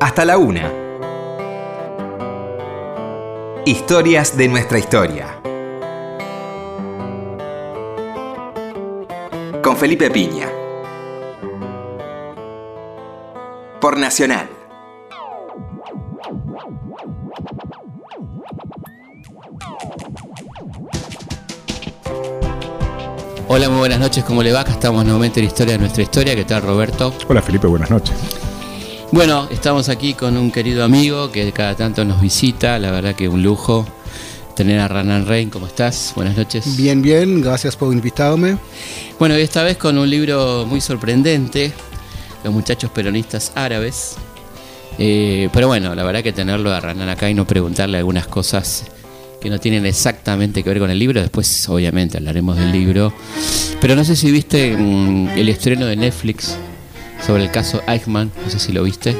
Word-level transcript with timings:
hasta 0.00 0.24
la 0.24 0.38
una. 0.38 0.72
Historias 3.66 4.36
de 4.36 4.48
nuestra 4.48 4.78
historia. 4.78 5.38
Con 9.62 9.76
Felipe 9.76 10.10
Piña. 10.10 10.48
Por 13.80 13.98
Nacional. 13.98 14.48
Hola, 23.48 23.68
muy 23.68 23.78
buenas 23.80 23.98
noches, 23.98 24.24
¿cómo 24.24 24.42
le 24.42 24.52
va? 24.52 24.60
Acá 24.60 24.72
estamos 24.72 25.04
nuevamente 25.04 25.40
en 25.40 25.46
Historia 25.46 25.74
de 25.74 25.80
nuestra 25.80 26.02
historia. 26.02 26.34
¿Qué 26.34 26.44
tal, 26.44 26.62
Roberto? 26.62 27.12
Hola, 27.28 27.42
Felipe, 27.42 27.66
buenas 27.66 27.90
noches. 27.90 28.39
Bueno, 29.12 29.48
estamos 29.50 29.88
aquí 29.88 30.14
con 30.14 30.36
un 30.36 30.52
querido 30.52 30.84
amigo 30.84 31.32
que 31.32 31.50
cada 31.50 31.74
tanto 31.74 32.04
nos 32.04 32.20
visita. 32.20 32.78
La 32.78 32.92
verdad 32.92 33.16
que 33.16 33.28
un 33.28 33.42
lujo 33.42 33.84
tener 34.54 34.78
a 34.78 34.86
Ranan 34.86 35.26
Rein. 35.26 35.50
¿Cómo 35.50 35.66
estás? 35.66 36.12
Buenas 36.14 36.36
noches. 36.36 36.76
Bien, 36.76 37.02
bien, 37.02 37.40
gracias 37.40 37.74
por 37.74 37.92
invitarme. 37.92 38.56
Bueno, 39.18 39.36
y 39.36 39.40
esta 39.40 39.64
vez 39.64 39.78
con 39.78 39.98
un 39.98 40.08
libro 40.08 40.64
muy 40.64 40.80
sorprendente, 40.80 41.72
Los 42.44 42.54
muchachos 42.54 42.92
peronistas 42.92 43.50
árabes. 43.56 44.14
Eh, 44.96 45.48
pero 45.52 45.66
bueno, 45.66 45.92
la 45.96 46.04
verdad 46.04 46.22
que 46.22 46.32
tenerlo 46.32 46.72
a 46.72 46.78
Ranan 46.78 47.08
acá 47.08 47.28
y 47.28 47.34
no 47.34 47.48
preguntarle 47.48 47.98
algunas 47.98 48.28
cosas 48.28 48.84
que 49.40 49.50
no 49.50 49.58
tienen 49.58 49.86
exactamente 49.86 50.62
que 50.62 50.70
ver 50.70 50.78
con 50.78 50.90
el 50.90 50.98
libro. 51.00 51.20
Después, 51.20 51.68
obviamente, 51.68 52.18
hablaremos 52.18 52.56
del 52.56 52.70
libro. 52.70 53.12
Pero 53.80 53.96
no 53.96 54.04
sé 54.04 54.14
si 54.14 54.30
viste 54.30 54.76
mm, 54.76 55.30
el 55.30 55.48
estreno 55.48 55.86
de 55.86 55.96
Netflix 55.96 56.56
sobre 57.26 57.44
el 57.44 57.50
caso 57.50 57.82
Eichmann. 57.86 58.30
No 58.44 58.50
sé 58.50 58.58
si 58.58 58.72
lo 58.72 58.82
viste. 58.82 59.14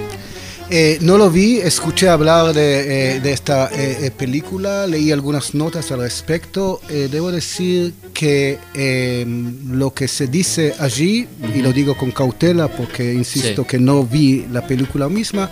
Eh, 0.72 0.98
no 1.00 1.18
lo 1.18 1.30
vi, 1.30 1.56
escuché 1.58 2.08
hablar 2.08 2.54
de, 2.54 3.16
eh, 3.16 3.20
de 3.20 3.32
esta 3.32 3.68
eh, 3.72 3.98
eh, 4.02 4.10
película, 4.12 4.86
leí 4.86 5.10
algunas 5.10 5.52
notas 5.52 5.90
al 5.90 5.98
respecto. 5.98 6.80
Eh, 6.88 7.08
debo 7.10 7.32
decir 7.32 7.92
que 8.14 8.56
eh, 8.74 9.24
lo 9.66 9.92
que 9.92 10.06
se 10.06 10.28
dice 10.28 10.72
allí, 10.78 11.26
y 11.56 11.58
lo 11.60 11.72
digo 11.72 11.96
con 11.96 12.12
cautela 12.12 12.68
porque 12.68 13.12
insisto 13.12 13.62
Sí. 13.62 13.68
que 13.68 13.78
no 13.80 14.04
vi 14.04 14.46
la 14.52 14.64
película 14.64 15.08
misma, 15.08 15.50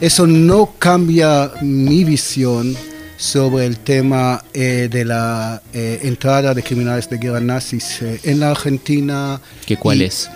eso 0.00 0.26
no 0.26 0.74
cambia 0.76 1.52
mi 1.62 2.02
visión 2.02 2.76
sobre 3.16 3.64
el 3.66 3.78
tema 3.78 4.42
eh, 4.52 4.88
de 4.90 5.04
la 5.04 5.62
entrada 5.72 6.52
de 6.52 6.64
criminales 6.64 7.08
de 7.08 7.18
guerra 7.18 7.38
nazis 7.38 8.00
en 8.24 8.40
la 8.40 8.50
Argentina. 8.50 9.40
¿Qué 9.64 9.76
cuál 9.76 10.02
y- 10.02 10.06
es? 10.06 10.28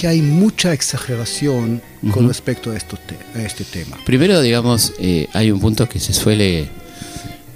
Que 0.00 0.08
hay 0.08 0.22
mucha 0.22 0.72
exageración 0.72 1.82
con 2.00 2.20
Ujú. 2.24 2.28
respecto 2.28 2.70
a, 2.70 2.76
esto 2.76 2.98
a 3.34 3.42
este 3.42 3.64
tema. 3.64 3.98
Primero, 4.06 4.40
digamos, 4.40 4.94
eh, 4.98 5.28
hay 5.34 5.50
un 5.50 5.60
punto 5.60 5.86
que 5.90 6.00
se 6.00 6.14
suele 6.14 6.70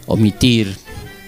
omitir 0.04 0.76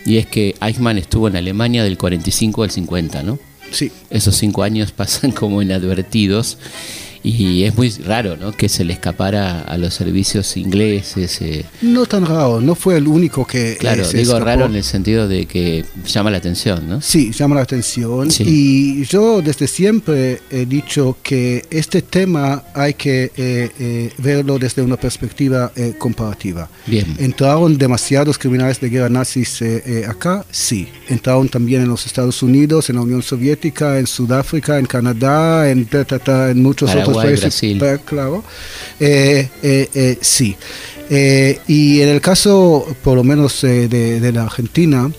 y 0.04 0.18
es 0.18 0.26
que 0.26 0.54
Eichmann 0.60 0.98
estuvo 0.98 1.28
en 1.28 1.36
Alemania 1.36 1.82
del 1.84 1.96
45 1.96 2.64
al 2.64 2.70
50, 2.70 3.22
¿no? 3.22 3.38
Sí, 3.70 3.90
Esos 4.10 4.36
cinco 4.36 4.62
años 4.62 4.92
pasan 4.96 5.32
como 5.32 5.62
inadvertidos 5.62 6.58
y 7.30 7.64
es 7.64 7.76
muy 7.76 7.90
raro, 8.04 8.36
¿no? 8.36 8.52
Que 8.52 8.68
se 8.68 8.84
le 8.84 8.92
escapara 8.92 9.60
a 9.62 9.76
los 9.78 9.94
servicios 9.94 10.56
ingleses. 10.56 11.40
eh. 11.42 11.64
no 11.82 12.06
tan 12.06 12.24
raro, 12.24 12.60
no 12.60 12.74
fue 12.74 12.96
el 12.96 13.08
único 13.08 13.44
que 13.46 13.72
eh, 13.72 13.76
Claro, 13.78 14.04
se 14.04 14.18
digo 14.18 14.32
escapó. 14.32 14.44
raro 14.46 14.66
en 14.66 14.76
el 14.76 14.84
sentido 14.84 15.26
de 15.28 15.46
que 15.46 15.84
llama 16.06 16.30
la 16.30 16.38
atención, 16.38 16.88
¿no? 16.88 17.00
Sí, 17.00 17.32
llama 17.32 17.56
la 17.56 17.62
atención. 17.62 18.30
Sí. 18.30 18.44
Y 18.46 19.04
yo 19.06 19.42
desde 19.42 19.66
siempre 19.66 20.40
he 20.50 20.66
dicho 20.66 21.16
que 21.22 21.64
este 21.70 22.02
tema 22.02 22.62
hay 22.74 22.94
que 22.94 23.32
eh, 23.36 23.70
eh, 23.78 24.12
verlo 24.18 24.58
desde 24.58 24.82
una 24.82 24.96
perspectiva 24.96 25.72
eh, 25.74 25.94
comparativa. 25.98 26.68
Bien. 26.86 27.06
¿Entraron 27.18 27.76
demasiados 27.76 28.38
criminales 28.38 28.80
de 28.80 28.88
guerra 28.88 29.08
nazis 29.08 29.60
eh, 29.62 29.82
eh, 29.86 30.04
acá? 30.08 30.44
Sí. 30.50 30.88
Entraron 31.08 31.48
también 31.48 31.82
en 31.82 31.88
los 31.88 32.06
Estados 32.06 32.42
Unidos, 32.42 32.88
en 32.90 32.96
la 32.96 33.02
Unión 33.02 33.22
Soviética, 33.22 33.98
en 33.98 34.06
Sudáfrica, 34.06 34.78
en 34.78 34.86
Canadá, 34.86 35.70
en, 35.70 35.88
en 35.90 36.62
muchos 36.62 36.94
otros 36.94 37.15
Países. 37.22 37.40
Brasil. 37.40 37.82
Claro. 38.04 38.44
Eh, 39.00 39.48
eh, 39.62 39.90
eh, 39.94 40.18
sí. 40.20 40.56
Y 41.08 42.00
en 42.00 42.08
el 42.08 42.20
caso, 42.20 42.86
por 43.02 43.16
lo 43.16 43.24
menos 43.24 43.62
de, 43.62 43.88
de 43.88 44.32
la 44.32 44.42
Argentina, 44.42 45.10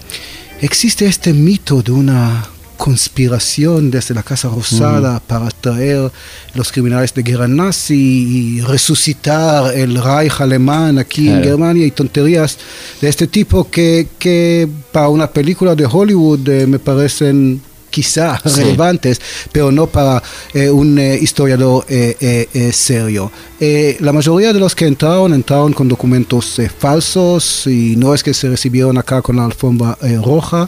existe 0.62 1.06
este 1.06 1.34
mito 1.34 1.82
de 1.82 1.92
una 1.92 2.50
conspiración 2.78 3.90
desde 3.92 4.14
la 4.14 4.24
Casa 4.24 4.50
Rosada 4.50 5.20
para 5.20 5.50
traer 5.50 6.12
los 6.54 6.72
criminales 6.72 7.14
de 7.14 7.24
guerra 7.24 7.48
nazi 7.48 7.96
y 7.96 8.62
resucitar 8.62 9.76
el 9.76 10.02
Reich 10.02 10.40
alemán 10.40 11.00
aquí 11.00 11.28
en. 11.28 11.44
Germania 11.44 11.86
y 11.86 11.92
tonterías 11.92 12.58
de 13.02 13.10
este 13.10 13.28
tipo 13.28 13.70
que, 13.70 14.08
que 14.20 14.68
para 14.92 15.10
una 15.10 15.28
película 15.28 15.76
de 15.76 15.86
Hollywood 15.86 16.48
me 16.68 16.80
parecen 16.80 17.62
quizá 17.98 18.40
Sí. 18.46 18.62
relevantes, 18.62 19.20
pero 19.52 19.72
no 19.72 19.88
para 19.88 20.22
eh, 20.54 20.70
un 20.70 21.00
eh, 21.00 21.18
historiador 21.20 21.84
eh, 21.90 22.16
eh, 22.22 22.48
eh, 22.54 22.72
serio. 22.72 23.32
Eh, 23.60 23.98
la 24.02 24.14
mayoría 24.14 24.54
de 24.54 24.60
los 24.60 24.76
que 24.76 24.86
entraron 24.86 25.34
entraron 25.34 25.74
con 25.74 25.88
documentos 25.88 26.60
eh, 26.60 26.70
falsos 26.70 27.66
y 27.66 27.96
no 27.96 28.14
es 28.14 28.22
que 28.22 28.34
se 28.34 28.50
recibieron 28.50 28.98
acá 29.00 29.22
con 29.22 29.38
la 29.38 29.46
alfombra 29.46 29.98
eh, 30.04 30.20
roja. 30.24 30.68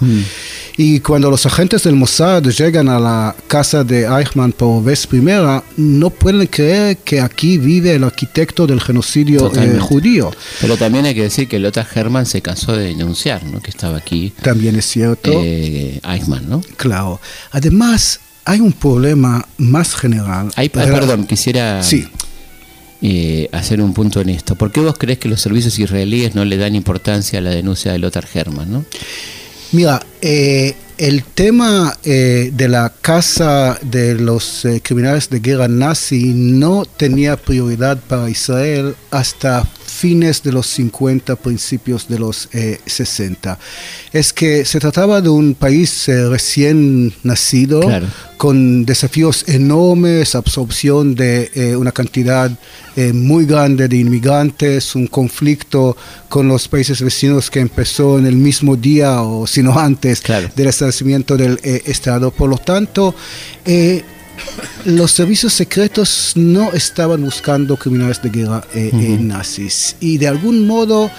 Y 0.78 1.02
cuando 1.02 1.30
los 1.30 1.46
agentes 1.46 1.84
del 1.84 1.96
Mossad 1.96 2.42
llegan 2.44 2.88
a 2.90 3.00
la 3.00 3.36
casa 3.48 3.84
de 3.84 4.06
Eichmann 4.08 4.54
por 4.54 4.84
vez 4.84 5.06
primera, 5.06 5.64
no 5.78 6.10
pueden 6.10 6.48
creer 6.48 6.98
que 6.98 7.20
aquí 7.22 7.58
vive 7.58 7.94
el 7.96 8.04
arquitecto 8.06 8.66
del 8.66 8.80
genocidio 8.82 9.52
eh, 9.56 9.78
judío. 9.80 10.32
Pero 10.62 10.78
también 10.78 11.06
hay 11.06 11.14
que 11.14 11.24
decir 11.24 11.48
que 11.48 11.60
Lothar 11.60 11.86
Hermann 11.94 12.26
se 12.26 12.42
cansó 12.42 12.76
de 12.76 12.86
denunciar, 12.86 13.44
¿no? 13.44 13.62
Que 13.62 13.70
estaba 13.72 13.98
aquí 13.98 14.34
También 14.42 14.76
es 14.78 14.86
cierto. 14.86 15.32
eh, 15.36 16.00
Eichmann, 16.04 16.50
¿no? 16.50 16.62
Claro. 16.78 17.20
Además, 17.52 18.20
hay 18.46 18.62
un 18.62 18.72
problema 18.72 19.46
más 19.58 19.94
general. 19.96 20.50
Rela- 20.88 20.94
perdón, 20.94 21.28
quisiera 21.28 21.84
Sí. 21.84 22.08
Eh, 23.02 23.50
hacer 23.52 23.82
un 23.82 23.94
punto 23.94 24.22
en 24.22 24.30
esto. 24.30 24.56
¿Por 24.56 24.72
qué 24.72 24.82
vos 24.82 24.96
crees 24.98 25.20
que 25.20 25.30
los 25.30 25.42
servicios 25.42 25.78
israelíes 25.80 26.36
no 26.36 26.44
le 26.46 26.58
dan 26.58 26.76
importancia 26.76 27.40
a 27.40 27.42
la 27.42 27.52
denuncia 27.52 27.92
de 27.92 28.00
Lothar 28.00 28.28
Hermann, 28.34 28.72
no? 28.72 28.86
Mira, 29.72 30.02
eh, 30.22 30.76
el 30.98 31.24
tema 31.24 31.98
eh, 32.04 32.52
de 32.54 32.68
la 32.68 32.92
casa 33.02 33.80
de 33.82 34.16
los 34.16 34.66
eh, 34.66 34.82
criminales 34.84 35.30
de 35.30 35.40
guerra 35.40 35.68
nazi 35.68 36.34
no 36.34 36.86
tenía 36.86 37.38
prioridad 37.38 38.00
para 38.00 38.30
Israel 38.30 38.96
hasta 39.12 39.66
fines 39.86 40.42
de 40.44 40.52
los 40.54 40.66
50, 40.68 41.36
principios 41.38 42.08
de 42.08 42.20
los 42.20 42.48
eh, 42.54 42.80
60. 42.86 43.60
Es 44.14 44.32
que 44.34 44.64
se 44.66 44.80
trataba 44.80 45.22
de 45.22 45.30
un 45.30 45.56
país 45.56 46.08
eh, 46.08 46.28
recién 46.30 47.14
nacido, 47.24 47.82
Claro. 47.82 48.08
con 48.38 48.86
desafíos 48.86 49.44
enormes, 49.48 50.36
absorción 50.36 51.16
de 51.16 51.52
eh, 51.54 51.76
una 51.76 51.92
cantidad 51.92 52.50
eh, 53.00 53.14
muy 53.14 53.46
grande 53.46 53.88
de 53.88 53.98
inmigrantes, 53.98 54.94
un 54.96 55.08
conflicto 55.08 55.96
con 56.28 56.48
los 56.48 56.68
países 56.68 57.02
vecinos 57.02 57.50
que 57.50 57.60
empezó 57.62 58.20
en 58.20 58.26
el 58.26 58.36
mismo 58.36 58.76
día 58.76 59.22
o 59.22 59.48
si 59.48 59.64
no 59.64 59.78
antes 59.80 60.20
Claro. 60.22 60.50
del 60.56 60.68
establecimiento 60.68 61.38
del 61.38 61.60
eh, 61.64 61.82
Estado. 61.86 62.30
Por 62.32 62.50
lo 62.50 62.58
tanto, 62.58 63.16
eh, 63.66 64.04
los 64.86 65.12
servicios 65.12 65.54
secretos 65.54 66.34
no 66.36 66.72
estaban 66.74 67.22
buscando 67.24 67.78
criminales 67.78 68.22
de 68.22 68.30
guerra 68.30 68.64
eh, 68.74 68.90
eh, 68.94 69.18
nazis 69.20 69.96
y 70.00 70.18
de 70.18 70.28
algún 70.28 70.68
modo 70.68 71.10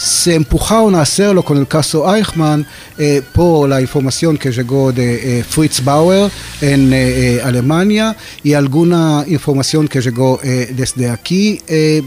se 0.00 0.34
empujaron 0.34 0.94
a 0.94 1.02
hacerlo 1.02 1.42
con 1.42 1.58
el 1.58 1.68
caso 1.68 2.10
Eichmann 2.14 2.66
eh, 2.96 3.20
por 3.34 3.68
la 3.68 3.82
información 3.82 4.38
que 4.38 4.50
llegó 4.50 4.92
de 4.92 5.40
eh, 5.40 5.44
Fritz 5.44 5.84
Bauer 5.84 6.30
en 6.62 6.90
eh, 6.94 7.38
Alemania 7.44 8.16
y 8.42 8.54
alguna 8.54 9.26
información 9.26 9.86
que 9.86 10.00
llegó 10.00 10.40
desde 10.42 11.10
aquí. 11.10 11.60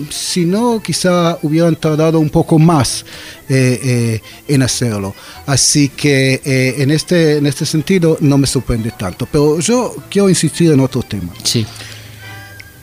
Si 0.09 0.43
no, 0.43 0.81
quizá 0.81 1.37
hubieran 1.43 1.75
tardado 1.75 2.19
un 2.19 2.31
poco 2.31 2.57
más 2.57 3.05
en 3.47 4.63
hacerlo. 4.63 5.13
Así 5.45 5.89
que 5.89 6.41
en, 6.77 6.89
este, 6.89 7.37
en 7.37 7.45
este 7.45 7.65
sentido 7.65 8.17
no 8.21 8.39
me 8.39 8.47
sorprende 8.47 8.91
tanto. 8.97 9.27
Pero 9.31 9.59
yo 9.59 9.95
quiero 10.09 10.29
insistir 10.29 10.71
en 10.71 10.79
otro 10.79 11.03
tema 11.03 11.31
Sí. 11.43 11.63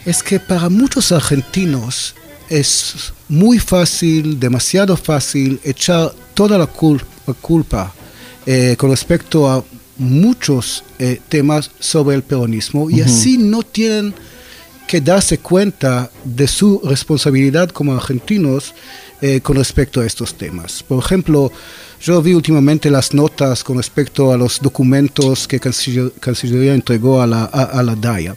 es 0.07 0.23
que 0.23 0.39
para 0.39 0.69
muchos 0.69 1.11
argentinos 1.11 2.15
es 2.51 3.13
muy 3.29 3.59
fácil, 3.59 4.39
demasiado 4.39 4.97
fácil, 4.97 5.59
echar 5.65 6.13
toda 6.35 6.59
la 6.59 6.67
cul- 6.71 7.03
la 7.27 7.33
culpa 7.35 7.95
eh, 8.45 8.75
con 8.79 8.91
respecto 8.91 9.49
a 9.49 9.65
muchos 9.97 10.83
eh, 10.99 11.21
temas 11.29 11.71
sobre 11.79 12.17
el 12.17 12.23
peronismo 12.23 12.91
y 12.91 13.01
así 13.03 13.39
no 13.39 13.63
tienen 13.63 14.15
que 14.89 15.01
darse 15.01 15.39
cuenta 15.39 16.11
de 16.25 16.49
su 16.49 16.81
responsabilidad 16.85 17.69
como 17.71 17.95
argentinos 17.95 18.75
eh, 19.23 19.41
con 19.41 19.57
respecto 19.57 20.01
a 20.01 20.07
estos 20.07 20.35
temas. 20.35 20.83
Por 20.83 20.99
ejemplo, 21.05 21.53
yo 22.03 22.21
vi 22.23 22.33
últimamente 22.33 22.91
las 22.91 23.13
notas 23.15 23.63
con 23.63 23.77
respecto 23.77 24.33
a 24.33 24.37
los 24.39 24.59
documentos 24.61 25.47
que 25.47 25.61
Canciller- 25.61 26.13
Cancillería 26.19 26.75
entregó 26.75 27.21
a 27.23 27.27
la, 27.27 27.45
a, 27.45 27.63
a 27.79 27.83
la 27.83 27.95
DAIA. 27.95 28.35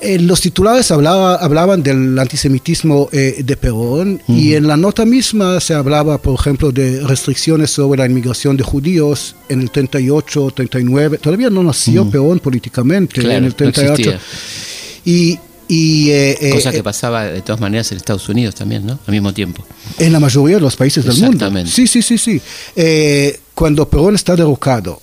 Eh, 0.00 0.18
los 0.18 0.40
titulares 0.40 0.90
hablaba, 0.90 1.36
hablaban 1.36 1.82
del 1.82 2.18
antisemitismo 2.18 3.08
eh, 3.12 3.42
de 3.44 3.56
Perón 3.56 4.20
y 4.28 4.54
en 4.54 4.66
la 4.66 4.76
nota 4.76 5.04
misma 5.04 5.60
se 5.60 5.74
hablaba, 5.74 6.18
por 6.18 6.38
ejemplo, 6.38 6.72
de 6.72 7.00
restricciones 7.06 7.70
sobre 7.70 7.98
la 7.98 8.06
inmigración 8.06 8.56
de 8.56 8.62
judíos 8.64 9.36
en 9.48 9.60
el 9.62 9.70
38, 9.70 10.52
39. 10.54 11.18
Todavía 11.18 11.50
no 11.50 11.62
nació 11.62 12.08
Perón 12.10 12.38
políticamente 12.40 13.20
Claro, 13.20 13.38
en 13.38 13.44
el 13.44 13.50
no 13.50 13.56
38. 13.56 13.92
existía. 13.92 14.20
y 15.04 15.38
y 15.70 16.08
eh, 16.10 16.38
eh, 16.40 16.50
Cosa 16.50 16.70
que 16.70 16.78
eh, 16.78 16.82
pasaba 16.82 17.24
de 17.24 17.42
todas 17.42 17.60
maneras 17.60 17.92
en 17.92 17.98
Estados 17.98 18.26
Unidos 18.30 18.54
también, 18.54 18.86
¿no? 18.86 18.98
Al 19.06 19.12
mismo 19.12 19.34
tiempo. 19.34 19.62
en 19.98 20.12
la 20.14 20.18
mayoría 20.18 20.56
de 20.56 20.62
los 20.62 20.76
países 20.76 21.04
del 21.04 21.12
mundo. 21.14 21.26
Exactamente. 21.34 21.70
Sí, 21.70 21.86
sí, 21.86 22.00
sí, 22.00 22.16
sí. 22.16 22.40
Eh, 22.74 23.38
cuando 23.54 23.86
Perón 23.86 24.14
está 24.14 24.34
derrocado, 24.34 24.98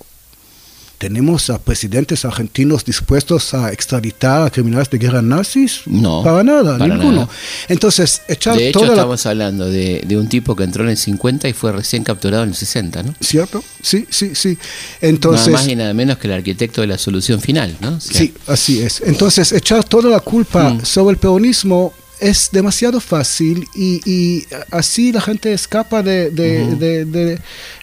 ¿tenemos 0.98 1.50
a 1.50 1.58
presidentes 1.58 2.24
argentinos 2.24 2.84
dispuestos 2.84 3.52
a 3.54 3.72
extraditar 3.72 4.42
a 4.46 4.50
criminales 4.50 4.88
de 4.90 4.98
guerra 4.98 5.22
nazis? 5.22 5.82
No, 5.86 6.22
Para 6.22 6.42
nada, 6.42 6.78
para 6.78 6.94
ninguno. 6.94 7.12
nada. 7.22 7.28
Entonces, 7.68 8.22
echar 8.28 8.56
De 8.56 8.68
hecho, 8.68 8.78
toda 8.80 8.88
la... 8.92 8.94
estamos 8.94 9.26
hablando 9.26 9.70
de, 9.70 10.02
de 10.06 10.16
un 10.16 10.28
tipo 10.28 10.54
que 10.56 10.64
entró 10.64 10.84
en 10.84 10.90
el 10.90 10.96
50 10.96 11.48
y 11.48 11.52
fue 11.52 11.72
recién 11.72 12.02
capturado 12.04 12.42
en 12.44 12.50
el 12.50 12.54
60, 12.56 13.02
¿no? 13.02 13.14
¿Cierto? 13.20 13.62
Sí, 13.82 14.06
sí, 14.10 14.34
sí. 14.34 14.56
Entonces... 15.00 15.46
nada 15.48 15.58
más 15.58 15.68
y 15.68 15.76
nada 15.76 15.94
menos 15.94 16.18
que 16.18 16.26
el 16.28 16.32
arquitecto 16.34 16.80
de 16.80 16.86
la 16.86 16.98
solución 16.98 17.40
final, 17.40 17.76
¿no? 17.80 17.96
O 17.96 18.00
sea, 18.00 18.18
Sí, 18.20 18.34
así 18.46 18.80
es. 18.80 19.02
Entonces, 19.04 19.52
echar 19.52 19.84
toda 19.84 20.08
la 20.10 20.20
culpa 20.20 20.70
Mm. 20.70 20.84
sobre 20.84 21.12
el 21.14 21.18
peronismo 21.18 21.92
es 22.20 22.48
demasiado 22.52 23.00
fácil 23.00 23.66
y, 23.74 24.00
y 24.10 24.46
así 24.70 25.12
la 25.12 25.20
gente 25.20 25.52
escapa 25.52 26.02
de, 26.02 26.30
de- 26.30 26.76
de- 26.76 27.04
de 27.04 27.38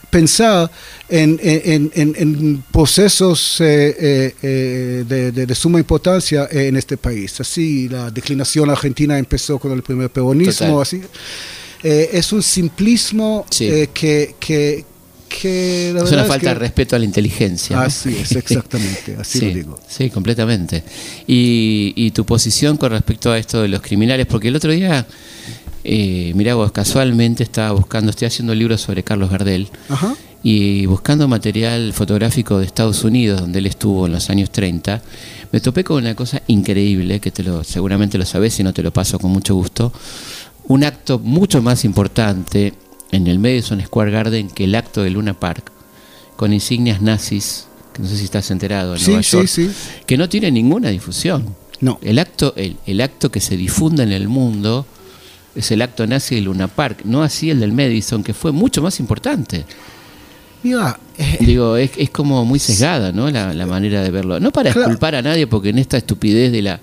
pensar 0.09 0.69
en, 1.09 1.39
en- 1.41 1.91
en- 1.95 2.15
en 2.17 2.63
procesos 2.71 3.59
eh, 3.61 3.95
eh, 3.99 4.35
eh, 4.43 5.03
de, 5.07 5.31
de- 5.31 5.45
de 5.47 5.55
suma 5.55 5.79
importancia 5.79 6.47
en 6.51 6.75
este 6.77 6.97
país. 6.97 7.39
Así, 7.39 7.89
la 7.89 8.11
declinación 8.11 8.69
argentina 8.69 9.17
empezó 9.17 9.57
con 9.57 9.71
el 9.71 9.81
primer 9.81 10.09
peronismo. 10.11 10.53
Total. 10.53 10.81
Así, 10.81 11.01
Eh, 11.85 12.11
es 12.13 12.31
un 12.31 12.41
simplismo 12.41 13.45
Sí. 13.49 13.65
que, 13.93 14.35
que, 14.39 14.85
que 15.41 15.91
la 15.95 16.03
Es 16.03 16.11
una 16.11 16.23
falta 16.25 16.39
que- 16.41 16.47
de 16.49 16.53
respeto 16.55 16.95
a 16.95 16.99
la 16.99 17.05
inteligencia. 17.05 17.81
Así 17.81 18.15
es, 18.15 18.31
exactamente, 18.35 19.17
así 19.19 19.39
sí, 19.39 19.45
lo 19.47 19.53
digo. 19.53 19.79
Sí, 19.87 20.09
completamente. 20.09 20.83
Y, 21.27 21.93
y 21.95 22.11
tu 22.11 22.25
posición 22.25 22.77
con 22.77 22.91
respecto 22.91 23.31
a 23.31 23.37
esto 23.37 23.61
de 23.61 23.67
los 23.67 23.81
criminales, 23.81 24.25
porque 24.27 24.47
el 24.49 24.55
otro 24.55 24.71
día, 24.71 25.05
eh, 25.83 26.31
mirá 26.35 26.55
vos, 26.55 26.71
casualmente 26.71 27.43
estaba 27.43 27.71
buscando, 27.71 28.11
estoy 28.11 28.27
haciendo 28.27 28.53
libros 28.55 28.81
sobre 28.81 29.03
Carlos 29.03 29.29
Gardel, 29.29 29.67
Ajá. 29.89 30.15
y 30.43 30.85
buscando 30.85 31.27
material 31.27 31.93
fotográfico 31.93 32.59
de 32.59 32.65
Estados 32.65 33.03
Unidos, 33.03 33.41
donde 33.41 33.59
él 33.59 33.65
estuvo 33.65 34.05
en 34.05 34.13
los 34.13 34.29
años 34.29 34.49
30, 34.51 35.01
me 35.51 35.59
topé 35.61 35.83
con 35.83 35.97
una 35.97 36.15
cosa 36.15 36.41
increíble, 36.47 37.19
que 37.19 37.31
te 37.31 37.43
lo, 37.43 37.63
seguramente 37.63 38.17
lo 38.17 38.25
sabes 38.25 38.59
y 38.59 38.63
no 38.63 38.73
te 38.73 38.83
lo 38.83 38.91
paso 38.93 39.19
con 39.19 39.31
mucho 39.31 39.55
gusto, 39.55 39.91
un 40.67 40.83
acto 40.85 41.19
mucho 41.19 41.61
más 41.61 41.83
importante 41.83 42.73
en 43.13 43.27
el 43.27 43.39
Madison 43.39 43.81
Square 43.81 44.11
Garden 44.11 44.49
que 44.49 44.65
el 44.65 44.75
acto 44.75 45.01
de 45.03 45.09
Luna 45.11 45.33
Park, 45.33 45.71
con 46.35 46.51
insignias 46.53 47.01
nazis, 47.01 47.67
que 47.93 48.01
no 48.01 48.07
sé 48.07 48.17
si 48.17 48.25
estás 48.25 48.49
enterado, 48.51 48.93
en 48.93 48.99
Sí, 48.99 49.05
Nueva 49.11 49.23
sí, 49.23 49.31
York, 49.37 49.47
sí. 49.47 49.71
que 50.05 50.17
no 50.17 50.27
tiene 50.27 50.51
ninguna 50.51 50.89
difusión. 50.89 51.55
No. 51.79 51.99
El 52.01 52.17
acto, 52.19 52.53
el, 52.55 52.77
el 52.85 53.01
acto 53.01 53.29
que 53.31 53.39
se 53.39 53.55
difunde 53.57 54.03
en 54.03 54.11
el 54.11 54.27
mundo 54.27 54.85
es 55.55 55.69
el 55.71 55.81
acto 55.81 56.07
nazi 56.07 56.35
de 56.35 56.41
Luna 56.41 56.67
Park, 56.67 57.01
no 57.03 57.21
así 57.23 57.49
el 57.49 57.59
del 57.59 57.71
Madison, 57.73 58.23
que 58.23 58.33
fue 58.33 58.51
mucho 58.51 58.81
más 58.81 58.99
importante. 58.99 59.65
Mira, 60.63 60.97
eh, 61.17 61.37
Digo, 61.41 61.75
es, 61.75 61.91
es 61.97 62.09
como 62.09 62.45
muy 62.45 62.57
sesgada, 62.57 63.11
¿no? 63.11 63.29
La, 63.29 63.53
la 63.53 63.65
manera 63.67 64.01
de 64.01 64.09
verlo. 64.11 64.39
No 64.39 64.51
para 64.51 64.71
Claro. 64.71 64.87
culpar 64.87 65.13
a 65.15 65.21
nadie, 65.21 65.45
porque 65.45 65.69
en 65.69 65.77
esta 65.77 65.97
estupidez 65.97 66.51
de 66.53 66.61
la 66.61 66.79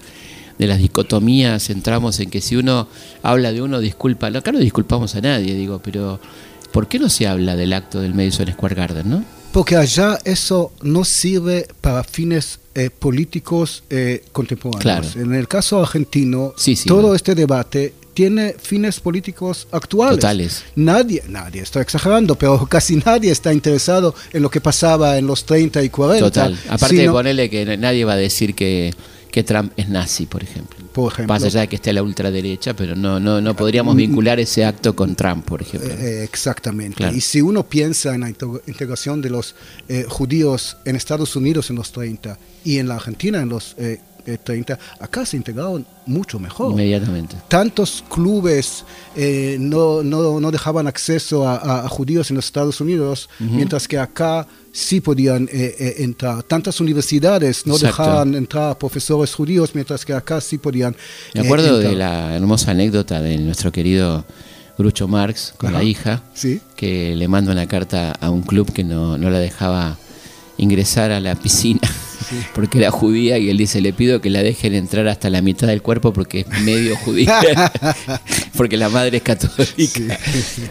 de 0.60 0.66
las 0.66 0.78
dicotomías 0.78 1.70
entramos 1.70 2.20
en 2.20 2.28
que 2.28 2.40
si 2.40 2.54
uno 2.56 2.86
habla 3.22 3.50
de 3.52 3.62
uno, 3.62 3.80
disculpa. 3.80 4.26
Acá 4.26 4.52
no 4.52 4.58
disculpamos 4.58 5.14
a 5.14 5.20
nadie, 5.22 5.54
digo, 5.54 5.80
pero 5.82 6.20
¿por 6.70 6.86
qué 6.86 6.98
no 6.98 7.08
se 7.08 7.26
habla 7.26 7.56
del 7.56 7.72
acto 7.72 8.00
del 8.00 8.14
Madison 8.14 8.46
Square 8.52 8.74
Garden, 8.74 9.10
no? 9.10 9.24
porque 9.52 9.74
allá 9.74 10.18
eso 10.24 10.72
no 10.82 11.04
sirve 11.04 11.66
para 11.80 12.04
fines 12.04 12.60
eh, 12.74 12.88
políticos 12.90 13.82
eh, 13.90 14.22
contemporáneos. 14.30 15.12
Claro. 15.12 15.26
En 15.26 15.34
el 15.34 15.48
caso 15.48 15.80
argentino, 15.80 16.54
Sí, 16.56 16.76
sí, 16.76 16.88
todo 16.88 17.08
no. 17.08 17.14
este 17.14 17.34
debate 17.34 17.94
tiene 18.14 18.54
fines 18.60 19.00
políticos 19.00 19.66
actuales. 19.72 20.20
Totales. 20.20 20.64
Nadie, 20.76 21.22
nadie, 21.28 21.62
estoy 21.62 21.82
exagerando, 21.82 22.36
pero 22.36 22.66
casi 22.70 22.96
nadie 22.96 23.32
está 23.32 23.52
interesado 23.52 24.14
en 24.32 24.42
lo 24.42 24.50
que 24.50 24.60
pasaba 24.60 25.18
en 25.18 25.26
los 25.26 25.44
30 25.44 25.82
y 25.82 25.88
40. 25.88 26.26
Total. 26.26 26.58
Aparte 26.68 26.96
de 26.96 27.10
ponerle 27.10 27.50
que 27.50 27.76
nadie 27.76 28.04
va 28.04 28.12
a 28.12 28.16
decir 28.16 28.54
que, 28.54 28.94
que 29.30 29.42
Trump 29.44 29.72
es 29.76 29.88
nazi, 29.88 30.26
por 30.26 30.42
ejemplo. 30.42 30.78
Por 30.92 31.12
ejemplo. 31.12 31.32
Más 31.34 31.42
allá 31.44 31.60
de 31.60 31.68
que 31.68 31.76
esté 31.76 31.90
a 31.90 31.92
la 31.92 32.02
ultraderecha, 32.02 32.74
pero 32.74 32.96
no, 32.96 33.20
no, 33.20 33.40
no 33.40 33.54
podríamos 33.54 33.94
vincular 33.96 34.40
ese 34.40 34.64
acto 34.64 34.94
con 34.96 35.14
Trump, 35.14 35.44
por 35.44 35.62
ejemplo. 35.62 35.90
Eh, 35.90 36.24
exactamente. 36.24 36.96
Claro. 36.96 37.16
Y 37.16 37.20
si 37.20 37.40
uno 37.40 37.62
piensa 37.64 38.14
en 38.14 38.22
la 38.22 38.30
integ- 38.30 38.62
integración 38.66 39.20
de 39.22 39.30
los 39.30 39.54
eh, 39.88 40.04
judíos 40.08 40.76
en 40.84 40.96
Estados 40.96 41.36
Unidos 41.36 41.70
en 41.70 41.76
los 41.76 41.92
30 41.92 42.38
y 42.64 42.78
en 42.78 42.88
la 42.88 42.96
Argentina 42.96 43.40
en 43.40 43.48
los 43.48 43.74
eh, 43.78 44.00
eh, 44.26 44.36
30, 44.42 44.78
acá 45.00 45.24
se 45.24 45.36
integraron 45.36 45.86
mucho 46.06 46.38
mejor. 46.38 46.72
Inmediatamente. 46.72 47.36
Tantos 47.48 48.04
clubes 48.12 48.84
eh, 49.16 49.56
no, 49.58 50.02
no, 50.02 50.40
no 50.40 50.50
dejaban 50.50 50.86
acceso 50.86 51.46
a, 51.48 51.56
a- 51.56 51.86
a 51.86 51.88
judíos 51.88 52.30
en 52.30 52.36
los 52.36 52.44
Estados 52.46 52.80
Unidos, 52.80 53.28
mientras 53.38 53.86
que 53.88 53.98
acá 53.98 54.46
sí 54.72 55.00
podían 55.00 55.48
eh, 55.52 55.74
eh, 55.78 55.94
entrar. 55.98 56.42
Tantas 56.42 56.80
universidades 56.80 57.66
no 57.66 57.74
Exacto. 57.74 58.02
dejaban 58.02 58.34
entrar 58.34 58.70
a 58.70 58.78
profesores 58.78 59.34
judíos, 59.34 59.70
mientras 59.74 60.04
que 60.04 60.12
acá 60.12 60.40
sí 60.40 60.58
podían. 60.58 60.96
Me 61.34 61.40
eh, 61.40 61.44
acuerdo 61.44 61.78
de 61.78 61.92
la 61.92 62.36
hermosa 62.36 62.70
anécdota 62.70 63.20
de 63.20 63.38
nuestro 63.38 63.72
querido 63.72 64.24
Grucho 64.78 65.08
Marx 65.08 65.54
con 65.56 65.70
Ajá. 65.70 65.78
la 65.78 65.84
hija, 65.84 66.22
Sí. 66.34 66.60
que 66.76 67.14
le 67.16 67.28
manda 67.28 67.52
una 67.52 67.66
carta 67.66 68.12
a 68.12 68.30
un 68.30 68.42
club 68.42 68.72
que 68.72 68.84
no, 68.84 69.18
no 69.18 69.28
la 69.30 69.38
dejaba 69.38 69.98
ingresar 70.56 71.10
a 71.10 71.20
la 71.20 71.34
piscina 71.34 71.80
porque 72.54 72.78
era 72.78 72.90
judía 72.90 73.38
y 73.38 73.50
él 73.50 73.56
dice, 73.58 73.80
le 73.80 73.92
pido 73.92 74.20
que 74.20 74.30
la 74.30 74.42
dejen 74.42 74.74
entrar 74.74 75.06
hasta 75.08 75.30
la 75.30 75.42
mitad 75.42 75.66
del 75.66 75.82
cuerpo 75.82 76.12
porque 76.12 76.40
es 76.40 76.60
medio 76.62 76.96
judía, 76.96 77.40
porque 78.56 78.76
la 78.76 78.88
madre 78.88 79.18
es 79.18 79.22
católica. 79.22 80.18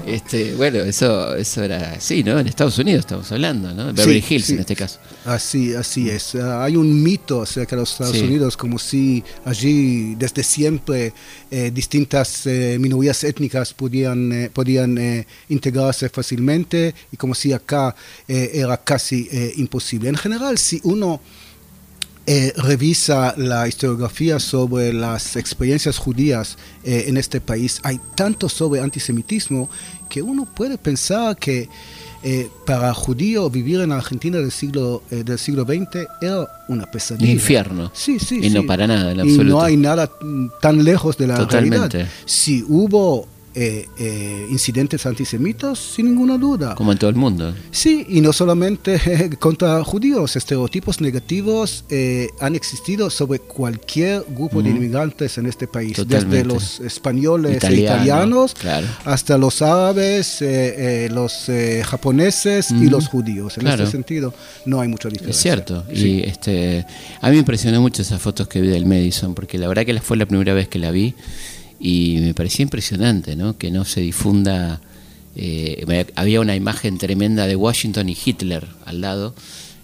Este, 0.05 0.53
bueno, 0.55 0.79
eso, 0.79 1.35
eso 1.35 1.63
era 1.63 1.93
así, 1.93 2.23
¿no? 2.23 2.39
En 2.39 2.47
Estados 2.47 2.77
Unidos 2.77 2.99
estamos 3.01 3.31
hablando, 3.31 3.73
¿no? 3.73 3.93
Beverly 3.93 4.21
Sí, 4.21 4.35
Hills 4.35 4.45
sí. 4.45 4.53
en 4.53 4.59
este 4.59 4.75
caso. 4.75 4.99
Así, 5.25 5.73
así 5.73 6.09
es. 6.09 6.35
Ah, 6.35 6.63
hay 6.63 6.75
un 6.75 7.01
mito 7.03 7.41
acerca 7.41 7.75
de 7.75 7.81
los 7.81 7.91
Estados 7.91 8.15
Sí. 8.17 8.23
Unidos, 8.23 8.57
como 8.57 8.79
si 8.79 9.23
allí 9.45 10.15
desde 10.15 10.43
siempre 10.43 11.13
eh, 11.51 11.71
distintas 11.73 12.45
eh, 12.45 12.77
minorías 12.79 13.23
étnicas 13.23 13.73
podían, 13.73 14.31
eh, 14.31 14.49
podían 14.51 14.97
eh, 14.97 15.27
integrarse 15.49 16.09
fácilmente 16.09 16.93
y 17.11 17.17
como 17.17 17.35
si 17.35 17.53
acá 17.53 17.95
eh, 18.27 18.51
era 18.53 18.77
casi 18.77 19.27
eh, 19.31 19.53
imposible. 19.57 20.09
En 20.09 20.15
general, 20.15 20.57
si 20.57 20.79
uno 20.83 21.21
eh, 22.31 22.53
revisa 22.57 23.33
la 23.37 23.67
historiografía 23.67 24.37
sobre 24.37 24.93
las 24.93 25.35
experiencias 25.35 25.97
judías 25.97 26.59
eh, 26.83 27.05
en 27.07 27.17
este 27.17 27.41
país, 27.41 27.79
hay 27.81 27.99
tanto 28.13 28.47
sobre 28.49 28.81
antisemitismo 28.81 29.67
que 30.07 30.21
uno 30.21 30.45
puede 30.45 30.77
pensar 30.77 31.35
que 31.37 31.67
eh, 32.21 32.47
para 32.67 32.93
judío 32.93 33.49
vivir 33.49 33.79
en 33.79 33.91
Argentina 33.91 34.37
del 34.37 34.51
siglo, 34.51 35.01
eh, 35.09 35.23
del 35.23 35.39
siglo 35.39 35.63
XX 35.63 36.05
era 36.21 36.47
una 36.67 36.85
pesadilla. 36.85 37.31
Infierno. 37.31 37.89
Sí, 37.95 38.19
sí, 38.19 38.41
Y 38.43 38.49
no 38.51 38.63
para 38.67 38.85
nada, 38.85 39.11
en 39.11 39.17
Y 39.17 39.21
absoluto. 39.21 39.43
no 39.45 39.61
hay 39.63 39.75
nada 39.75 40.11
tan 40.61 40.83
lejos 40.83 41.17
de 41.17 41.25
la 41.27 41.37
Totalmente. 41.37 41.87
realidad. 41.97 42.11
Si 42.25 42.63
hubo 42.67 43.27
eh, 43.55 43.87
eh, 43.97 44.47
incidentes 44.49 45.05
antisemitas, 45.05 45.77
sin 45.79 46.05
ninguna 46.07 46.37
duda. 46.37 46.75
Como 46.75 46.91
en 46.91 46.97
todo 46.97 47.09
el 47.09 47.15
mundo. 47.15 47.53
Sí, 47.71 48.05
y 48.09 48.21
no 48.21 48.33
solamente 48.33 49.29
contra 49.39 49.83
judíos, 49.83 50.35
estereotipos 50.35 51.01
negativos 51.01 51.85
eh, 51.89 52.29
han 52.39 52.55
existido 52.55 53.09
sobre 53.09 53.39
cualquier 53.39 54.23
grupo 54.29 54.61
de 54.61 54.69
inmigrantes 54.69 55.37
en 55.37 55.45
este 55.45 55.67
país, 55.67 55.93
Totalmente. 55.93 56.37
desde 56.37 56.45
los 56.47 56.79
españoles 56.79 57.57
Italiano, 57.57 57.81
e 57.81 57.83
italianos 57.83 58.53
claro. 58.55 58.87
hasta 59.05 59.37
los 59.37 59.61
árabes, 59.61 60.41
eh, 60.41 61.05
eh, 61.05 61.09
los 61.11 61.49
eh, 61.49 61.83
japoneses 61.85 62.71
y 62.71 62.89
los 62.89 63.07
judíos. 63.07 63.57
En 63.57 63.63
Claro. 63.63 63.83
este 63.83 63.91
sentido, 63.91 64.33
no 64.65 64.81
hay 64.81 64.87
mucha 64.87 65.09
diferencia. 65.09 65.37
Es 65.37 65.41
cierto. 65.41 65.83
Sí. 65.93 66.07
Y 66.19 66.23
este, 66.23 66.85
a 67.21 67.27
mí 67.27 67.33
me 67.33 67.39
impresionó 67.39 67.81
mucho 67.81 68.01
esas 68.01 68.21
fotos 68.21 68.47
que 68.47 68.61
vi 68.61 68.67
del 68.69 68.85
Madison, 68.85 69.35
porque 69.35 69.57
la 69.57 69.67
verdad 69.67 69.85
que 69.85 69.99
fue 70.01 70.17
la 70.17 70.25
primera 70.25 70.53
vez 70.53 70.67
que 70.67 70.79
la 70.79 70.91
vi 70.91 71.13
y 71.79 72.17
me 72.21 72.33
parecía 72.33 72.63
impresionante, 72.63 73.35
¿no? 73.35 73.57
Que 73.57 73.71
no 73.71 73.85
se 73.85 74.01
difunda. 74.01 74.81
eh, 75.35 76.05
había 76.15 76.41
una 76.41 76.55
imagen 76.55 76.97
tremenda 76.97 77.47
de 77.47 77.55
Washington 77.55 78.09
y 78.09 78.17
Hitler 78.25 78.67
al 78.85 79.01
lado 79.01 79.33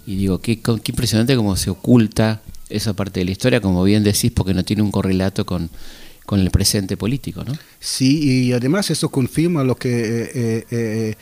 y 0.06 0.16
digo, 0.16 0.40
qué, 0.40 0.60
qué 0.60 0.92
impresionante 0.92 1.34
cómo 1.36 1.56
se 1.56 1.70
oculta 1.70 2.40
esa 2.68 2.94
parte 2.94 3.20
de 3.20 3.26
la 3.26 3.32
historia, 3.32 3.60
como 3.60 3.82
bien 3.84 4.04
decís, 4.04 4.30
porque 4.32 4.54
no 4.54 4.64
tiene 4.64 4.82
un 4.82 4.90
correlato 4.90 5.44
con, 5.44 5.70
con 6.24 6.40
el 6.40 6.50
presente 6.50 6.96
político, 6.96 7.44
¿no? 7.44 7.56
Sí, 7.80 8.48
y 8.48 8.52
además 8.52 8.90
eso 8.90 9.08
confirma 9.08 9.64
lo 9.64 9.76
que 9.76 9.88
eh, 9.88 10.30
eh, 10.34 10.64
eh, 10.70 11.14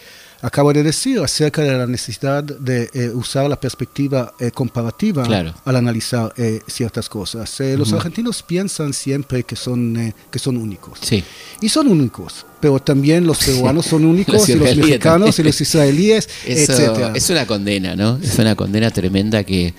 acabo 0.45 0.73
de 0.75 0.83
decir 0.83 1.19
acerca 1.21 1.63
de 1.63 1.73
la 1.73 1.87
necesidad 1.87 2.45
de 2.45 2.91
eh, 2.93 3.09
usar 3.15 3.49
la 3.49 3.59
perspectiva 3.59 4.35
eh, 4.39 4.51
comparativa 4.51 5.23
Claro. 5.23 5.55
al 5.65 5.77
analizar 5.77 6.35
eh, 6.37 6.61
ciertas 6.67 7.09
cosas. 7.09 7.59
Los 7.79 7.93
argentinos 7.95 8.43
piensan 8.43 8.93
siempre 8.93 9.43
que 9.45 9.57
son, 9.57 10.13
que 10.31 10.39
son 10.39 10.57
únicos. 10.59 10.99
Sí. 11.01 11.25
Y 11.63 11.69
son 11.71 11.89
únicos, 11.89 12.45
pero 12.61 12.79
también 12.79 13.27
los 13.27 13.39
peruanos 13.39 13.87
son 13.87 14.05
únicos, 14.15 14.35
Los 14.35 14.49
y 14.51 14.55
los 14.55 14.77
mexicanos, 14.77 15.39
y 15.39 15.43
los 15.43 15.59
israelíes, 15.61 16.29
etcétera. 16.45 17.13
es 17.15 17.31
una 17.31 17.47
condena, 17.47 17.97
¿no? 17.97 18.19
Es 18.23 18.39
una 18.39 18.55
condena 18.55 18.91
tremenda 18.91 19.45
que 19.45 19.73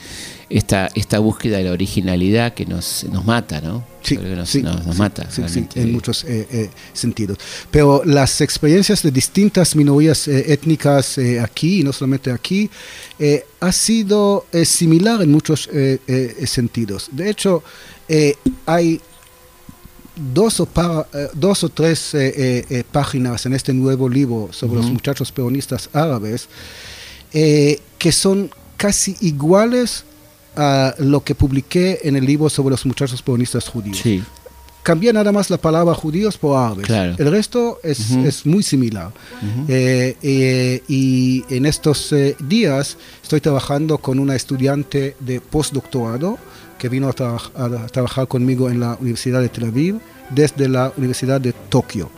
esta, 0.49 0.89
esta 0.95 1.19
búsqueda 1.19 1.57
de 1.57 1.63
la 1.65 1.71
originalidad 1.71 2.53
que 2.53 2.65
nos, 2.65 3.03
nos 3.11 3.25
mata, 3.25 3.61
¿no? 3.61 3.83
Sí, 4.03 4.17
que 4.17 4.23
nos, 4.35 4.49
sí, 4.49 4.61
nos- 4.61 4.85
nos 4.85 4.95
sí, 4.95 5.01
mata. 5.01 5.27
sí, 5.31 5.41
en 5.75 5.91
muchos 5.91 6.23
eh, 6.25 6.47
eh, 6.51 6.69
sentidos. 6.93 7.39
Pero 7.71 8.03
las 8.05 8.41
experiencias 8.41 9.01
de 9.01 9.09
distintas 9.11 9.75
minorías 9.75 10.27
eh, 10.27 10.53
étnicas 10.53 11.17
eh, 11.17 11.39
aquí, 11.39 11.79
y 11.79 11.83
no 11.83 11.91
solamente 11.91 12.29
aquí, 12.31 12.69
eh, 13.17 13.43
ha 13.59 13.71
sido 13.71 14.45
eh, 14.51 14.65
similar 14.65 15.21
en 15.23 15.31
muchos 15.31 15.67
sentidos. 16.45 17.09
De 17.11 17.29
hecho, 17.29 17.63
hay 18.67 19.01
dos 20.15 20.59
o, 20.59 20.65
pa- 20.67 21.07
eh, 21.13 21.27
dos 21.33 21.63
o 21.63 21.69
tres 21.69 22.15
páginas 22.91 23.45
en 23.47 23.53
este 23.53 23.73
nuevo 23.73 24.07
libro 24.07 24.49
sobre 24.51 24.75
los 24.75 24.85
Ujú. 24.85 24.93
muchachos 24.93 25.31
peronistas 25.31 25.89
árabes 25.93 26.47
que 27.31 28.11
son 28.11 28.49
casi 28.77 29.15
iguales 29.21 30.03
a 30.57 30.95
lo 30.99 31.23
que 31.23 31.35
publiqué 31.35 31.99
en 32.03 32.15
el 32.15 32.25
libro 32.25 32.49
sobre 32.49 32.71
los 32.73 32.85
muchachos 32.85 33.21
peronistas 33.21 33.67
judíos. 33.67 33.97
Sí, 34.01 34.23
Cambié 34.83 35.11
nada 35.13 35.31
más 35.31 35.49
la 35.49 35.57
palabra 35.57 35.95
judíos 35.95 36.37
por 36.37 36.55
árabes. 36.57 36.85
Claro. 36.85 37.15
El 37.17 37.31
resto 37.31 37.79
es, 37.81 38.11
Ujú. 38.11 38.25
es 38.27 38.45
muy 38.45 38.61
similar. 38.61 39.07
Ujú. 39.41 39.65
Eh, 39.67 40.15
eh, 40.21 40.83
y 40.87 41.43
en 41.49 41.65
estos 41.65 42.11
eh, 42.13 42.35
días 42.47 42.95
estoy 43.23 43.41
trabajando 43.41 43.97
con 43.97 44.19
una 44.19 44.35
estudiante 44.35 45.15
de 45.19 45.41
postdoctorado 45.41 46.37
que 46.77 46.87
vino 46.89 47.07
a, 47.09 47.13
traba- 47.13 47.41
a 47.55 47.87
trabajar 47.87 48.27
conmigo 48.27 48.69
en 48.69 48.79
la 48.79 48.95
Universidad 49.01 49.41
de 49.41 49.49
Tel 49.49 49.65
Aviv 49.65 49.95
desde 50.29 50.69
la 50.69 50.93
Universidad 50.97 51.41
de 51.41 51.53
Tokio. 51.53 52.11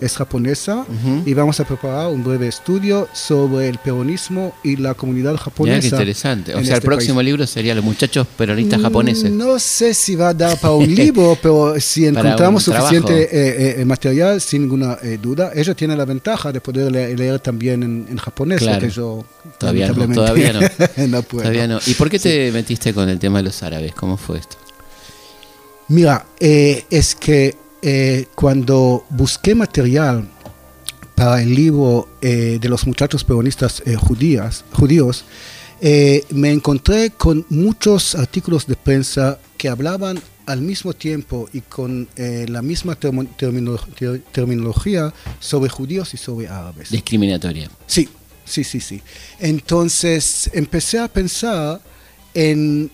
Es 0.00 0.16
japonesa 0.16 0.84
y 1.24 1.32
vamos 1.34 1.60
a 1.60 1.64
preparar 1.64 2.08
un 2.08 2.22
breve 2.24 2.48
estudio 2.48 3.08
sobre 3.14 3.68
el 3.68 3.78
peronismo 3.78 4.52
y 4.62 4.76
la 4.76 4.94
comunidad 4.94 5.36
japonesa. 5.36 5.80
qué 5.80 5.86
interesante. 5.86 6.52
O 6.54 6.58
sea, 6.58 6.62
el 6.62 6.72
este 6.74 6.80
próximo 6.86 7.14
país. 7.16 7.26
libro 7.26 7.46
sería 7.46 7.74
Los 7.74 7.84
muchachos 7.84 8.26
peronistas 8.36 8.82
japoneses. 8.82 9.30
No 9.30 9.58
sé 9.58 9.94
si 9.94 10.14
va 10.16 10.28
a 10.30 10.34
dar 10.34 10.58
para 10.58 10.74
un 10.74 10.92
libro, 10.94 11.38
pero 11.40 11.78
si 11.80 12.06
encontramos 12.06 12.64
suficiente 12.64 13.26
trabajo. 13.26 13.36
eh, 13.36 13.76
eh, 13.78 13.84
material, 13.84 14.40
sin 14.40 14.62
ninguna 14.62 14.98
eh, 15.02 15.18
duda, 15.22 15.52
ella 15.54 15.74
tiene 15.74 15.96
la 15.96 16.04
ventaja 16.04 16.52
de 16.52 16.60
poder 16.60 16.90
le- 16.92 17.16
leer, 17.16 17.38
también 17.40 17.82
en, 17.82 18.06
en 18.10 18.16
japonés, 18.18 18.58
Claro. 18.60 18.80
que 18.80 18.90
yo 18.90 19.24
Todavía 19.58 19.88
no, 19.92 20.08
todavía 20.12 20.52
no 21.08 21.22
puedo. 21.22 21.42
Todavía 21.44 21.68
no. 21.68 21.78
¿Y 21.86 21.94
por 21.94 22.10
qué 22.10 22.18
te 22.18 22.50
metiste 22.52 22.92
con 22.92 23.08
el 23.08 23.18
tema 23.18 23.38
de 23.38 23.44
los 23.44 23.62
árabes? 23.62 23.94
¿Cómo 23.94 24.16
fue 24.16 24.38
esto? 24.38 24.56
Mira, 25.88 26.26
eh, 26.40 26.84
es 26.90 27.14
que 27.14 27.56
eh, 27.84 28.26
cuando 28.34 29.04
busqué 29.10 29.54
material 29.54 30.26
para 31.14 31.42
el 31.42 31.54
libro 31.54 32.08
eh, 32.22 32.58
de 32.60 32.68
los 32.68 32.86
muchachos 32.86 33.22
peronistas 33.24 33.82
eh, 33.86 33.94
judías, 33.94 34.64
judíos, 34.72 35.24
eh, 35.80 36.24
me 36.30 36.50
encontré 36.50 37.10
con 37.10 37.44
muchos 37.50 38.14
artículos 38.14 38.66
de 38.66 38.74
prensa 38.76 39.38
que 39.58 39.68
hablaban 39.68 40.18
al 40.46 40.60
mismo 40.60 40.92
tiempo 40.92 41.48
y 41.52 41.60
con 41.60 42.08
eh, 42.16 42.46
la 42.48 42.62
misma 42.62 42.98
termo- 42.98 43.26
termino- 43.36 43.78
ter- 43.98 44.22
terminología 44.32 45.12
sobre 45.38 45.68
judíos 45.70 46.14
y 46.14 46.16
sobre 46.16 46.48
árabes. 46.48 46.90
Discriminatoria. 46.90 47.70
Sí, 47.86 48.08
sí, 48.44 48.64
sí, 48.64 48.80
sí. 48.80 49.00
Entonces 49.40 50.50
empecé 50.52 50.98
a 50.98 51.08
pensar 51.08 51.80
en, 52.34 52.90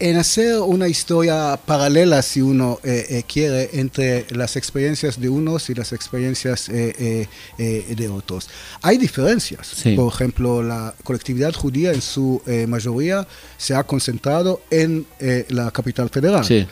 en 0.00 0.16
hacer 0.16 0.58
una 0.60 0.88
historia 0.88 1.58
paralela, 1.64 2.20
si 2.22 2.42
uno 2.42 2.80
eh, 2.82 3.06
eh, 3.08 3.22
quiere, 3.26 3.70
entre 3.74 4.26
las 4.30 4.56
experiencias 4.56 5.20
de 5.20 5.28
unos 5.28 5.70
y 5.70 5.74
las 5.74 5.92
experiencias 5.92 6.68
eh, 6.68 6.94
eh, 6.98 7.28
eh, 7.58 7.94
de 7.96 8.08
otros. 8.08 8.48
Hay 8.82 8.98
diferencias. 8.98 9.66
Sí. 9.66 9.94
Por 9.94 10.12
ejemplo, 10.12 10.62
la 10.62 10.94
colectividad 11.04 11.52
judía 11.54 11.92
en 11.92 12.02
su 12.02 12.42
eh, 12.46 12.66
mayoría 12.66 13.26
se 13.56 13.74
ha 13.74 13.84
concentrado 13.84 14.62
en 14.70 15.06
la 15.48 15.70
capital 15.70 16.10
federal. 16.10 16.44
Sí. 16.44 16.66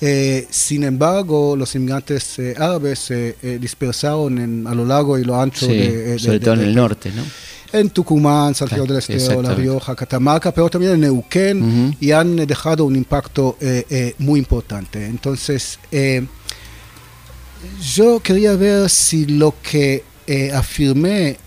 Eh, 0.00 0.46
sin 0.50 0.82
embargo, 0.82 1.54
los 1.56 1.74
inmigrantes 1.76 2.38
eh, 2.38 2.54
árabes 2.58 2.98
se 2.98 3.36
eh, 3.42 3.58
dispersaron 3.60 4.38
en- 4.38 4.66
a 4.66 4.74
lo 4.74 4.84
largo 4.84 5.16
y 5.18 5.24
lo 5.24 5.40
ancho 5.40 5.66
Sí, 5.66 5.72
de, 5.72 5.96
de- 5.96 6.18
sobre 6.18 6.38
de- 6.40 6.44
todo 6.44 6.54
en 6.54 6.60
el 6.60 6.74
norte, 6.74 7.10
¿no? 7.14 7.22
En 7.74 7.90
Tucumán, 7.90 8.54
Santiago 8.54 8.86
del 8.86 8.98
Estero, 8.98 9.42
La. 9.42 9.52
Rioja, 9.52 9.96
Catamarca, 9.96 10.52
pero 10.52 10.70
también 10.70 10.92
en 10.92 11.00
Neuquén 11.00 11.62
Ujú. 11.62 11.96
y 12.00 12.12
han 12.12 12.36
dejado 12.36 12.84
un 12.84 12.94
impacto 12.94 13.56
eh, 13.60 13.84
eh, 13.90 14.14
muy 14.18 14.38
importante. 14.38 15.04
Entonces, 15.04 15.80
eh, 15.90 16.24
yo 17.94 18.20
quería 18.20 18.54
ver 18.54 18.88
si 18.88 19.26
lo 19.26 19.54
que 19.60 20.04
afirmé 20.54 21.38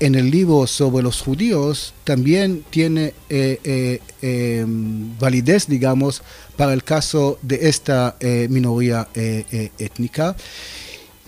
en 0.00 0.14
el 0.14 0.30
libro 0.30 0.66
sobre 0.66 1.02
los 1.02 1.22
judíos 1.22 1.94
también 2.04 2.64
tiene 2.68 3.14
eh, 3.30 4.66
validez, 5.18 5.66
digamos, 5.68 6.22
para 6.56 6.72
el 6.72 6.82
caso 6.82 7.38
de 7.42 7.68
esta 7.68 8.16
minoría 8.48 9.08
étnica. 9.14 10.34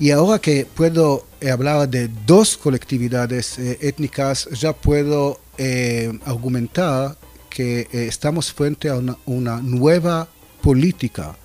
Y 0.01 0.11
ahora 0.13 0.39
que 0.39 0.65
puedo 0.65 1.27
eh, 1.41 1.51
hablar 1.51 1.89
de 1.89 2.09
dos 2.27 2.57
colectividades 2.57 3.59
eh, 3.59 3.79
étnicas, 3.81 4.49
ya 4.53 4.73
puedo 4.73 5.41
eh, 5.57 6.17
argumentar 6.25 7.17
que 7.51 7.89
estamos 7.91 8.53
frente 8.53 8.89
a 8.89 8.95
una, 8.97 9.17
una 9.27 9.61
nueva 9.61 10.29
política 10.63 11.37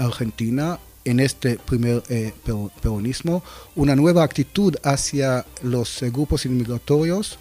argentina 0.00 0.78
en 1.04 1.20
este 1.20 1.58
primer 1.58 2.02
pero- 2.44 2.70
peronismo, 2.80 3.44
una 3.76 3.94
nueva 3.94 4.24
actitud 4.24 4.74
hacia 4.82 5.44
los 5.62 6.00
grupos 6.10 6.46
inmigratorios 6.46 7.38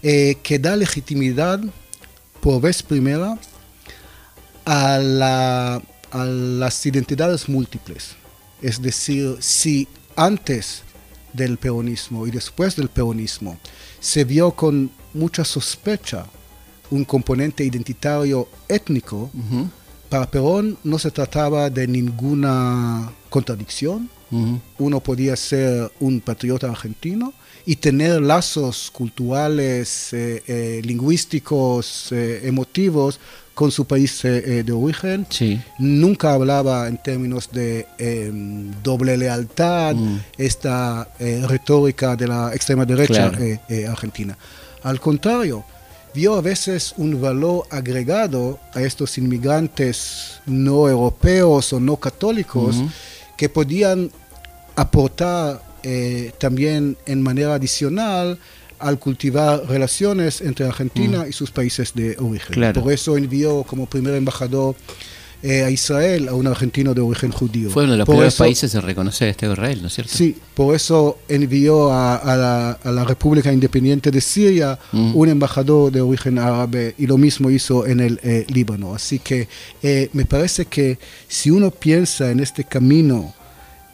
que 0.00 0.58
da 0.58 0.74
legitimidad 0.74 1.60
por 2.40 2.62
vez 2.62 2.82
primera 2.82 3.38
a, 4.64 4.98
la- 4.98 5.82
a 6.10 6.24
las 6.24 6.86
identidades 6.86 7.46
múltiples. 7.48 8.16
Es 8.64 8.80
decir, 8.80 9.36
si 9.40 9.86
antes 10.16 10.84
del 11.34 11.58
peronismo 11.58 12.26
y 12.26 12.30
después 12.30 12.74
del 12.76 12.88
peronismo 12.88 13.58
se 14.00 14.24
vio 14.24 14.52
con 14.52 14.90
mucha 15.12 15.44
sospecha 15.44 16.24
un 16.90 17.04
componente 17.04 17.62
identitario 17.62 18.48
étnico, 18.66 19.30
para 20.08 20.30
Perón 20.30 20.78
no 20.82 20.98
se 20.98 21.10
trataba 21.10 21.68
de 21.68 21.86
ninguna 21.86 23.12
contradicción. 23.28 24.08
Uno 24.78 25.00
podía 25.00 25.36
ser 25.36 25.92
un 26.00 26.22
patriota 26.22 26.66
argentino 26.70 27.34
y 27.66 27.76
tener 27.76 28.22
lazos 28.22 28.90
culturales, 28.90 30.12
eh, 30.12 30.42
eh, 30.46 30.80
lingüísticos, 30.82 32.10
eh, 32.12 32.40
emotivos 32.48 33.20
con 33.54 33.70
su 33.70 33.84
país 33.86 34.24
eh, 34.24 34.42
eh, 34.58 34.62
de 34.64 34.72
origen. 34.72 35.26
Sí. 35.30 35.60
Nunca 35.78 36.32
hablaba 36.32 36.88
en 36.88 36.98
términos 37.00 37.48
de 37.52 37.86
eh, 37.98 38.30
doble 38.82 39.16
lealtad, 39.16 39.94
Mm. 39.94 40.18
esta 40.38 41.08
eh, 41.20 41.42
retórica 41.48 42.16
de 42.16 42.26
la 42.26 42.52
extrema 42.54 42.84
derecha 42.84 43.30
Claro. 43.30 43.60
argentina. 43.90 44.36
Al 44.82 44.98
contrario, 45.00 45.64
vio 46.14 46.34
a 46.34 46.40
veces 46.40 46.94
un 46.96 47.20
valor 47.20 47.62
agregado 47.70 48.58
a 48.74 48.82
estos 48.82 49.16
inmigrantes 49.18 50.40
no 50.46 50.88
europeos 50.88 51.72
o 51.72 51.80
no 51.80 51.96
católicos 51.96 52.76
que 53.36 53.48
podían 53.48 54.10
aportar 54.76 55.62
también 56.38 56.96
en 57.06 57.20
manera 57.22 57.54
adicional 57.54 58.38
al 58.84 58.98
cultivar 58.98 59.62
relaciones 59.68 60.40
entre 60.40 60.66
Argentina 60.66 61.26
y 61.28 61.32
sus 61.32 61.50
países 61.50 61.92
de 61.94 62.16
origen. 62.18 62.50
Mm. 62.50 62.54
Claro. 62.54 62.82
Por 62.82 62.92
eso 62.92 63.16
envió 63.16 63.62
como 63.64 63.86
primer 63.86 64.14
embajador 64.14 64.74
eh, 65.42 65.62
a 65.62 65.68
Israel 65.70 66.28
a 66.28 66.34
un 66.34 66.46
argentino 66.46 66.94
de 66.94 67.02
origen 67.02 67.30
judío. 67.30 67.68
Fue 67.68 67.84
uno 67.84 67.92
de 67.92 67.98
los 67.98 68.06
Por 68.06 68.14
primeros 68.14 68.32
eso- 68.34 68.44
países 68.44 68.74
en 68.74 68.80
reconocer 68.80 69.28
Estado 69.28 69.52
de 69.52 69.60
Israel, 69.60 69.78
¿no 69.82 69.88
es 69.88 69.94
cierto? 69.94 70.12
Sí, 70.14 70.36
por 70.54 70.74
eso 70.74 71.18
envió 71.28 71.92
a, 71.92 72.16
a 72.16 72.34
la, 72.36 72.70
a 72.82 72.90
la 72.90 73.04
República 73.04 73.52
Independiente 73.52 74.10
de 74.10 74.22
Siria 74.22 74.78
Mm. 74.92 75.14
un 75.14 75.28
embajador 75.28 75.92
de 75.92 76.00
origen 76.00 76.38
árabe 76.38 76.94
y 76.96 77.06
lo 77.06 77.18
mismo 77.18 77.50
hizo 77.50 77.86
en 77.86 78.00
el 78.00 78.18
eh, 78.22 78.46
Líbano. 78.48 78.94
Así 78.94 79.18
que 79.18 79.46
eh, 79.82 80.08
me 80.14 80.24
parece 80.24 80.64
que 80.64 80.98
si 81.28 81.50
uno 81.50 81.70
piensa 81.70 82.30
en 82.30 82.40
este 82.40 82.64
camino 82.64 83.34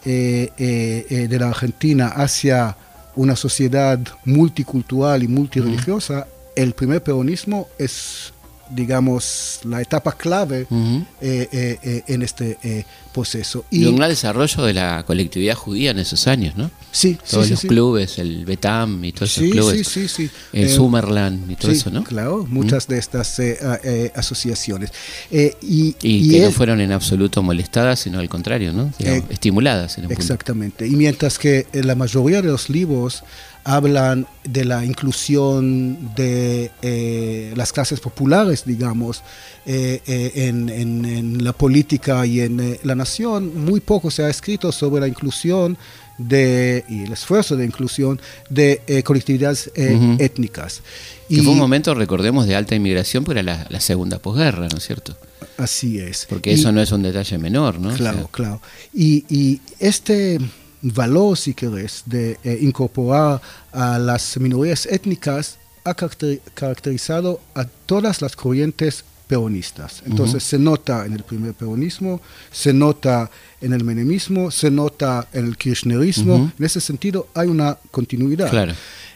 eh, 0.05 1.27
de 1.29 1.39
la 1.39 1.49
Argentina 1.49 2.07
hacia 2.07 2.77
una 3.15 3.35
sociedad 3.35 3.99
multicultural 4.25 5.23
y 5.23 5.27
multireligiosa, 5.27 6.27
el 6.55 6.73
primer 6.73 7.01
peronismo 7.01 7.67
es 7.77 8.33
digamos, 8.73 9.59
la 9.63 9.81
etapa 9.81 10.13
clave 10.13 10.67
Ujú. 10.69 11.05
eh, 11.21 11.47
eh, 11.51 11.79
eh, 11.83 12.03
en 12.07 12.21
este 12.21 12.57
eh, 12.63 12.85
proceso. 13.13 13.65
Y 13.69 13.85
un 13.85 13.97
gran 13.97 14.09
desarrollo 14.09 14.63
de 14.63 14.73
la 14.73 15.03
colectividad 15.05 15.55
judía 15.55 15.91
en 15.91 15.99
esos 15.99 16.27
años, 16.27 16.55
¿no? 16.55 16.71
sí, 16.91 17.17
Todos 17.29 17.45
sí, 17.45 17.51
los 17.51 17.59
sí. 17.61 17.67
clubes, 17.67 18.19
el 18.19 18.45
Betam 18.45 19.03
y 19.05 19.11
todos 19.11 19.31
esos 19.31 19.43
Sí, 19.43 19.51
clubes. 19.51 19.87
sí, 19.87 20.07
sí, 20.07 20.27
sí. 20.27 20.29
El 20.53 20.65
Eh, 20.65 20.69
Summerland 20.69 21.49
y 21.51 21.55
todo 21.55 21.71
eso, 21.71 21.89
¿no? 21.91 22.03
Claro, 22.03 22.45
muchas 22.49 22.87
de 22.87 22.97
estas 22.97 23.37
eh, 23.39 24.11
asociaciones. 24.15 24.91
Y 25.29 25.51
Y, 25.61 25.95
y 26.01 26.29
que 26.31 26.39
no 26.41 26.47
él- 26.47 26.53
fueron 26.53 26.81
en 26.81 26.91
absoluto 26.91 27.41
molestadas, 27.43 27.99
sino 28.01 28.19
al 28.19 28.29
contrario, 28.29 28.73
¿no? 28.73 28.91
Digamos, 28.97 29.29
estimuladas 29.29 29.97
en 29.97 30.05
un 30.05 30.09
punto. 30.09 30.21
Exactamente. 30.21 30.87
Y 30.87 30.91
mientras 30.91 31.37
que 31.37 31.67
la 31.73 31.95
mayoría 31.95 32.41
de 32.41 32.47
los 32.49 32.69
libros 32.69 33.23
hablan 33.63 34.25
de 34.43 34.65
la 34.65 34.83
inclusión 34.85 36.13
de 36.15 36.71
eh, 36.81 37.53
las 37.55 37.71
clases 37.71 37.99
populares, 37.99 38.63
digamos, 38.65 39.21
eh, 39.65 40.01
eh, 40.07 40.31
en, 40.47 40.69
en- 40.69 41.05
en 41.05 41.43
la 41.43 41.53
política 41.53 42.25
y 42.25 42.41
en 42.41 42.59
eh, 42.59 42.79
la 42.83 42.95
nación, 42.95 43.63
muy 43.65 43.79
poco 43.79 44.09
se 44.09 44.23
ha 44.23 44.29
escrito 44.29 44.71
sobre 44.71 45.01
la 45.01 45.07
inclusión 45.07 45.77
de, 46.17 46.83
y 46.89 47.03
el 47.03 47.13
esfuerzo 47.13 47.55
de 47.55 47.65
inclusión 47.65 48.19
de 48.49 48.81
eh, 48.87 49.03
colectividades 49.03 49.71
eh, 49.75 49.95
Ujú. 49.95 50.15
étnicas. 50.23 50.81
Que 51.27 51.35
Y 51.35 51.41
fue 51.41 51.53
un 51.53 51.59
momento, 51.59 51.93
recordemos, 51.95 52.45
de 52.47 52.55
alta 52.55 52.75
inmigración, 52.75 53.23
pero 53.23 53.39
era 53.39 53.57
la, 53.57 53.67
la 53.69 53.79
segunda 53.79 54.19
posguerra, 54.19 54.67
¿no 54.69 54.77
es 54.77 54.85
cierto? 54.85 55.15
así 55.57 55.99
es. 55.99 56.25
Porque 56.29 56.51
Y- 56.51 56.55
eso 56.55 56.71
no 56.71 56.81
es 56.81 56.91
un 56.91 57.03
detalle 57.03 57.37
menor, 57.37 57.79
¿no? 57.79 57.89
O 57.89 57.93
Claro, 57.95 58.17
sea, 58.19 58.27
claro. 58.31 58.61
Y, 58.93 59.25
y 59.29 59.61
este 59.79 60.39
valor, 60.81 61.37
si 61.37 61.53
querés, 61.53 62.03
de 62.05 62.37
eh, 62.43 62.57
incorporar 62.61 63.41
a 63.71 63.99
las 63.99 64.37
minorías 64.37 64.85
étnicas 64.85 65.57
ha 65.83 65.93
caracter- 65.95 66.41
caracterizado 66.53 67.39
a 67.55 67.65
todas 67.65 68.21
las 68.21 68.35
corrientes 68.35 69.03
peronistas. 69.27 70.03
Entonces 70.05 70.43
se 70.43 70.59
nota 70.59 71.05
en 71.05 71.13
el 71.13 71.23
primer 71.23 71.53
peronismo, 71.53 72.19
se 72.51 72.73
nota 72.73 73.31
en 73.61 73.71
el 73.73 73.83
menemismo, 73.83 74.51
se 74.51 74.69
nota 74.69 75.27
en 75.31 75.45
el 75.45 75.55
kirchnerismo. 75.57 76.51
En 76.59 76.65
ese 76.65 76.81
sentido 76.81 77.27
hay 77.33 77.47
una 77.47 77.77
continuidad. 77.91 78.49
Claro. 78.49 78.73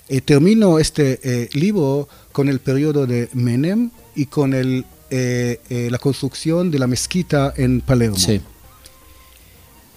Eh, 0.07 0.21
termino 0.21 0.79
este 0.79 1.19
eh, 1.23 1.49
libro 1.53 2.07
con 2.31 2.47
el 2.47 2.59
periodo 2.59 3.05
de 3.05 3.27
Menem 3.33 3.89
y 4.15 4.27
con 4.27 4.53
el, 4.53 4.85
eh, 5.09 5.59
la 5.91 5.97
construcción 5.97 6.71
de 6.71 6.79
la 6.79 6.87
mezquita 6.87 7.53
en 7.57 7.81
Palermo. 7.81 8.17
Sí. 8.17 8.39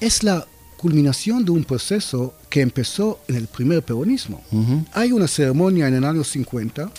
Es 0.00 0.22
la 0.22 0.46
culminación 0.78 1.44
de 1.44 1.50
un 1.50 1.64
proceso 1.64 2.32
que 2.48 2.60
empezó 2.62 3.20
en 3.28 3.34
el 3.36 3.46
primer 3.48 3.82
peronismo. 3.82 4.42
Hay 4.94 5.12
una 5.12 5.28
ceremonia 5.28 5.88
en 5.88 5.94
el 5.94 6.04
año 6.04 6.24
50 6.24 6.90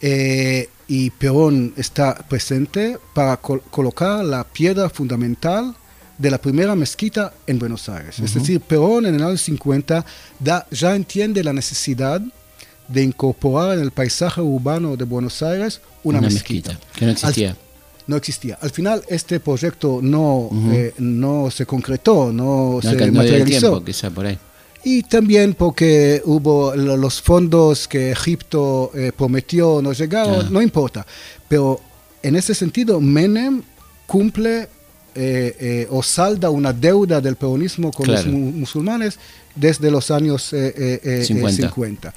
eh, 0.00 0.68
y 0.86 1.10
Perón 1.10 1.72
está 1.76 2.14
presente 2.28 2.98
para 3.14 3.36
col- 3.40 3.62
colocar 3.70 4.24
la 4.24 4.44
piedra 4.44 4.88
fundamental 4.90 5.74
de 6.18 6.30
la 6.30 6.38
primera 6.38 6.74
mezquita 6.76 7.32
en 7.46 7.58
Buenos 7.58 7.88
Aires. 7.88 8.18
Es 8.20 8.34
decir, 8.34 8.60
Perón 8.60 9.06
en 9.06 9.14
el 9.16 9.22
año 9.22 9.36
50 9.36 10.04
da- 10.38 10.66
ya 10.70 10.94
entiende 10.94 11.42
la 11.42 11.52
necesidad 11.52 12.20
de 12.86 13.02
incorporar 13.02 13.78
en 13.78 13.82
el 13.84 13.90
paisaje 13.90 14.40
urbano 14.42 14.96
de 14.96 15.04
Buenos 15.04 15.42
Aires 15.42 15.80
una, 16.02 16.20
mezquita. 16.34 16.78
que 16.94 17.06
no 17.06 17.12
existía. 17.12 17.50
Al- 17.52 17.56
no 18.06 18.16
existía. 18.16 18.58
Al 18.60 18.70
final 18.70 19.02
este 19.08 19.40
proyecto 19.40 20.00
no, 20.02 20.50
eh, 20.72 20.92
no 20.98 21.50
se 21.50 21.64
concretó, 21.66 22.32
no, 22.32 22.80
No, 22.82 22.82
se 22.82 23.10
materializó. 23.10 23.60
tiempo, 23.70 23.84
quizá 23.84 24.10
por 24.10 24.26
ahí. 24.26 24.38
Y 24.84 25.02
también 25.04 25.54
porque 25.54 26.20
hubo 26.26 26.74
lo- 26.76 26.96
los 26.98 27.22
fondos 27.22 27.88
que 27.88 28.10
Egipto 28.12 28.90
eh, 28.94 29.12
prometió 29.16 29.80
no 29.82 29.92
llegaron, 29.94 30.40
Ah. 30.44 30.48
no 30.50 30.60
importa. 30.60 31.06
Pero 31.48 31.80
en 32.22 32.36
ese 32.36 32.54
sentido, 32.54 33.00
Menem 33.00 33.62
cumple 34.06 34.68
eh, 35.16 35.56
eh, 35.60 35.86
o 35.90 36.02
salda 36.02 36.50
una 36.50 36.72
deuda 36.72 37.20
del 37.20 37.36
peronismo 37.36 37.92
con 37.92 38.04
Claro. 38.06 38.24
los 38.24 38.32
mu- 38.34 38.50
musulmanes 38.50 39.16
desde 39.54 39.88
los 39.90 40.10
años 40.10 40.52
eh, 40.52 41.22
50. 41.24 41.68
50. 41.68 42.14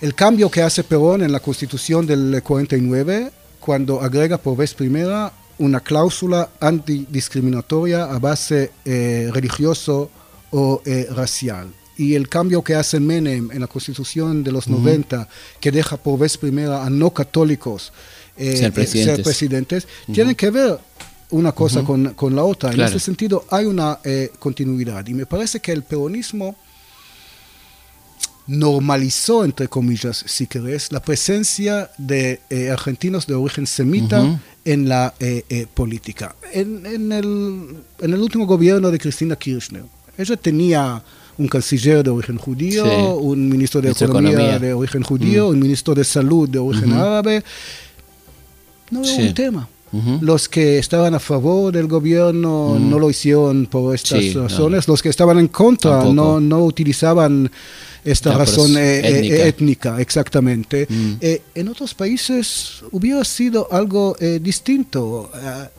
El 0.00 0.14
cambio 0.14 0.48
que 0.48 0.62
hace 0.62 0.84
Perón 0.84 1.22
en 1.22 1.32
la 1.32 1.40
constitución 1.40 2.06
del 2.06 2.40
49, 2.42 3.32
cuando 3.64 4.02
agrega 4.02 4.36
por 4.36 4.58
vez 4.58 4.74
primera 4.74 5.32
una 5.56 5.80
cláusula 5.80 6.50
antidiscriminatoria 6.60 8.04
a 8.04 8.18
base 8.18 8.72
eh, 8.84 9.30
religioso 9.32 10.10
o 10.50 10.82
eh, 10.84 11.06
racial. 11.10 11.72
Y 11.96 12.14
el 12.14 12.28
cambio 12.28 12.62
que 12.62 12.74
hace 12.74 13.00
Menem 13.00 13.50
en 13.52 13.60
la 13.60 13.66
constitución 13.66 14.44
de 14.44 14.52
los 14.52 14.68
90, 14.68 15.26
que 15.60 15.72
deja 15.72 15.96
por 15.96 16.18
vez 16.18 16.36
primera 16.36 16.84
a 16.84 16.90
no 16.90 17.08
católicos 17.14 17.90
eh, 18.36 18.54
Ser 18.54 18.66
eh, 18.66 18.72
presidentes. 18.72 19.24
presidentes, 19.24 19.88
tienen 20.12 20.34
que 20.34 20.50
ver 20.50 20.78
una 21.30 21.52
cosa 21.52 21.82
con, 21.82 22.12
con 22.12 22.36
la 22.36 22.44
otra. 22.44 22.68
Claro. 22.70 22.90
En 22.90 22.96
ese 22.96 23.02
sentido 23.02 23.46
hay 23.48 23.64
una 23.64 23.98
eh, 24.04 24.30
continuidad. 24.38 25.06
Y 25.06 25.14
me 25.14 25.24
parece 25.24 25.60
que 25.60 25.72
el 25.72 25.84
peronismo 25.84 26.54
normalizó, 28.46 29.44
entre 29.44 29.68
comillas, 29.68 30.22
si 30.26 30.46
querés, 30.46 30.92
la 30.92 31.00
presencia 31.00 31.90
de 31.98 32.40
eh, 32.50 32.70
argentinos 32.70 33.26
de 33.26 33.34
origen 33.34 33.66
semita 33.66 34.38
en 34.64 34.88
la 34.88 35.14
eh, 35.20 35.44
eh, 35.48 35.66
política. 35.72 36.34
En, 36.52 36.84
en 36.86 37.12
el, 37.12 37.76
en 38.00 38.12
el 38.12 38.20
último 38.20 38.46
gobierno 38.46 38.90
de 38.90 38.98
Cristina 38.98 39.36
Kirchner, 39.36 39.84
ella 40.18 40.36
tenía 40.36 41.02
un 41.36 41.48
canciller 41.48 42.04
de 42.04 42.10
origen 42.10 42.38
judío, 42.38 42.84
Sí. 42.84 42.90
un 43.18 43.48
ministro 43.48 43.80
de 43.80 43.90
Economía, 43.90 44.30
Economía. 44.32 44.58
de 44.58 44.72
origen 44.74 45.02
judío, 45.02 45.48
un 45.48 45.58
ministro 45.58 45.94
de 45.94 46.04
Salud 46.04 46.48
de 46.48 46.58
origen 46.58 46.92
árabe. 46.92 47.42
No 48.90 49.00
era 49.02 49.08
Sí. 49.16 49.22
un 49.22 49.34
tema. 49.34 49.68
Los 50.20 50.48
que 50.48 50.78
estaban 50.78 51.14
a 51.14 51.20
favor 51.20 51.72
del 51.72 51.86
gobierno 51.86 52.78
no 52.78 52.98
lo 52.98 53.10
hicieron 53.10 53.66
por 53.66 53.94
estas 53.94 54.20
Sí, 54.20 54.32
no. 54.34 54.42
razones. 54.44 54.88
Los 54.88 55.02
que 55.02 55.08
estaban 55.08 55.38
en 55.38 55.48
contra 55.48 55.90
Tampoco. 55.92 56.14
no, 56.14 56.40
no 56.40 56.64
utilizaban 56.64 57.50
esta 58.04 58.36
razón 58.36 58.72
pros- 58.72 58.76
eh, 58.76 59.00
eh, 59.26 59.48
étnica. 59.48 59.98
exactamente. 60.00 60.86
Mm. 60.88 61.12
Eh, 61.20 61.42
en 61.54 61.68
otros 61.68 61.94
países 61.94 62.82
hubiera 62.92 63.24
sido 63.24 63.66
algo 63.70 64.14
eh, 64.20 64.40
distinto. 64.42 65.30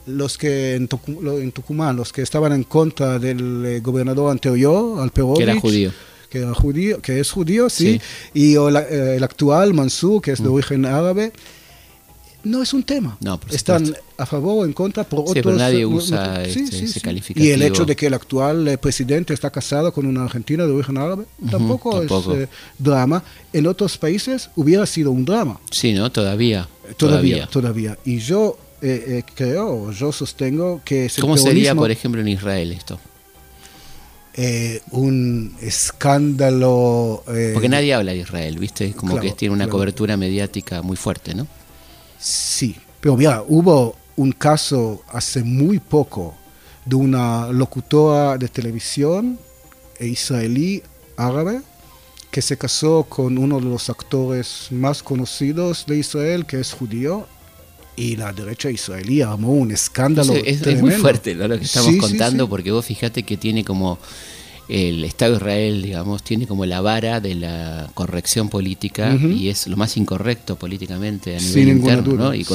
Los 0.08 0.38
que 0.38 0.76
en, 0.76 0.88
Tucumán, 0.88 1.96
los 1.96 2.12
que 2.12 2.22
estaban 2.24 2.52
en 2.54 2.64
contra 2.64 3.20
del 3.20 3.80
gobernador 3.84 4.32
anterior, 4.32 5.00
Alperovich, 5.02 5.38
Que 5.38 5.44
era 5.44 5.60
judío. 5.60 5.92
que 6.30 6.38
era 6.40 6.54
judío, 6.54 7.00
que 7.02 7.20
es 7.20 7.30
judío, 7.32 7.70
sí, 7.70 8.00
Sí. 8.34 8.40
y 8.40 8.56
el 8.56 9.24
actual 9.24 9.74
Mansur, 9.74 10.22
que 10.22 10.32
es 10.32 10.42
de 10.42 10.50
origen 10.50 10.86
árabe, 10.86 11.32
no 12.46 12.62
es 12.64 12.74
un 12.74 12.84
tema. 12.84 13.18
No, 13.20 13.40
Están 13.52 13.86
supuesto. 13.86 14.08
a 14.18 14.26
favor 14.26 14.64
o 14.64 14.66
en 14.66 14.74
contra 14.74 15.04
por 15.04 15.20
Sí, 15.26 15.32
otros. 15.32 15.44
pero 15.44 15.56
nadie 15.58 15.82
eh, 15.82 15.86
usa 15.86 16.44
este- 16.44 16.68
sí, 16.68 16.86
ese 16.86 17.02
calificativo. 17.02 17.46
Y 17.46 17.52
el 17.52 17.62
hecho 17.62 17.84
de 17.86 17.96
que 17.96 18.08
el 18.08 18.14
actual 18.14 18.68
eh, 18.68 18.78
presidente 18.78 19.34
está 19.34 19.50
casado 19.50 19.92
con 19.92 20.06
una 20.06 20.24
argentina 20.24 20.66
de 20.66 20.72
origen 20.72 20.98
árabe 20.98 21.26
tampoco, 21.52 22.00
tampoco. 22.00 22.34
es 22.34 22.44
eh, 22.44 22.50
drama. 22.80 23.24
En 23.52 23.68
otros 23.68 23.98
países 23.98 24.50
hubiera 24.56 24.86
sido 24.86 25.12
un 25.12 25.26
drama. 25.26 25.60
Sí, 25.72 25.92
¿no? 25.94 26.12
Todavía. 26.12 26.68
Todavía, 26.98 27.48
todavía. 27.48 27.98
Y 28.06 28.20
yo 28.20 28.58
eh, 28.82 29.24
creo, 29.36 29.92
yo 29.92 30.12
sostengo 30.12 30.82
que 30.86 31.06
es 31.08 31.18
el 31.18 31.22
¿Cómo 31.24 31.36
sería, 31.38 31.74
por 31.76 31.90
ejemplo, 31.92 32.22
en 32.22 32.28
Israel 32.28 32.72
esto? 32.72 33.00
eh, 34.38 34.82
un 34.92 35.56
escándalo. 35.62 37.24
eh, 37.28 37.52
Porque 37.54 37.70
nadie 37.70 37.94
habla 37.94 38.12
de 38.12 38.18
Israel, 38.20 38.58
¿viste? 38.60 38.92
Como 38.94 39.14
Claro, 39.14 39.28
que 39.30 39.34
tiene 39.34 39.54
una 39.54 39.64
claro. 39.66 39.78
cobertura 39.78 40.18
mediática 40.18 40.82
muy 40.82 40.98
fuerte, 40.98 41.34
¿no? 41.34 41.48
Sí, 42.20 42.76
pero 43.02 43.16
mira, 43.18 43.44
hubo 43.48 43.96
un 44.16 44.32
caso 44.32 45.04
hace 45.10 45.44
muy 45.44 45.80
poco 45.80 46.36
de 46.86 46.96
una 46.96 47.48
locutora 47.52 48.38
de 48.38 48.48
televisión 48.48 49.40
israelí 50.00 50.84
árabe 51.18 51.62
que 52.32 52.42
se 52.42 52.58
casó 52.58 53.04
con 53.08 53.38
uno 53.38 53.60
de 53.60 53.66
los 53.66 53.90
actores 53.90 54.68
más 54.72 55.02
conocidos 55.02 55.86
de 55.88 55.98
Israel, 56.00 56.46
que 56.46 56.60
es 56.60 56.74
judío, 56.74 57.28
y 57.96 58.18
la 58.18 58.34
derecha 58.34 58.70
israelí 58.70 59.22
armó 59.22 59.54
un 59.54 59.72
escándalo. 59.72 60.34
Es, 60.34 60.66
muy 60.82 60.92
fuerte 60.92 61.34
¿no? 61.34 61.48
lo 61.48 61.58
que 61.58 61.64
estamos 61.64 61.88
Sí, 61.88 61.94
sí, 61.94 62.00
contando, 62.00 62.44
sí. 62.44 62.50
porque 62.50 62.72
vos 62.72 62.86
fijate 62.86 63.24
que 63.24 63.38
tiene 63.38 63.64
como 63.64 64.00
el 64.68 65.04
Estado 65.04 65.34
de 65.34 65.38
Israel, 65.38 65.82
digamos, 65.82 66.24
tiene 66.24 66.48
como 66.48 66.66
la 66.66 66.82
vara 66.82 67.20
de 67.20 67.36
la 67.36 67.90
corrección 67.94 68.50
política 68.50 69.16
y 69.16 69.50
es 69.50 69.68
lo 69.68 69.78
más 69.78 69.96
incorrecto 69.98 70.56
políticamente 70.56 71.36
a 71.36 71.40
nivel 71.40 71.54
Sin 71.54 71.70
interno, 71.70 72.04
duda, 72.04 72.24
¿no? 72.26 72.34
Y, 72.34 72.46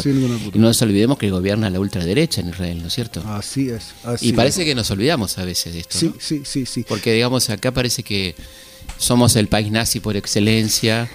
no 0.54 0.66
nos 0.68 0.82
olvidemos 0.82 1.18
que 1.18 1.30
gobierna 1.30 1.70
la 1.70 1.78
ultraderecha 1.78 2.40
en 2.40 2.48
Israel, 2.48 2.80
¿no 2.82 2.88
es 2.88 2.94
cierto? 2.94 3.22
Así 3.26 3.68
es. 3.68 3.92
Así 4.04 4.26
y 4.26 4.30
es. 4.30 4.36
parece 4.36 4.64
que 4.64 4.74
nos 4.74 4.90
olvidamos 4.90 5.38
a 5.38 5.44
veces 5.44 5.72
de 5.72 5.80
esto, 5.80 5.98
Sí, 5.98 6.06
¿no? 6.06 6.14
sí, 6.18 6.42
sí, 6.44 6.66
sí. 6.66 6.84
Porque, 6.88 7.12
digamos, 7.12 7.48
acá 7.50 7.72
parece 7.72 8.02
que 8.02 8.34
somos 8.98 9.36
el 9.36 9.48
país 9.48 9.70
nazi 9.70 10.00
por 10.00 10.16
excelencia. 10.16 11.08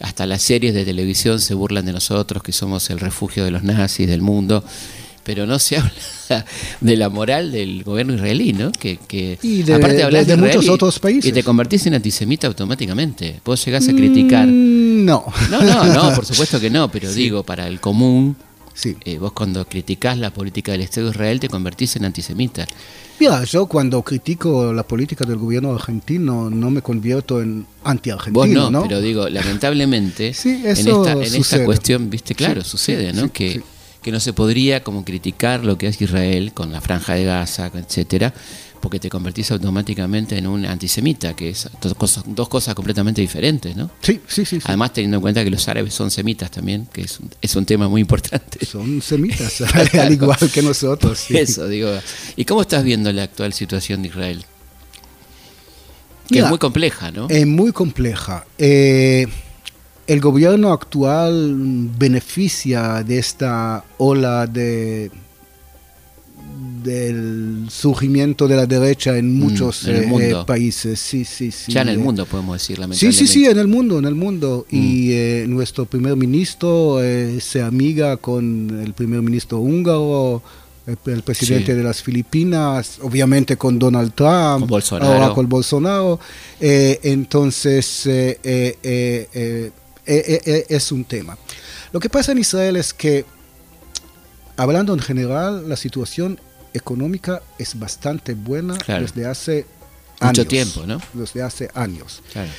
Hasta 0.00 0.26
las 0.26 0.42
series 0.42 0.74
de 0.74 0.84
televisión 0.84 1.40
se 1.40 1.54
burlan 1.54 1.86
de 1.86 1.92
nosotros, 1.92 2.42
que 2.42 2.52
somos 2.52 2.90
el 2.90 2.98
refugio 2.98 3.44
de 3.44 3.52
los 3.52 3.62
nazis 3.62 4.08
del 4.08 4.20
mundo. 4.20 4.64
Pero 5.24 5.46
no 5.46 5.58
se 5.58 5.76
habla 5.78 6.44
de 6.80 6.96
la 6.96 7.08
moral 7.08 7.52
del 7.52 7.84
gobierno 7.84 8.14
israelí, 8.14 8.52
¿no? 8.52 8.72
Que, 8.72 8.96
que 8.96 9.38
Y 9.42 9.62
de- 9.62 9.74
aparte 9.74 10.02
hablas 10.02 10.26
de- 10.26 10.32
de 10.36 10.38
Israel 10.42 10.56
muchos 10.58 10.68
otros 10.74 10.98
países. 10.98 11.26
Y 11.26 11.32
te 11.32 11.42
convertís 11.42 11.86
en 11.86 11.94
antisemita 11.94 12.46
automáticamente. 12.48 13.40
Vos 13.44 13.64
llegás 13.64 13.88
a 13.88 13.92
criticar. 13.92 14.46
Mm, 14.48 15.04
no. 15.04 15.24
No, 15.50 15.62
no, 15.62 15.84
no, 15.84 16.14
por 16.14 16.24
supuesto 16.26 16.58
que 16.60 16.70
no, 16.70 16.90
pero 16.90 17.12
digo, 17.12 17.42
para 17.44 17.66
el 17.68 17.80
común, 17.80 18.36
Sí. 18.74 18.96
Eh, 19.04 19.18
vos 19.18 19.32
cuando 19.32 19.66
criticás 19.66 20.16
la 20.16 20.32
política 20.32 20.72
del 20.72 20.80
Estado 20.80 21.08
de 21.08 21.10
Israel 21.12 21.38
te 21.38 21.50
convertís 21.50 21.94
en 21.96 22.06
antisemita. 22.06 22.66
Mira, 23.20 23.44
yo 23.44 23.66
cuando 23.66 24.00
critico 24.02 24.72
la 24.72 24.82
política 24.82 25.26
del 25.26 25.36
gobierno 25.36 25.74
argentino 25.74 26.48
no 26.48 26.70
me 26.70 26.80
convierto 26.80 27.42
en 27.42 27.66
anti-argentino, 27.84 28.62
Vos 28.62 28.70
no, 28.72 28.82
pero 28.84 29.02
digo, 29.02 29.28
lamentablemente, 29.28 30.32
Sí, 30.32 30.62
en, 30.64 30.66
esta, 30.88 31.12
en 31.12 31.34
esta 31.34 31.64
cuestión, 31.66 32.08
viste, 32.08 32.34
claro, 32.34 32.62
Sí, 32.64 32.70
sucede, 32.70 33.12
¿no? 33.12 33.30
que, 33.30 33.52
sí. 33.52 33.60
Que 34.02 34.12
no 34.12 34.20
se 34.20 34.32
podría 34.32 34.82
como 34.82 35.04
criticar 35.04 35.64
lo 35.64 35.78
que 35.78 35.86
hace 35.86 36.04
Israel 36.04 36.52
con 36.52 36.72
la 36.72 36.80
franja 36.80 37.14
de 37.14 37.24
Gaza, 37.24 37.70
etcétera, 37.74 38.34
porque 38.80 38.98
te 38.98 39.08
convertís 39.08 39.50
automáticamente 39.52 40.36
en 40.36 40.48
un 40.48 40.66
antisemita, 40.66 41.34
que 41.34 41.50
es 41.50 41.68
dos 41.80 41.94
cosas, 41.94 42.24
dos 42.26 42.48
cosas 42.48 42.74
completamente 42.74 43.20
diferentes, 43.20 43.76
¿no? 43.76 43.90
Sí, 44.02 44.20
sí, 44.26 44.44
sí. 44.44 44.56
sí. 44.56 44.62
Además, 44.64 44.92
teniendo 44.92 45.18
en 45.18 45.20
cuenta 45.20 45.44
que 45.44 45.50
los 45.50 45.66
árabes 45.68 45.94
son 45.94 46.10
semitas 46.10 46.50
también, 46.50 46.86
que 46.92 47.02
es 47.02 47.20
un, 47.20 47.30
es 47.40 47.54
un 47.54 47.64
tema 47.64 47.88
muy 47.88 48.00
importante. 48.00 48.66
Son 48.66 49.00
semitas, 49.00 49.60
al 49.94 50.12
igual 50.12 50.50
que 50.52 50.62
nosotros. 50.62 51.20
sí. 51.20 51.38
Eso, 51.38 51.68
digo. 51.68 51.90
¿Y 52.34 52.44
cómo 52.44 52.60
estás 52.62 52.82
viendo 52.82 53.12
la 53.12 53.22
actual 53.22 53.52
situación 53.52 54.02
de 54.02 54.08
Israel? 54.08 54.44
Que 56.26 56.34
Mira, 56.34 56.46
es 56.46 56.50
muy 56.50 56.58
compleja, 56.58 57.12
¿no? 57.12 57.28
Es 57.28 57.46
muy 57.46 57.72
compleja. 57.72 58.46
Eh, 58.58 59.28
el 60.06 60.20
gobierno 60.20 60.72
actual 60.72 61.54
beneficia 61.98 63.02
de 63.02 63.18
esta 63.18 63.84
ola 63.98 64.46
de 64.46 65.10
del 66.82 67.66
surgimiento 67.70 68.48
de 68.48 68.56
la 68.56 68.66
derecha 68.66 69.16
en 69.16 69.34
muchos 69.38 69.84
Mm, 69.84 69.88
en 69.90 69.96
el 69.96 70.02
eh, 70.02 70.06
mundo. 70.06 70.40
eh, 70.40 70.44
países. 70.46 70.98
Sí, 70.98 71.24
sí, 71.24 71.50
sí. 71.52 71.72
ya 71.72 71.82
en 71.82 71.88
el 71.90 71.94
Eh, 71.96 72.02
mundo, 72.02 72.26
podemos 72.26 72.54
decir, 72.54 72.76
Sí, 72.76 72.80
lamentablemente. 72.80 73.26
sí, 73.26 73.32
sí, 73.32 73.46
en 73.46 73.58
el 73.58 73.68
mundo, 73.68 73.98
en 73.98 74.04
el 74.04 74.14
mundo. 74.14 74.66
Mm. 74.70 74.76
Y 74.76 75.12
eh, 75.12 75.44
nuestro 75.48 75.86
primer 75.86 76.16
ministro 76.16 77.02
eh, 77.02 77.38
se 77.40 77.62
amiga 77.62 78.16
con 78.16 78.80
el 78.84 78.92
primer 78.94 79.22
ministro 79.22 79.58
húngaro, 79.58 80.42
el, 80.86 80.98
el 81.12 81.22
presidente 81.22 81.72
Sí. 81.72 81.78
de 81.78 81.84
las 81.84 82.02
Filipinas, 82.02 82.98
obviamente 83.02 83.56
con 83.56 83.78
Donald 83.78 84.12
Trump, 84.14 84.60
Con 84.60 84.68
Bolsonaro. 84.68 85.12
ahora 85.12 85.34
con 85.34 85.48
Bolsonaro. 85.48 86.18
Eh, 86.60 86.98
entonces, 87.04 88.08
eh, 90.06 90.24
eh, 90.26 90.40
eh, 90.46 90.66
es 90.68 90.90
un 90.92 91.04
tema. 91.04 91.36
Lo 91.92 92.00
que 92.00 92.08
pasa 92.08 92.32
en 92.32 92.38
Israel 92.38 92.76
es 92.76 92.92
que, 92.94 93.24
hablando 94.56 94.92
en 94.94 95.00
general, 95.00 95.68
la 95.68 95.76
situación 95.76 96.38
económica 96.74 97.42
es 97.58 97.78
bastante 97.78 98.34
buena 98.34 98.76
Claro. 98.78 99.02
desde 99.04 99.26
hace 99.26 99.66
Mucho 100.20 100.40
años, 100.42 100.48
tiempo, 100.48 100.86
¿no? 100.86 101.00
Desde 101.12 101.42
hace 101.42 101.70
años. 101.74 102.22
Claro. 102.32 102.50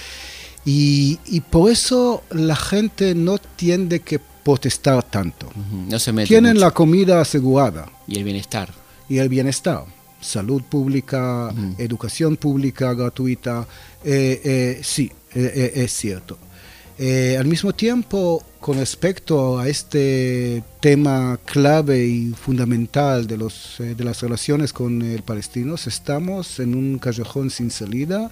Y, 0.65 1.19
y 1.25 1.41
por 1.41 1.71
eso 1.71 2.23
la 2.29 2.55
gente 2.55 3.15
no 3.15 3.37
tiende 3.37 3.99
que 4.01 4.19
protestar 4.19 5.03
tanto. 5.03 5.49
No 5.89 5.97
se 5.99 6.11
Tienen 6.25 6.53
mucho. 6.53 6.65
la 6.65 6.71
comida 6.71 7.21
asegurada 7.21 7.89
Y 8.07 8.17
el 8.17 8.23
bienestar. 8.23 8.69
y 9.09 9.17
el 9.17 9.29
bienestar. 9.29 9.85
Salud 10.21 10.61
pública, 10.63 11.53
educación 11.77 12.37
pública 12.37 12.93
gratuita. 12.93 13.67
eh, 14.05 14.41
eh, 14.43 14.81
sí, 14.83 15.11
eh, 15.33 15.71
es 15.75 15.91
cierto. 15.93 16.37
Eh, 17.05 17.35
al 17.37 17.47
mismo 17.47 17.73
tiempo, 17.73 18.41
con 18.61 18.77
respecto 18.77 19.59
a 19.59 19.67
este 19.67 20.63
tema 20.79 21.37
clave 21.43 22.05
y 22.05 22.29
fundamental 22.29 23.27
de, 23.27 23.35
los, 23.35 23.77
eh, 23.81 23.93
de 23.93 24.03
las 24.05 24.21
relaciones 24.21 24.71
con 24.71 25.01
el 25.01 25.21
palestinos, 25.21 25.85
estamos 25.85 26.61
en 26.61 26.73
un 26.73 26.99
callejón 26.99 27.49
sin 27.49 27.71
salida. 27.71 28.31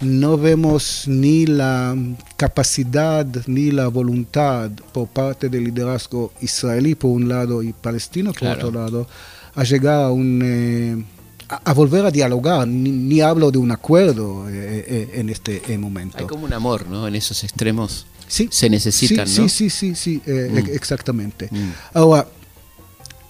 No 0.00 0.38
vemos 0.38 1.04
ni 1.06 1.44
la 1.44 1.94
capacidad 2.38 3.26
ni 3.46 3.70
la 3.72 3.88
voluntad 3.88 4.70
por 4.94 5.08
parte 5.08 5.50
del 5.50 5.64
liderazgo 5.64 6.32
israelí 6.40 6.94
por 6.94 7.10
un 7.10 7.28
lado 7.28 7.62
y 7.62 7.74
palestino 7.74 8.30
por 8.32 8.38
Claro. 8.38 8.68
otro 8.68 8.80
lado 8.80 9.06
a 9.54 9.64
llegar 9.64 10.04
a 10.04 10.10
un 10.10 10.40
eh, 10.42 11.04
a, 11.52 11.70
a 11.70 11.74
volver 11.74 12.04
a 12.06 12.10
dialogar. 12.10 12.66
Ni, 12.66 12.90
ni 12.90 13.20
hablo 13.20 13.50
de 13.50 13.58
un 13.58 13.70
acuerdo 13.70 14.48
eh, 14.48 14.52
eh, 14.86 15.10
en 15.14 15.28
este 15.28 15.62
eh, 15.72 15.78
momento. 15.78 16.18
Hay 16.18 16.26
como 16.26 16.44
un 16.44 16.52
amor, 16.52 16.86
¿no? 16.88 17.06
En 17.06 17.14
esos 17.14 17.42
extremos 17.44 18.06
Sí, 18.28 18.48
se 18.50 18.70
necesitan, 18.70 19.28
sí, 19.28 19.42
¿no? 19.42 19.48
sí, 19.48 19.68
sí, 19.70 19.94
sí, 19.94 19.94
sí, 19.94 20.22
eh, 20.26 20.48
Mm. 20.52 20.58
ex- 20.58 20.68
exactamente. 20.70 21.48
Mm. 21.50 21.70
Ahora, 21.92 22.26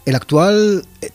el 0.06 0.14
actual, 0.14 0.85
eh, 1.00 1.11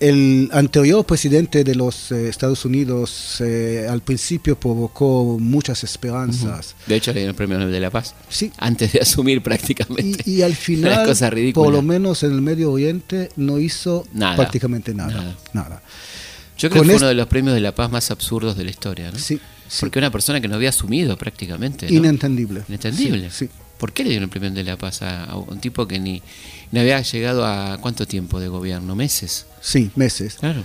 el 0.00 0.48
anterior 0.52 1.04
presidente 1.06 1.64
de 1.64 1.74
los 1.74 2.12
eh, 2.12 2.28
Estados 2.28 2.64
Unidos 2.64 3.38
eh, 3.40 3.86
al 3.90 4.00
principio 4.02 4.60
provocó 4.60 5.38
muchas 5.40 5.82
esperanzas. 5.84 6.76
De 6.86 6.94
hecho, 6.96 7.12
le 7.12 7.20
dieron 7.20 7.30
el 7.30 7.34
premio 7.36 7.58
Nobel 7.58 7.72
de 7.72 7.80
la 7.80 7.90
Paz. 7.90 8.14
Sí. 8.28 8.52
Antes 8.58 8.92
de 8.92 9.00
asumir 9.02 9.42
prácticamente. 9.42 10.22
Y, 10.30 10.36
y 10.36 10.42
al 10.42 10.54
final, 10.54 11.04
cosa 11.06 11.30
por 11.54 11.72
lo 11.72 11.80
menos 11.82 12.22
en 12.22 12.32
el 12.32 12.42
Medio 12.42 12.70
Oriente, 12.70 13.30
no 13.36 13.58
hizo 13.58 14.06
Nada. 14.12 14.36
prácticamente 14.36 14.94
nada. 14.94 15.12
Nada. 15.14 15.36
nada. 15.54 15.82
Yo 16.58 16.68
creo 16.70 16.82
que 16.82 16.88
fue 16.88 16.96
uno 16.96 17.06
de 17.08 17.14
los 17.14 17.26
premios 17.28 17.54
de 17.54 17.60
la 17.60 17.74
paz 17.74 17.90
más 17.90 18.10
absurdos 18.10 18.56
de 18.56 18.64
la 18.64 18.70
historia, 18.70 19.10
¿no? 19.12 19.18
Sí, 19.18 19.40
sí. 19.68 19.76
Porque 19.80 19.98
una 19.98 20.10
persona 20.10 20.40
que 20.40 20.48
no 20.48 20.56
había 20.56 20.70
asumido 20.70 21.16
prácticamente. 21.16 21.86
¿no? 21.88 21.94
Inentendible. 21.96 22.64
Inentendible. 22.68 23.30
Sí, 23.30 23.46
sí. 23.46 23.50
¿Por 23.78 23.92
qué 23.92 24.02
le 24.02 24.10
dieron 24.10 24.24
el 24.24 24.30
premio 24.30 24.50
de 24.50 24.64
la 24.64 24.76
paz 24.76 25.02
a, 25.02 25.24
a 25.24 25.36
un 25.36 25.60
tipo 25.60 25.86
que 25.86 26.00
ni, 26.00 26.20
ni 26.72 26.80
había 26.80 27.00
llegado 27.00 27.46
a 27.46 27.78
cuánto 27.80 28.06
tiempo 28.06 28.40
de 28.40 28.48
gobierno? 28.48 28.96
¿Meses? 28.96 29.46
Sí, 29.60 29.90
meses. 29.94 30.34
Claro. 30.40 30.64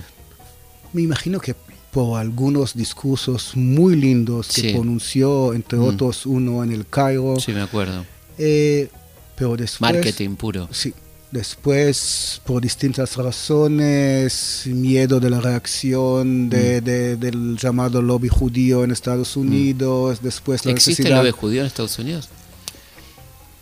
Me 0.92 1.02
imagino 1.02 1.38
que 1.38 1.54
por 1.92 2.18
algunos 2.18 2.74
discursos 2.74 3.52
muy 3.56 3.94
lindos 3.94 4.48
que 4.48 4.72
pronunció, 4.72 5.54
entre 5.54 5.78
Mm. 5.78 5.82
otros 5.84 6.26
uno 6.26 6.64
en 6.64 6.72
el 6.72 6.88
Cairo, 6.88 7.36
Sí, 7.38 7.52
me 7.52 7.60
acuerdo. 7.62 8.04
eh, 8.36 8.88
pero 9.36 9.56
después... 9.56 9.80
Marketing 9.92 10.34
puro. 10.34 10.68
Sí, 10.72 10.92
después 11.34 12.40
por 12.46 12.62
distintas 12.62 13.16
razones, 13.16 14.62
miedo 14.66 15.18
de 15.20 15.30
la 15.30 15.40
reacción 15.40 16.48
de- 16.48 16.80
Mm. 16.80 16.84
de- 16.84 17.16
del 17.16 17.56
llamado 17.58 18.00
lobby 18.00 18.28
judío 18.28 18.84
en 18.84 18.92
Estados 18.92 19.36
Unidos, 19.36 20.20
después 20.22 20.64
la 20.64 20.70
¿Existe 20.72 21.02
el 21.08 21.14
lobby 21.14 21.32
judío 21.32 21.60
en 21.62 21.66
Estados 21.66 21.98
Unidos? 21.98 22.28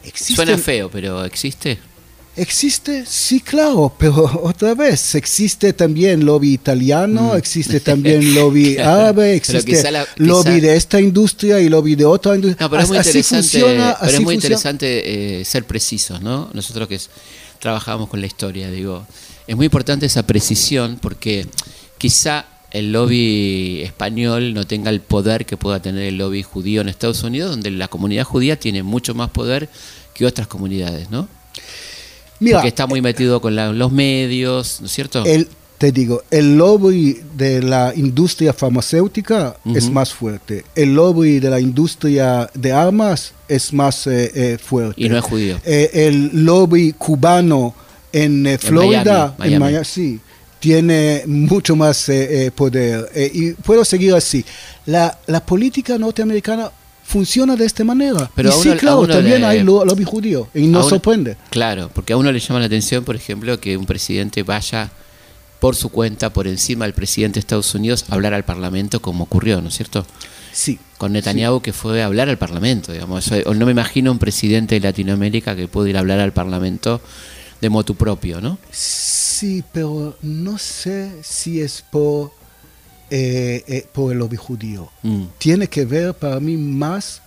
¿Existe, 0.05 0.35
Suena 0.35 0.59
feo, 0.59 0.91
pero 0.91 1.25
¿existe? 1.25 1.79
Existe, 2.35 3.05
sí, 3.07 3.41
claro, 3.41 3.95
pero 3.99 4.25
otra 4.43 4.75
vez, 4.75 5.15
existe 5.15 5.73
también 5.75 6.25
lobby 6.25 6.53
italiano, 6.53 7.33
Mm. 7.35 7.37
existe 7.37 7.81
también 7.81 8.21
lobby 8.35 8.79
árabe, 8.79 9.35
existe 9.35 9.91
la- 9.91 10.07
lobby 10.17 10.51
quizá- 10.57 10.61
de 10.67 10.77
esta 10.77 11.01
industria 11.01 11.61
y 11.61 11.69
lobby 11.69 11.95
de 11.95 12.05
otra 12.05 12.35
industria. 12.35 12.65
No, 12.67 12.71
pero 12.71 12.83
es 12.83 12.89
muy 12.89 12.99
Así 12.99 13.09
interesante, 13.11 13.43
funciona, 13.49 13.97
pero 13.99 14.11
es 14.11 14.15
así 14.15 14.25
muy 14.25 14.35
funciona. 14.35 14.35
interesante 14.35 15.41
eh, 15.41 15.45
ser 15.45 15.65
precisos, 15.65 16.21
¿no? 16.21 16.51
Nosotros 16.55 16.89
que 16.89 16.95
es- 16.97 17.11
trabajamos 17.63 18.09
con 18.09 18.21
la 18.21 18.27
historia, 18.27 18.73
digo, 18.73 19.07
es 19.47 19.55
muy 19.55 19.67
importante 19.67 20.05
esa 20.07 20.27
precisión 20.27 20.99
porque 21.01 21.47
quizá 21.97 22.45
el 22.73 22.91
lobby 22.91 23.83
español 23.85 24.53
no 24.53 24.67
tenga 24.67 24.91
el 24.91 25.01
poder 25.01 25.47
que 25.47 25.57
pueda 25.57 25.81
tener 25.81 26.03
el 26.03 26.17
lobby 26.19 26.43
judío 26.43 26.81
en 26.81 26.89
Estados 26.89 27.23
Unidos, 27.23 27.53
donde 27.53 27.71
la 27.71 27.87
comunidad 27.87 28.25
judía 28.25 28.59
tiene 28.59 28.83
mucho 28.83 29.15
más 29.15 29.31
poder 29.31 29.69
que 30.13 30.27
otras 30.27 30.49
comunidades, 30.49 31.09
¿no? 31.11 31.29
Mira, 32.41 32.57
porque 32.59 32.69
está 32.69 32.89
muy 32.89 33.01
metido 33.01 33.41
con 33.41 33.55
la- 33.55 33.71
los 33.73 33.93
medios, 33.93 34.81
¿no 34.81 34.87
es 34.87 34.93
cierto? 34.93 35.25
el, 35.25 35.47
te 35.83 35.91
digo, 35.91 36.23
el 36.31 36.57
lobby 36.57 37.21
de 37.37 37.61
la 37.61 37.93
industria 37.97 38.53
farmacéutica 38.53 39.57
es 39.75 39.91
más 39.91 40.15
fuerte. 40.15 40.65
El 40.77 40.95
lobby 40.95 41.41
de 41.41 41.51
la 41.51 41.59
industria 41.59 42.49
de 42.55 42.71
armas 42.71 43.33
es 43.49 43.73
más 43.73 44.07
eh, 44.07 44.31
eh, 44.33 44.59
fuerte. 44.63 44.95
Y 45.03 45.09
no 45.09 45.19
es 45.19 45.25
judío. 45.25 45.59
Eh, 45.65 45.91
el 46.07 46.45
lobby 46.45 46.93
cubano 46.93 47.75
en 48.13 48.47
Florida, 48.61 49.35
Miami, 49.37 49.55
en 49.55 49.61
Miami. 49.61 49.85
Sí, 49.85 50.21
tiene 50.61 51.25
mucho 51.27 51.75
más 51.75 52.09
poder. 52.55 53.11
Y 53.35 53.55
puedo 53.55 53.85
seguir 53.85 54.15
así. 54.15 54.45
La, 54.87 55.19
la 55.27 55.45
política 55.45 55.99
norteamericana 55.99 56.71
funciona 57.03 57.57
de 57.57 57.65
esta 57.65 57.83
manera. 57.83 58.31
Pero 58.37 58.51
y 58.51 58.53
sí, 58.63 58.71
claro, 58.79 59.05
también 59.09 59.41
le- 59.41 59.47
hay 59.49 59.63
lo- 59.65 59.85
lobby 59.85 60.05
judío. 60.05 60.47
Y 60.55 60.69
uno- 60.69 60.85
sorprende. 60.89 61.37
Claro, 61.51 61.91
porque 61.93 62.13
a 62.13 62.17
uno 62.17 62.31
le 62.31 62.39
llama 62.39 62.61
la 62.61 62.67
atención, 62.67 63.03
por 63.03 63.17
ejemplo, 63.17 63.59
que 63.59 63.77
un 63.77 63.85
presidente 63.85 64.45
vaya 64.45 64.93
por 65.63 65.77
su 65.77 65.91
cuenta, 65.91 66.33
por 66.33 66.49
encima 66.49 66.87
del 66.87 66.93
presidente 66.93 67.35
de 67.35 67.39
Estados 67.39 67.73
Unidos, 67.77 68.07
hablar 68.09 68.35
al 68.35 68.45
Parlamento 68.45 69.01
como 69.01 69.23
ocurrió, 69.23 69.63
¿no 69.63 69.69
es 69.69 69.77
cierto? 69.77 70.05
Sí. 70.53 70.81
Con 70.99 71.13
Netanyahu 71.13 71.61
que 71.63 71.73
fue 71.73 72.03
a 72.03 72.07
hablar 72.07 72.29
al 72.29 72.37
Parlamento, 72.37 72.91
digamos. 72.91 73.31
Eso- 73.31 73.55
no 73.55 73.65
me 73.67 73.71
imagino 73.71 74.11
un 74.11 74.19
presidente 74.19 74.75
de 74.75 74.81
Latinoamérica 74.81 75.55
que 75.55 75.69
pueda 75.69 75.89
ir 75.89 75.97
a 75.97 76.01
hablar 76.01 76.19
al 76.19 76.33
Parlamento 76.33 77.01
de 77.61 77.71
motu 77.71 77.95
propio, 77.95 78.41
¿no? 78.41 78.59
Sí, 78.73 79.63
pero 79.73 80.19
no 80.23 80.59
sé 80.59 81.13
si 81.23 81.61
es 81.61 81.85
por, 81.93 82.33
eh, 83.09 83.63
eh, 83.69 83.87
por 83.93 84.11
el 84.11 84.19
lobby 84.19 84.37
judío. 84.39 84.91
Mm. 85.05 85.27
Tiene 85.39 85.69
que 85.69 85.85
ver 85.85 86.15
para 86.15 86.41
mí 86.41 86.57
más 86.57 87.23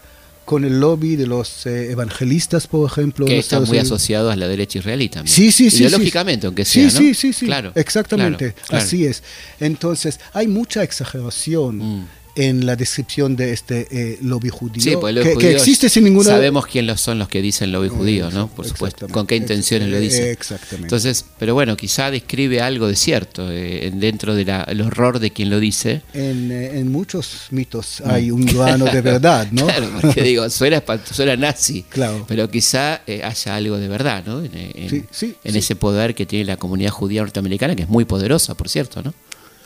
con 0.46 0.64
el 0.64 0.80
lobby 0.80 1.16
de 1.16 1.26
los 1.28 1.66
eh, 1.66 1.92
evangelistas, 1.92 2.68
por 2.68 2.90
ejemplo. 2.90 3.26
Que 3.26 3.34
están 3.40 3.58
Estados 3.64 3.68
muy 3.70 3.80
Unidos. 3.80 3.92
asociados 3.92 4.32
a 4.32 4.36
la 4.36 4.48
derecha 4.48 4.80
israelí 4.80 5.10
también. 5.10 5.34
Sí, 5.36 5.52
sí, 5.52 5.70
sí. 5.72 5.84
Ideológicamente, 5.84 6.42
sí. 6.42 6.46
aunque 6.48 6.66
sea, 6.66 6.90
Sí, 6.90 6.94
¿no? 6.94 7.00
sí, 7.02 7.14
sí, 7.16 7.34
sí. 7.34 7.46
Claro, 7.48 7.72
Exactamente. 7.76 8.54
claro, 8.54 8.68
claro. 8.70 8.84
Así 8.86 9.06
es. 9.06 9.24
Entonces, 9.60 10.20
hay 10.34 10.48
mucha 10.48 10.84
exageración 10.84 11.78
Mm. 11.80 12.08
En 12.36 12.66
la 12.66 12.76
descripción 12.76 13.36
de 13.36 13.54
este 13.54 13.88
eh, 13.92 14.20
lobby 14.22 14.50
judío, 14.50 14.82
Sí, 14.84 14.96
pues 15.00 15.16
lobby 15.16 15.24
que, 15.24 15.30
que 15.32 15.36
judío 15.36 15.50
existe 15.58 15.90
sin 15.90 16.04
ninguna 16.04 16.32
Sabemos 16.32 16.66
quién 16.68 16.86
los 16.88 17.00
son 17.02 17.18
los 17.20 17.30
que 17.30 17.42
dicen 17.42 17.72
lobby 17.72 17.88
judío, 17.90 18.30
¿no? 18.32 18.48
Por 18.50 18.68
supuesto. 18.68 19.08
Con 19.08 19.26
qué 19.26 19.36
intenciones 19.38 19.90
lo 19.90 20.00
dicen. 20.00 20.28
Exactamente. 20.30 20.84
Entonces, 20.88 21.26
pero 21.40 21.54
bueno, 21.54 21.78
quizá 21.78 22.12
describe 22.12 22.62
algo 22.62 22.88
de 22.88 22.96
cierto 22.96 23.50
eh, 23.52 23.92
dentro 23.96 24.36
del 24.36 24.82
horror 24.82 25.20
de 25.20 25.32
quien 25.32 25.50
lo 25.50 25.60
dice. 25.60 26.02
en, 26.14 26.52
eh, 26.52 26.80
en 26.80 26.92
muchos 26.92 27.48
mitos 27.52 28.02
hay 28.02 28.32
un 28.32 28.46
grano 28.46 28.86
de 28.86 29.02
verdad, 29.02 29.48
¿no? 29.52 29.66
Claro, 29.66 29.90
porque 30.02 30.22
digo, 30.24 30.50
suena, 30.50 30.84
suena 31.12 31.36
nazi, 31.38 31.84
Claro. 31.90 32.26
pero 32.28 32.50
quizá 32.50 33.02
eh, 33.08 33.22
haya 33.24 33.56
algo 33.56 33.78
de 33.78 33.88
verdad, 33.88 34.24
¿no? 34.26 34.44
En, 34.44 34.52
en- 34.54 34.90
Sí, 34.90 35.04
sí, 35.12 35.36
en 35.44 35.56
ese 35.56 35.76
poder 35.76 36.14
que 36.16 36.26
tiene 36.26 36.46
la 36.46 36.58
comunidad 36.58 36.92
judía 36.92 37.22
norteamericana, 37.22 37.76
que 37.76 37.84
es 37.84 37.90
muy 37.90 38.06
poderosa, 38.06 38.56
por 38.56 38.70
cierto, 38.70 39.02
¿no? 39.02 39.14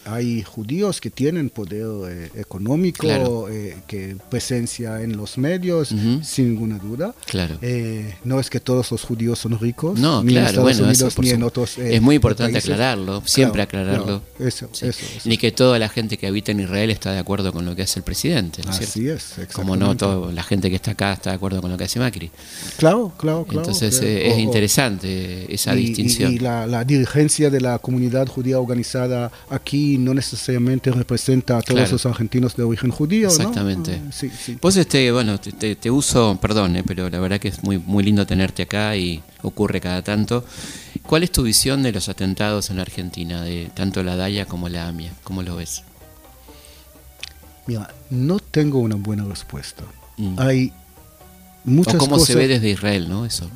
Hay 0.05 0.43
judíos 0.43 0.99
que 1.01 1.09
tienen 1.09 1.49
poder 1.49 1.69
eh, 2.09 2.29
económico, 2.35 2.99
Claro. 3.01 3.47
eh, 3.49 3.77
que 3.87 4.15
presencia 4.29 5.01
en 5.01 5.15
los 5.17 5.37
medios, 5.37 5.91
Ujú. 5.91 6.21
sin 6.23 6.49
ninguna 6.53 6.77
duda. 6.77 7.13
Claro. 7.25 7.57
Eh, 7.61 8.15
no 8.23 8.39
es 8.39 8.49
que 8.49 8.59
todos 8.59 8.91
los 8.91 9.03
judíos 9.03 9.39
son 9.39 9.59
ricos, 9.59 9.99
No, 9.99 10.23
ni 10.23 10.29
en 10.29 10.33
claro, 10.35 10.47
Estados 10.49 10.63
bueno, 10.63 10.83
Unidos 10.89 11.13
eso 11.13 11.21
ni 11.21 11.29
en 11.29 11.43
otros 11.43 11.77
eh, 11.77 11.95
es 11.95 12.01
muy 12.01 12.15
importante 12.15 12.53
países. 12.53 12.69
aclararlo, 12.71 13.21
siempre 13.25 13.65
Claro, 13.67 13.91
aclararlo. 13.91 14.21
eso, 14.39 14.69
Sí. 14.71 14.87
eso, 14.87 15.05
eso. 15.17 15.29
Ni 15.29 15.37
que 15.37 15.51
toda 15.51 15.77
la 15.79 15.89
gente 15.89 16.17
que 16.17 16.27
habita 16.27 16.51
en 16.51 16.59
Israel 16.61 16.89
está 16.89 17.11
de 17.13 17.19
acuerdo 17.19 17.51
con 17.53 17.65
lo 17.65 17.75
que 17.75 17.83
hace 17.83 17.99
el 17.99 18.03
presidente, 18.03 18.61
¿no 18.63 18.71
Así 18.71 18.85
cierto? 18.85 19.41
es, 19.41 19.47
Como 19.53 19.75
no 19.75 19.95
toda 19.97 20.31
la 20.31 20.43
gente 20.43 20.69
que 20.69 20.75
está 20.75 20.91
acá 20.91 21.13
está 21.13 21.29
de 21.31 21.35
acuerdo 21.35 21.61
con 21.61 21.71
lo 21.71 21.77
que 21.77 21.83
hace 21.85 21.99
Macri. 21.99 22.31
Claro, 22.77 23.11
claro, 23.17 23.45
claro. 23.45 23.59
Entonces 23.61 23.99
eh, 24.01 24.27
es 24.27 24.33
O- 24.35 24.39
interesante 24.39 25.53
esa 25.53 25.75
y- 25.75 25.79
y- 25.79 25.85
distinción. 25.87 26.33
Y, 26.33 26.39
la, 26.39 26.65
la 26.67 26.83
dirigencia 26.83 27.49
de 27.49 27.61
la 27.61 27.79
comunidad 27.79 28.27
judía 28.27 28.59
organizada 28.59 29.31
aquí 29.49 29.88
no 29.97 30.13
necesariamente 30.13 30.91
representa 30.91 31.57
a 31.57 31.61
todos 31.61 31.75
Claro. 31.79 31.91
los 31.91 32.05
argentinos 32.05 32.55
de 32.55 32.63
origen 32.63 32.91
judío, 32.91 33.27
¿no? 33.27 33.33
Exactamente. 33.33 34.01
Ah, 34.05 34.11
sí, 34.11 34.29
sí. 34.29 34.57
Vos, 34.61 34.75
este, 34.77 35.11
bueno, 35.11 35.39
te, 35.39 35.51
te- 35.51 35.75
te 35.75 35.89
uso, 35.91 36.37
perdón, 36.41 36.75
eh, 36.75 36.83
pero 36.85 37.09
la 37.09 37.19
verdad 37.19 37.39
que 37.39 37.47
es 37.49 37.63
muy, 37.63 37.77
muy 37.77 38.03
lindo 38.03 38.25
tenerte 38.27 38.63
acá 38.63 38.95
y 38.95 39.21
ocurre 39.41 39.81
cada 39.81 40.01
tanto. 40.01 40.45
¿Cuál 41.03 41.23
es 41.23 41.31
tu 41.31 41.43
visión 41.43 41.81
de 41.83 41.91
los 41.91 42.07
atentados 42.09 42.69
en 42.69 42.79
Argentina, 42.79 43.41
de 43.43 43.71
tanto 43.73 44.03
la 44.03 44.15
DAIA 44.15 44.45
como 44.45 44.69
la 44.69 44.87
AMIA? 44.87 45.11
¿Cómo 45.23 45.41
lo 45.43 45.55
ves? 45.55 45.83
Mira, 47.67 47.93
no 48.09 48.39
tengo 48.39 48.79
una 48.79 48.95
buena 48.95 49.25
respuesta. 49.25 49.83
Mm. 50.17 50.39
Hay 50.39 50.73
muchas 51.63 51.95
o 51.95 51.97
cómo 51.99 52.13
cosas. 52.13 52.27
se 52.27 52.35
ve 52.35 52.47
desde 52.47 52.69
Israel, 52.69 53.07
¿no? 53.09 53.25
Eso. 53.25 53.49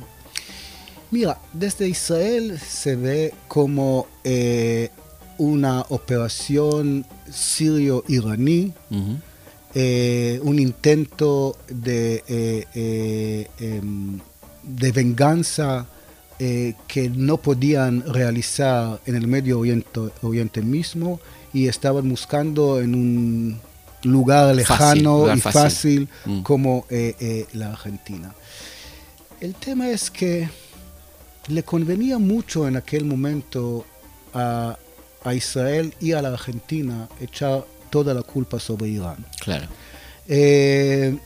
Mira, 1.10 1.38
desde 1.52 1.88
Israel 1.88 2.58
se 2.58 2.96
ve 2.96 3.34
como 3.48 4.06
eh, 4.24 4.90
una 5.38 5.80
operación 5.88 7.04
sirio-iraní, 7.30 8.72
eh, 9.74 10.40
un 10.42 10.58
intento 10.58 11.56
de, 11.68 12.22
eh, 12.28 12.64
eh, 12.74 13.48
em, 13.58 14.18
de 14.62 14.92
venganza 14.92 15.86
que 16.86 17.08
no 17.08 17.38
podían 17.38 18.02
realizar 18.12 19.00
en 19.06 19.14
el 19.14 19.26
Medio 19.26 19.60
Oriente, 19.60 20.00
Oriente 20.20 20.60
mismo 20.60 21.18
y 21.54 21.68
estaban 21.68 22.06
buscando 22.08 22.80
en 22.80 22.94
un 22.94 23.60
lugar 24.02 24.54
lejano 24.54 25.18
lugar 25.20 25.38
y 25.38 25.40
fácil. 25.40 25.60
fácil, 25.62 26.08
Mm. 26.26 26.42
como 26.42 26.84
eh, 26.90 27.14
eh, 27.20 27.46
la 27.54 27.70
Argentina. 27.70 28.34
El 29.40 29.54
tema 29.54 29.88
es 29.88 30.10
que 30.10 30.48
le 31.48 31.62
convenía 31.62 32.18
mucho 32.18 32.68
en 32.68 32.76
aquel 32.76 33.04
momento 33.04 33.86
a, 34.34 34.76
a 35.24 35.34
Israel 35.34 35.94
y 36.00 36.12
a 36.12 36.22
la 36.22 36.28
Argentina 36.30 37.08
echar 37.20 37.64
toda 37.90 38.12
la 38.14 38.22
culpa 38.22 38.60
sobre 38.60 38.88
Irán. 38.88 39.24
Claro. 39.40 39.66
Eh, 40.28 41.16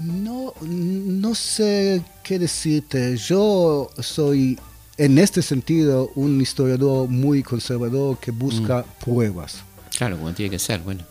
no, 0.00 0.54
no 0.62 1.34
sé 1.34 2.02
qué 2.24 2.38
decirte. 2.38 3.16
Yo 3.16 3.90
soy, 4.00 4.58
en 4.96 5.18
este 5.18 5.42
sentido, 5.42 6.10
un 6.14 6.40
historiador 6.40 7.08
muy 7.08 7.42
conservador 7.42 8.18
que 8.18 8.30
busca 8.30 8.84
pruebas. 9.04 9.56
Claro, 9.96 10.16
como 10.16 10.32
tiene 10.32 10.50
que 10.50 10.58
ser, 10.58 10.80
bueno. 10.80 11.04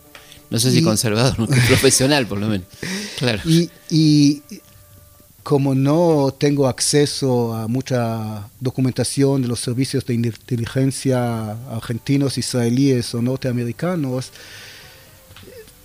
No 0.50 0.58
sé 0.58 0.70
si 0.70 0.80
Y- 0.80 0.82
conservador, 0.82 1.38
no, 1.38 1.46
profesional 1.46 2.26
por 2.26 2.38
lo 2.38 2.48
menos. 2.48 2.66
Claro. 3.18 3.40
Y, 3.44 3.70
y 3.88 4.42
como 5.42 5.74
no 5.74 6.32
tengo 6.38 6.68
acceso 6.68 7.54
a 7.54 7.66
mucha 7.66 8.48
documentación 8.60 9.42
de 9.42 9.48
los 9.48 9.60
servicios 9.60 10.04
de 10.06 10.14
inteligencia 10.14 11.52
argentinos, 11.74 12.38
israelíes 12.38 13.12
o 13.14 13.20
norteamericanos, 13.22 14.30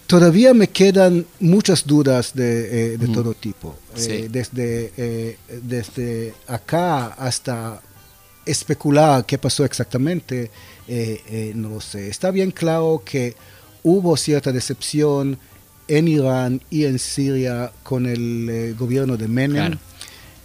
todavía 0.06 0.54
me 0.54 0.68
quedan 0.70 1.26
muchas 1.40 1.86
dudas 1.86 2.34
de, 2.34 2.94
eh, 2.94 2.98
de 2.98 3.08
Mm. 3.08 3.14
todo 3.14 3.34
tipo. 3.34 3.76
Sí. 3.96 4.12
Eh, 4.12 4.28
desde, 4.32 4.94
eh, 4.96 5.38
desde 5.64 6.34
acá 6.48 7.08
hasta 7.08 7.82
especular 8.46 9.26
qué 9.26 9.38
pasó 9.38 9.66
exactamente, 9.66 10.50
no 11.56 11.68
lo 11.70 11.82
sé. 11.82 12.08
Está 12.08 12.32
bien 12.32 12.52
claro 12.52 13.02
que 13.04 13.36
hubo 13.84 14.16
cierta 14.16 14.54
decepción 14.54 15.38
en 15.88 16.08
Irán 16.08 16.62
y 16.70 16.86
en 16.86 17.00
Siria 17.00 17.72
con 17.84 18.06
el 18.06 18.48
eh, 18.50 18.76
gobierno 18.78 19.18
de 19.18 19.28
Menem. 19.28 19.56
Claro. 19.56 19.80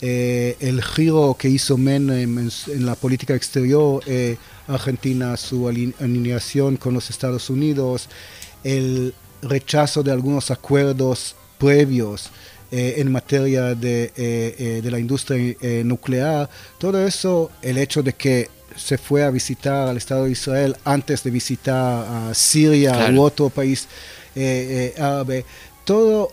Eh, 0.00 0.56
el 0.60 0.82
giro 0.82 1.36
que 1.38 1.48
hizo 1.48 1.76
Menem 1.78 2.38
en, 2.38 2.86
la 2.86 2.94
política 2.96 3.34
exterior, 3.34 4.02
eh, 4.06 4.36
Argentina, 4.66 5.36
su 5.36 5.68
aline- 5.68 5.94
alineación 6.00 6.76
con 6.76 6.94
los 6.94 7.08
Estados 7.10 7.48
Unidos, 7.50 8.08
el 8.64 9.14
rechazo 9.42 10.02
de 10.02 10.10
algunos 10.12 10.50
acuerdos 10.50 11.36
previos 11.58 12.30
eh, 12.72 12.94
en 12.98 13.12
materia 13.12 13.74
de, 13.74 14.80
de 14.82 14.90
la 14.90 14.98
industria 14.98 15.56
nuclear, 15.84 16.48
todo 16.78 17.06
eso, 17.06 17.50
el 17.62 17.78
hecho 17.78 18.02
de 18.02 18.12
que 18.14 18.48
se 18.76 18.96
fue 18.98 19.22
a 19.22 19.30
visitar 19.30 19.88
al 19.88 19.96
Estado 19.98 20.24
de 20.24 20.30
Israel 20.32 20.76
antes 20.84 21.22
de 21.22 21.30
visitar 21.30 22.06
a 22.30 22.34
Siria 22.34 22.92
Claro. 22.92 23.14
u 23.14 23.20
otro 23.22 23.50
país 23.50 23.86
eh, 24.34 24.92
eh, 24.96 25.00
árabe, 25.02 25.44
todo 25.84 26.30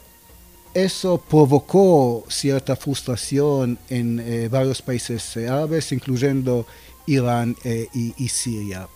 eso 0.74 1.18
provocó 1.30 2.24
cierta 2.30 2.76
frustración 2.76 3.78
en 3.90 4.20
eh, 4.20 4.48
varios 4.50 4.82
países 4.82 5.36
eh, 5.38 5.48
árabes, 5.48 5.92
incluyendo 5.92 6.66
Irán 7.08 7.56
eh, 7.64 7.88
y, 7.94 8.14
y 8.24 8.30
Siria. 8.30 8.88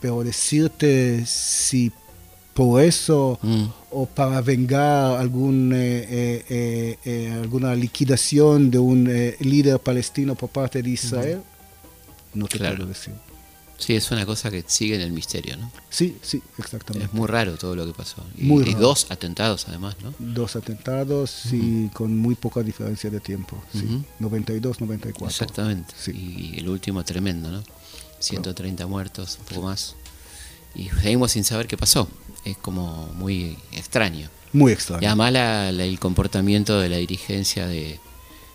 Pero 0.00 0.22
decirte 0.22 1.24
si 1.26 1.90
por 2.54 2.80
eso 2.80 3.38
Mm. 3.42 3.64
o 3.90 4.06
para 4.06 4.40
vengar 4.40 5.18
algún, 5.20 5.72
eh, 5.74 6.96
alguna 7.42 7.74
liquidación 7.74 8.70
de 8.70 8.78
un 8.78 9.04
líder 9.40 9.78
palestino 9.78 10.34
por 10.34 10.48
parte 10.50 10.82
de 10.82 10.90
Israel, 10.90 11.42
no 12.34 12.46
te 12.46 12.56
Claro. 12.58 12.76
puedo 12.76 12.88
decir. 12.88 13.12
Sí, 13.78 13.94
es 13.94 14.10
una 14.10 14.24
cosa 14.24 14.50
que 14.50 14.64
sigue 14.66 14.94
en 14.94 15.02
el 15.02 15.12
misterio, 15.12 15.56
¿no? 15.58 15.70
Sí, 15.90 16.16
sí, 16.22 16.42
exactamente. 16.58 17.06
Es 17.06 17.12
muy 17.12 17.26
raro 17.26 17.56
todo 17.58 17.76
lo 17.76 17.84
que 17.86 17.92
pasó. 17.92 18.24
Y, 18.36 18.44
Muy 18.44 18.68
y 18.68 18.74
dos 18.74 19.06
atentados 19.10 19.66
además, 19.68 19.96
¿no? 20.02 20.14
Dos 20.18 20.56
atentados 20.56 21.46
y 21.52 21.88
con 21.88 22.16
muy 22.16 22.34
poca 22.36 22.62
diferencia 22.62 23.10
de 23.10 23.20
tiempo. 23.20 23.62
Sí. 23.72 23.84
Ujú. 23.84 24.02
92, 24.20 24.80
94. 24.80 25.28
Exactamente. 25.28 25.94
Sí. 25.98 26.12
Y 26.54 26.58
el 26.60 26.68
último 26.70 27.04
tremendo, 27.04 27.50
¿no? 27.50 27.62
130 28.18 28.86
muertos, 28.86 29.36
un 29.40 29.44
poco 29.46 29.62
más. 29.66 29.94
Y 30.74 30.88
seguimos 30.88 31.32
sin 31.32 31.44
saber 31.44 31.66
qué 31.66 31.76
pasó. 31.76 32.08
Es 32.44 32.56
como 32.56 33.06
muy 33.14 33.58
extraño. 33.72 34.28
Muy 34.52 34.72
Y 34.72 34.74
extraño. 34.74 35.06
además 35.06 35.32
la- 35.32 35.72
la- 35.72 35.84
el 35.84 35.98
comportamiento 35.98 36.80
de 36.80 36.88
la 36.88 36.96
dirigencia 36.96 37.66
de, 37.66 38.00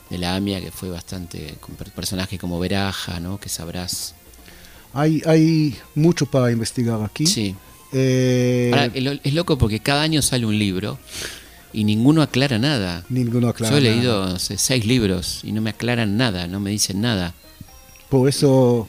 de 0.09 0.17
la 0.17 0.35
AMIA, 0.35 0.61
que 0.61 0.71
fue 0.71 0.89
bastante, 0.89 1.55
con 1.61 1.75
per- 1.75 1.91
personajes 1.91 2.39
como 2.39 2.59
Veraja, 2.59 3.19
¿no? 3.19 3.39
Que 3.39 3.49
sabrás. 3.49 4.15
Hay, 4.93 5.21
hay 5.25 5.75
mucho 5.95 6.25
para 6.25 6.51
investigar 6.51 7.01
aquí. 7.03 7.25
Sí. 7.25 7.55
Eh, 7.93 8.71
Ahora, 8.73 8.91
es 9.23 9.33
loco 9.33 9.57
porque 9.57 9.79
cada 9.79 10.01
año 10.01 10.21
sale 10.21 10.45
un 10.45 10.57
libro 10.57 10.97
y 11.73 11.83
ninguno 11.83 12.21
aclara 12.21 12.57
nada. 12.59 13.03
ninguno 13.09 13.49
aclara 13.49 13.71
Yo 13.71 13.77
he 13.77 13.81
nada. 13.81 13.95
leído 13.95 14.25
no 14.27 14.39
sé, 14.39 14.57
seis 14.57 14.85
libros 14.85 15.41
y 15.43 15.51
no 15.51 15.61
me 15.61 15.69
aclaran 15.71 16.17
nada, 16.17 16.47
no 16.47 16.59
me 16.59 16.69
dicen 16.71 17.01
nada. 17.01 17.33
Por 18.09 18.27
eso 18.29 18.87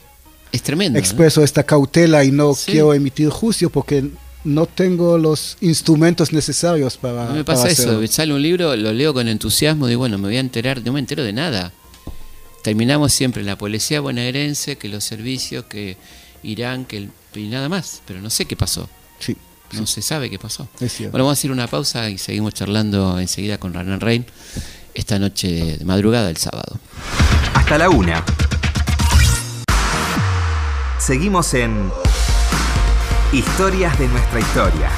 Es 0.53 0.63
tremendo. 0.63 0.97
¿no? 0.97 1.01
expreso 1.01 1.43
esta 1.43 1.63
cautela 1.65 2.25
y 2.25 2.31
no 2.33 2.55
Sí. 2.55 2.73
quiero 2.73 2.95
emitir 2.95 3.29
juicio 3.31 3.71
porque 3.71 4.09
no 4.45 4.67
tengo 4.67 5.19
los 5.19 5.57
instrumentos 5.61 6.33
necesarios 6.33 6.97
para. 6.97 7.27
No 7.27 7.35
me 7.35 7.45
para 7.45 7.59
pasa 7.59 7.71
eso, 7.73 7.83
hacerlo. 7.91 8.07
sale 8.09 8.35
un 8.35 8.43
libro, 8.43 8.75
lo 8.77 8.93
leo 8.93 9.15
con 9.15 9.29
entusiasmo 9.29 9.89
y 9.89 9.95
bueno, 9.95 10.19
me 10.19 10.27
voy 10.29 10.37
a 10.37 10.41
enterar, 10.41 10.83
no 10.85 10.93
me 10.93 10.99
entero 11.01 11.23
de 11.23 11.33
nada. 11.33 11.73
Terminamos 12.63 13.13
siempre 13.13 13.41
en 13.41 13.47
la 13.47 13.57
policía 13.59 14.01
bonaerense, 14.01 14.79
que 14.79 14.89
los 14.89 15.03
servicios, 15.05 15.65
que 15.65 15.97
Irán, 16.43 16.85
que 16.85 16.97
el, 16.99 17.11
y 17.35 17.49
nada 17.49 17.69
más, 17.69 18.03
pero 18.07 18.21
no 18.21 18.31
sé 18.31 18.45
qué 18.47 18.57
pasó, 18.57 18.89
Sí, 19.19 19.37
no 19.73 19.87
se 19.87 20.03
sabe 20.03 20.31
qué 20.31 20.39
pasó. 20.39 20.69
es 20.81 20.93
cierto. 20.93 21.13
Bueno, 21.13 21.25
vamos 21.25 21.39
a 21.39 21.41
hacer 21.41 21.51
una 21.51 21.67
pausa 21.67 22.09
y 22.11 22.19
seguimos 22.19 22.55
charlando 22.55 23.19
enseguida 23.19 23.59
con 23.59 23.73
Ranan 23.75 24.01
Rein 24.01 24.27
esta 24.95 25.19
noche 25.19 25.77
de 25.79 25.85
madrugada 25.85 26.27
del 26.27 26.37
sábado. 26.37 26.79
Hasta 27.55 27.79
la 27.79 27.89
una. 27.91 28.25
Seguimos 30.99 31.55
en 31.55 31.91
Historias 33.33 33.99
de 33.99 34.09
nuestra 34.09 34.41
historia. 34.41 34.91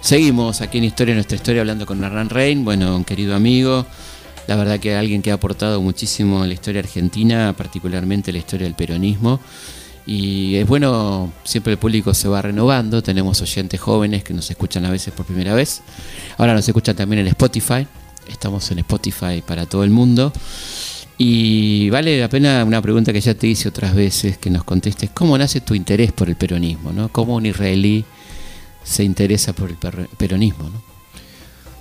Seguimos 0.00 0.62
aquí 0.62 0.78
en 0.78 0.84
Historia, 0.84 1.14
nuestra 1.14 1.36
historia, 1.36 1.60
hablando 1.60 1.84
con 1.84 2.02
Hernán 2.02 2.30
Rein, 2.30 2.64
bueno, 2.64 2.96
un 2.96 3.04
querido 3.04 3.36
amigo, 3.36 3.84
la 4.46 4.56
verdad 4.56 4.80
que 4.80 4.96
alguien 4.96 5.20
que 5.20 5.30
ha 5.30 5.34
aportado 5.34 5.82
muchísimo 5.82 6.42
en 6.42 6.48
la 6.48 6.54
historia 6.54 6.80
argentina, 6.80 7.54
particularmente 7.56 8.32
la 8.32 8.38
historia 8.38 8.64
del 8.64 8.74
peronismo. 8.74 9.40
Y 10.06 10.56
es 10.56 10.66
bueno, 10.66 11.30
siempre 11.44 11.74
el 11.74 11.78
público 11.78 12.14
se 12.14 12.28
va 12.28 12.40
renovando, 12.40 13.02
tenemos 13.02 13.42
oyentes 13.42 13.78
jóvenes 13.78 14.24
que 14.24 14.32
nos 14.32 14.50
escuchan 14.50 14.86
a 14.86 14.90
veces 14.90 15.12
por 15.12 15.26
primera 15.26 15.54
vez. 15.54 15.82
Ahora 16.38 16.54
nos 16.54 16.66
escuchan 16.66 16.96
también 16.96 17.20
en 17.20 17.28
Spotify, 17.28 17.86
estamos 18.26 18.70
en 18.70 18.78
Spotify 18.78 19.42
para 19.46 19.66
todo 19.66 19.84
el 19.84 19.90
mundo. 19.90 20.32
Y 21.18 21.90
vale 21.90 22.18
la 22.18 22.30
pena 22.30 22.64
una 22.64 22.80
pregunta 22.80 23.12
que 23.12 23.20
ya 23.20 23.34
te 23.34 23.46
hice 23.46 23.68
otras 23.68 23.94
veces, 23.94 24.38
que 24.38 24.48
nos 24.48 24.64
contestes, 24.64 25.10
¿cómo 25.10 25.36
nace 25.36 25.60
tu 25.60 25.74
interés 25.74 26.10
por 26.12 26.30
el 26.30 26.36
peronismo? 26.36 26.90
¿no? 26.90 27.10
¿Cómo 27.12 27.36
un 27.36 27.44
israelí 27.44 28.06
se 28.82 29.04
interesa 29.04 29.52
por 29.52 29.70
el 29.70 29.76
peronismo? 30.16 30.64
¿no? 30.64 30.90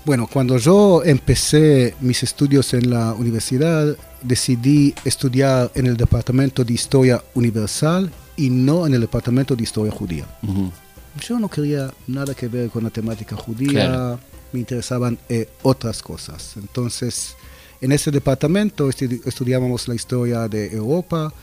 Bueno, 0.05 0.27
cuando 0.27 0.57
yo 0.57 1.03
empecé 1.03 1.93
mis 1.99 2.23
estudios 2.23 2.73
en 2.73 2.89
la 2.89 3.13
universidad, 3.13 3.95
decidí 4.23 4.95
estudiar 5.05 5.71
en 5.75 5.85
el 5.85 5.97
Departamento 5.97 6.63
de 6.63 6.73
Historia 6.73 7.23
Universal 7.35 8.11
y 8.35 8.49
no 8.49 8.87
en 8.87 8.93
el 8.93 9.01
Departamento 9.01 9.55
de 9.55 9.63
Historia 9.63 9.91
Judía. 9.91 10.25
Yo 11.21 11.37
no 11.37 11.49
quería 11.49 11.93
nada 12.07 12.33
que 12.33 12.47
ver 12.47 12.69
con 12.69 12.83
la 12.85 12.89
temática 12.89 13.35
judía, 13.35 14.17
me 14.51 14.59
interesaban 14.59 15.17
eh, 15.27 15.49
otras 15.63 16.01
cosas. 16.01 16.55
Entonces, 16.55 17.35
en 17.81 17.91
ese 17.91 18.09
departamento 18.09 18.89
estudiábamos 18.89 19.87
la 19.87 19.95
historia 19.95 20.47
de 20.47 20.73
Europa, 20.73 21.33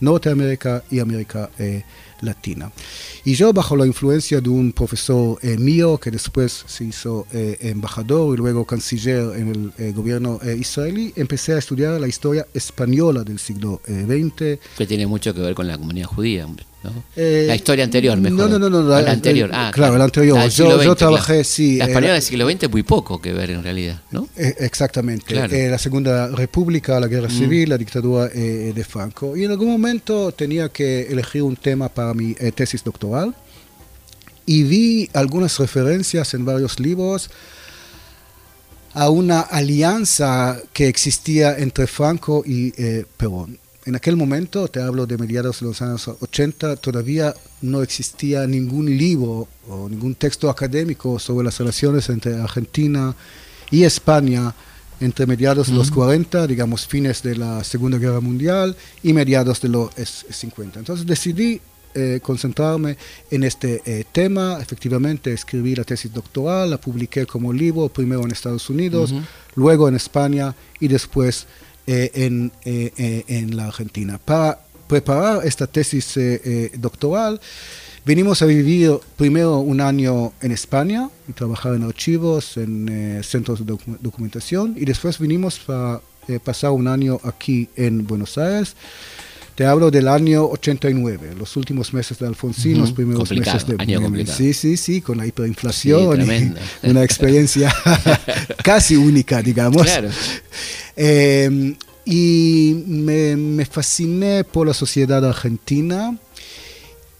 Norteamérica 0.00 0.82
y 0.90 1.00
América 1.00 1.50
eh, 1.58 1.84
Latina. 2.20 2.70
Y 3.24 3.34
yo, 3.34 3.52
bajo 3.52 3.76
la 3.76 3.86
influencia 3.86 4.40
de 4.40 4.48
un 4.48 4.72
profesor 4.72 5.38
eh, 5.42 5.56
mío, 5.58 5.98
que 5.98 6.10
después 6.10 6.64
se 6.66 6.84
hizo 6.84 7.26
eh, 7.32 7.58
embajador 7.60 8.34
y 8.34 8.38
luego 8.38 8.64
canciller 8.64 9.36
en 9.36 9.72
el 9.76 9.92
gobierno 9.92 10.40
israelí, 10.58 11.12
empecé 11.16 11.54
a 11.54 11.58
estudiar 11.58 12.00
la 12.00 12.08
historia 12.08 12.46
española 12.54 13.24
del 13.24 13.38
siglo 13.38 13.80
XX. 13.86 14.58
Que 14.76 14.86
tiene 14.86 15.06
mucho 15.06 15.34
que 15.34 15.40
ver 15.40 15.54
con 15.54 15.66
la 15.66 15.78
comunidad 15.78 16.06
judía, 16.06 16.46
hombre 16.84 17.02
la 17.46 17.54
historia 17.54 17.84
anterior, 17.84 18.16
mejor. 18.18 18.50
No, 18.50 18.58
no, 18.58 18.70
no, 18.70 18.82
la, 18.82 19.10
anterior. 19.10 19.50
Ah, 19.52 19.70
claro, 19.72 19.98
la 19.98 20.04
anterior. 20.04 20.48
yo, 20.48 20.94
trabajé, 20.94 21.44
sí. 21.44 21.76
La 21.76 21.86
española 21.86 22.14
del 22.14 22.22
siglo 22.22 22.48
XX 22.48 22.70
muy 22.70 22.82
poco 22.82 23.20
que 23.20 23.32
ver 23.32 23.50
en 23.50 23.62
realidad, 23.62 24.00
¿no? 24.10 24.28
exactamente. 24.36 25.34
la 25.68 25.78
Segunda 25.78 26.28
República, 26.28 27.00
la 27.00 27.08
Guerra 27.08 27.28
mm. 27.28 27.38
Civil, 27.38 27.68
la 27.68 27.78
dictadura 27.78 28.28
de 28.28 28.86
Franco. 28.88 29.36
Y 29.36 29.44
en 29.44 29.50
algún 29.50 29.70
momento 29.70 30.32
tenía 30.32 30.68
que 30.68 31.02
elegir 31.02 31.42
un 31.42 31.56
tema 31.56 31.88
para 31.88 32.14
mi 32.14 32.34
tesis 32.34 32.82
doctoral 32.84 33.34
y 34.46 34.62
vi 34.62 35.10
algunas 35.12 35.58
referencias 35.58 36.32
en 36.34 36.44
varios 36.44 36.80
libros 36.80 37.30
a 38.94 39.10
una 39.10 39.40
alianza 39.40 40.58
que 40.72 40.88
existía 40.88 41.56
entre 41.58 41.86
Franco 41.86 42.42
y 42.46 42.72
Perón 43.16 43.58
en 43.88 43.96
aquel 43.96 44.16
momento, 44.16 44.68
te 44.68 44.82
hablo 44.82 45.06
de 45.06 45.16
mediados 45.16 45.60
de 45.60 45.66
los 45.66 45.80
años 45.80 46.10
80, 46.20 46.76
todavía 46.76 47.34
no 47.62 47.80
existía 47.80 48.46
ningún 48.46 48.84
libro 48.98 49.48
o 49.66 49.88
ningún 49.88 50.14
texto 50.14 50.50
académico 50.50 51.18
sobre 51.18 51.46
las 51.46 51.58
relaciones 51.58 52.06
entre 52.10 52.38
Argentina 52.38 53.16
y 53.70 53.84
España 53.84 54.54
entre 55.00 55.26
mediados 55.26 55.68
de 55.68 55.72
los 55.72 55.90
40, 55.90 56.46
digamos 56.46 56.86
fines 56.86 57.22
de 57.22 57.36
la 57.36 57.64
Segunda 57.64 57.96
Guerra 57.96 58.20
Mundial 58.20 58.76
y 59.02 59.14
mediados 59.14 59.62
de 59.62 59.70
los 59.70 59.90
50. 59.96 60.80
Entonces 60.80 61.06
decidí 61.06 61.58
eh, 61.94 62.20
concentrarme 62.22 62.98
en 63.30 63.42
este 63.42 63.80
eh, 63.86 64.04
tema. 64.12 64.58
Efectivamente, 64.60 65.32
escribí 65.32 65.74
la 65.74 65.84
tesis 65.84 66.12
doctoral, 66.12 66.68
la 66.68 66.78
publiqué 66.78 67.24
como 67.24 67.54
libro, 67.54 67.88
primero 67.88 68.22
en 68.22 68.32
Estados 68.32 68.68
Unidos, 68.68 69.14
luego 69.54 69.88
en 69.88 69.94
España 69.94 70.54
y 70.78 70.88
después 70.88 71.46
eh, 71.90 72.10
en, 72.26 72.52
eh, 72.66 72.92
eh, 72.98 73.24
en, 73.28 73.56
la 73.56 73.64
Argentina. 73.64 74.20
Para 74.22 74.60
preparar 74.86 75.46
esta 75.46 75.66
tesis 75.66 76.20
doctoral, 76.74 77.40
venimos 78.04 78.42
a 78.42 78.44
vivir 78.44 78.90
primero 79.16 79.60
un 79.60 79.80
año 79.80 80.34
en 80.42 80.52
España 80.52 81.08
y 81.26 81.32
trabajar 81.32 81.72
en 81.76 81.84
archivos, 81.84 82.58
en 82.58 83.24
centros 83.24 83.64
de 83.64 83.74
documentación, 84.00 84.74
y 84.76 84.84
después 84.84 85.18
vinimos 85.18 85.60
para 85.60 86.02
pasar 86.44 86.72
un 86.72 86.88
año 86.88 87.20
aquí 87.24 87.70
en 87.74 88.06
Buenos 88.06 88.36
Aires. 88.36 88.76
Te 89.58 89.66
hablo 89.66 89.90
del 89.90 90.06
año 90.06 90.46
89, 90.46 91.34
los 91.36 91.56
últimos 91.56 91.92
meses 91.92 92.16
de 92.20 92.28
Alfonsín, 92.28 92.78
los 92.78 92.92
primeros 92.92 93.28
meses 93.32 93.66
de 93.66 93.74
año 93.76 94.24
Sí, 94.24 94.54
sí, 94.54 94.76
sí, 94.76 95.00
con 95.00 95.18
la 95.18 95.26
hiperinflación. 95.26 96.24
una 96.84 97.02
experiencia 97.02 97.74
casi 98.62 98.94
única, 98.94 99.42
digamos. 99.42 99.82
Claro. 99.82 100.10
Eh, 100.94 101.74
y 102.04 102.84
me, 102.86 103.64
fasciné 103.64 104.44
por 104.44 104.68
la 104.68 104.74
sociedad 104.74 105.24
argentina 105.26 106.16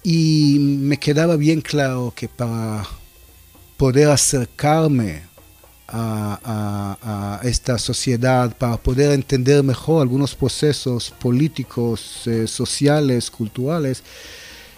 y 0.04 0.58
me 0.60 0.96
quedaba 0.96 1.34
bien 1.34 1.60
claro 1.60 2.12
que 2.14 2.28
para 2.28 2.86
poder 3.76 4.10
acercarme 4.10 5.22
a, 5.88 7.40
esta 7.42 7.78
sociedad, 7.78 8.54
para 8.56 8.76
poder 8.76 9.12
entender 9.12 9.62
mejor 9.62 10.02
algunos 10.02 10.34
procesos 10.34 11.10
políticos, 11.10 12.26
eh, 12.26 12.46
sociales, 12.46 13.30
culturales, 13.30 14.02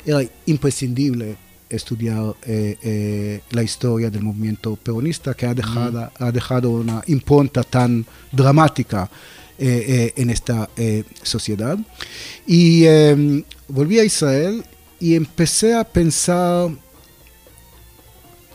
era 0.07 0.23
imprescindible 0.47 1.37
estudiar 1.69 2.35
eh, 2.43 3.41
la 3.51 3.63
historia 3.63 4.11
del 4.11 4.23
movimiento 4.23 4.77
peronista 4.77 5.35
que 5.35 5.47
ha 5.47 5.55
dejado, 5.55 6.11
ha 6.19 6.33
dejado 6.33 6.71
una 6.71 7.03
impronta 7.07 7.63
tan 7.63 8.05
dramática 8.33 9.09
eh, 9.63 10.15
en 10.17 10.31
esta 10.31 10.71
eh, 10.75 11.05
sociedad. 11.23 11.77
Y 12.47 12.87
em, 12.87 13.45
volví 13.69 13.99
a 13.99 14.05
Israel 14.05 14.65
y 14.99 15.15
empecé 15.15 15.75
a 15.75 15.85
pensar 15.85 16.71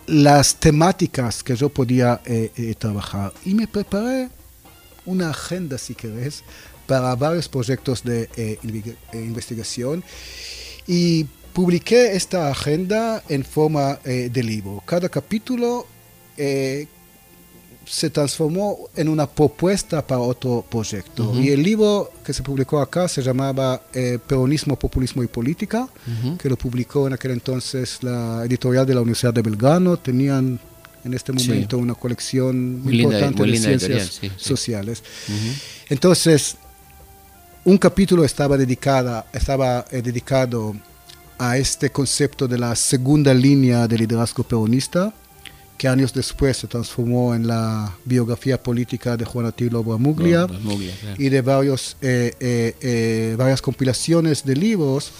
las 0.07 0.55
temáticas 0.55 1.43
que 1.43 1.55
yo 1.55 1.69
podía 1.69 2.21
trabajar 2.77 3.33
y 3.43 3.53
me 3.53 3.67
preparé 3.67 4.29
una 5.05 5.29
agenda, 5.29 5.77
si 5.77 5.95
querés, 5.95 6.43
para 6.85 7.15
varios 7.15 7.49
proyectos 7.49 8.03
de 8.03 8.59
investigación 9.13 10.03
y 10.87 11.25
publiqué 11.55 12.17
esta 12.17 12.51
agenda 12.51 13.23
en 13.29 13.45
forma 13.45 13.97
eh, 14.03 14.29
de 14.31 14.43
libro. 14.43 14.83
Cada 14.85 15.07
capítulo 15.07 15.87
eh, 16.35 16.87
se 17.85 18.09
transformó 18.09 18.89
en 18.95 19.09
una 19.09 19.27
propuesta 19.27 20.05
para 20.05 20.21
otro 20.21 20.65
proyecto. 20.69 21.33
Y 21.39 21.49
el 21.49 21.61
libro 21.61 22.11
que 22.23 22.33
se 22.33 22.41
publicó 22.41 22.81
acá 22.81 23.07
se 23.07 23.21
llamaba 23.21 23.81
eh, 23.93 24.19
Peronismo, 24.25 24.75
Populismo 24.75 25.23
y 25.23 25.27
Política, 25.27 25.87
que 26.39 26.49
lo 26.49 26.57
publicó 26.57 27.07
en 27.07 27.13
aquel 27.13 27.31
entonces 27.31 27.99
la 28.01 28.43
editorial 28.45 28.85
de 28.85 28.95
la 28.95 29.01
Universidad 29.01 29.33
de 29.33 29.41
Belgrano. 29.41 29.97
Tenían 29.97 30.59
en 31.03 31.13
este 31.13 31.31
momento 31.31 31.77
una 31.77 31.93
colección 31.93 32.81
muy, 32.81 33.01
importante 33.01 33.43
de 33.43 33.57
ciencias 33.57 34.19
sociales. 34.37 35.03
Entonces, 35.89 36.57
un 37.63 37.77
capítulo 37.77 38.23
estaba, 38.23 38.57
dedicada, 38.57 39.27
estaba 39.31 39.85
dedicado 39.91 40.75
a 41.37 41.57
este 41.57 41.91
concepto 41.91 42.47
de 42.47 42.57
la 42.57 42.75
segunda 42.75 43.33
línea 43.33 43.87
del 43.87 44.01
liderazgo 44.01 44.43
peronista, 44.43 45.13
que 45.77 45.87
años 45.87 46.13
después 46.13 46.57
se 46.57 46.67
transformó 46.67 47.35
en 47.35 47.47
la 47.47 47.95
biografía 48.05 48.61
política 48.61 49.17
de 49.17 49.25
Juan 49.25 49.45
Atilio 49.45 49.83
Bramuglia, 49.83 50.47
y 51.17 51.29
de 51.29 51.41
varios, 51.41 51.97
eh, 52.01 52.33
eh, 52.39 52.75
eh, 52.79 53.35
varias 53.37 53.61
compilaciones 53.61 54.45
de 54.45 54.55
libros, 54.55 55.11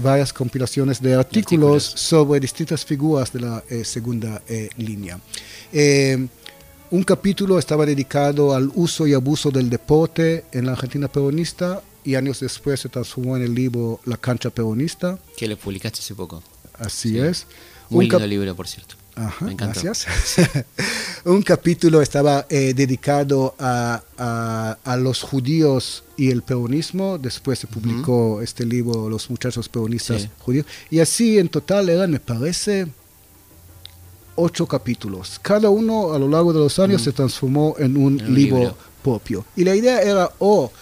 varias 0.00 0.32
compilaciones 0.32 1.02
de 1.02 1.14
artículos, 1.14 1.82
sobre 1.84 2.40
distintas 2.40 2.84
figuras 2.84 3.30
de 3.32 3.40
la 3.40 3.62
segunda 3.84 4.40
línea. 4.78 5.18
un 6.90 7.02
capítulo 7.02 7.58
estaba 7.58 7.84
dedicado 7.84 8.54
al 8.54 8.70
uso 8.74 9.06
y 9.06 9.12
abuso 9.12 9.50
del 9.50 9.68
deporte 9.68 10.44
en 10.52 10.64
la 10.66 10.72
Argentina 10.72 11.08
peronista 11.08 11.82
y 12.04 12.14
años 12.14 12.40
después 12.40 12.80
se 12.80 12.88
transformó 12.88 13.36
en 13.36 13.42
el 13.42 13.54
libro 13.54 14.00
La 14.04 14.16
cancha 14.16 14.48
peronista. 14.50 15.18
Que 15.36 15.46
lo 15.46 15.56
publicaste 15.56 15.98
hace 15.98 16.14
poco. 16.14 16.42
Así 16.78 17.18
es. 17.18 17.46
Muy 17.90 18.08
lindo 18.08 18.26
libro, 18.26 18.54
por 18.54 18.68
cierto. 18.68 18.96
Ajá, 19.16 19.46
gracias. 19.56 20.06
un 21.24 21.42
capítulo 21.42 22.02
estaba 22.02 22.46
eh, 22.48 22.74
dedicado 22.74 23.54
a, 23.58 24.02
a, 24.84 24.96
los 24.96 25.22
judíos 25.22 26.04
y 26.16 26.30
el 26.30 26.42
peronismo. 26.42 27.18
Después 27.18 27.58
se 27.60 27.66
publicó 27.66 28.42
este 28.42 28.64
libro, 28.64 29.08
Los 29.08 29.30
muchachos 29.30 29.68
peronistas 29.68 30.28
judíos. 30.40 30.66
Y 30.90 31.00
así 31.00 31.38
en 31.38 31.48
total 31.48 31.88
eran, 31.88 32.10
me 32.10 32.20
parece, 32.20 32.88
ocho 34.34 34.66
capítulos. 34.66 35.38
Cada 35.40 35.70
uno 35.70 36.12
a 36.12 36.18
lo 36.18 36.28
largo 36.28 36.52
de 36.52 36.60
los 36.60 36.78
años 36.78 37.02
se 37.02 37.12
transformó 37.12 37.76
en 37.78 37.96
un, 37.96 38.34
libro, 38.34 38.76
propio. 39.02 39.44
Y 39.54 39.64
la 39.64 39.76
idea 39.76 40.00
era, 40.00 40.30
oh, 40.38 40.72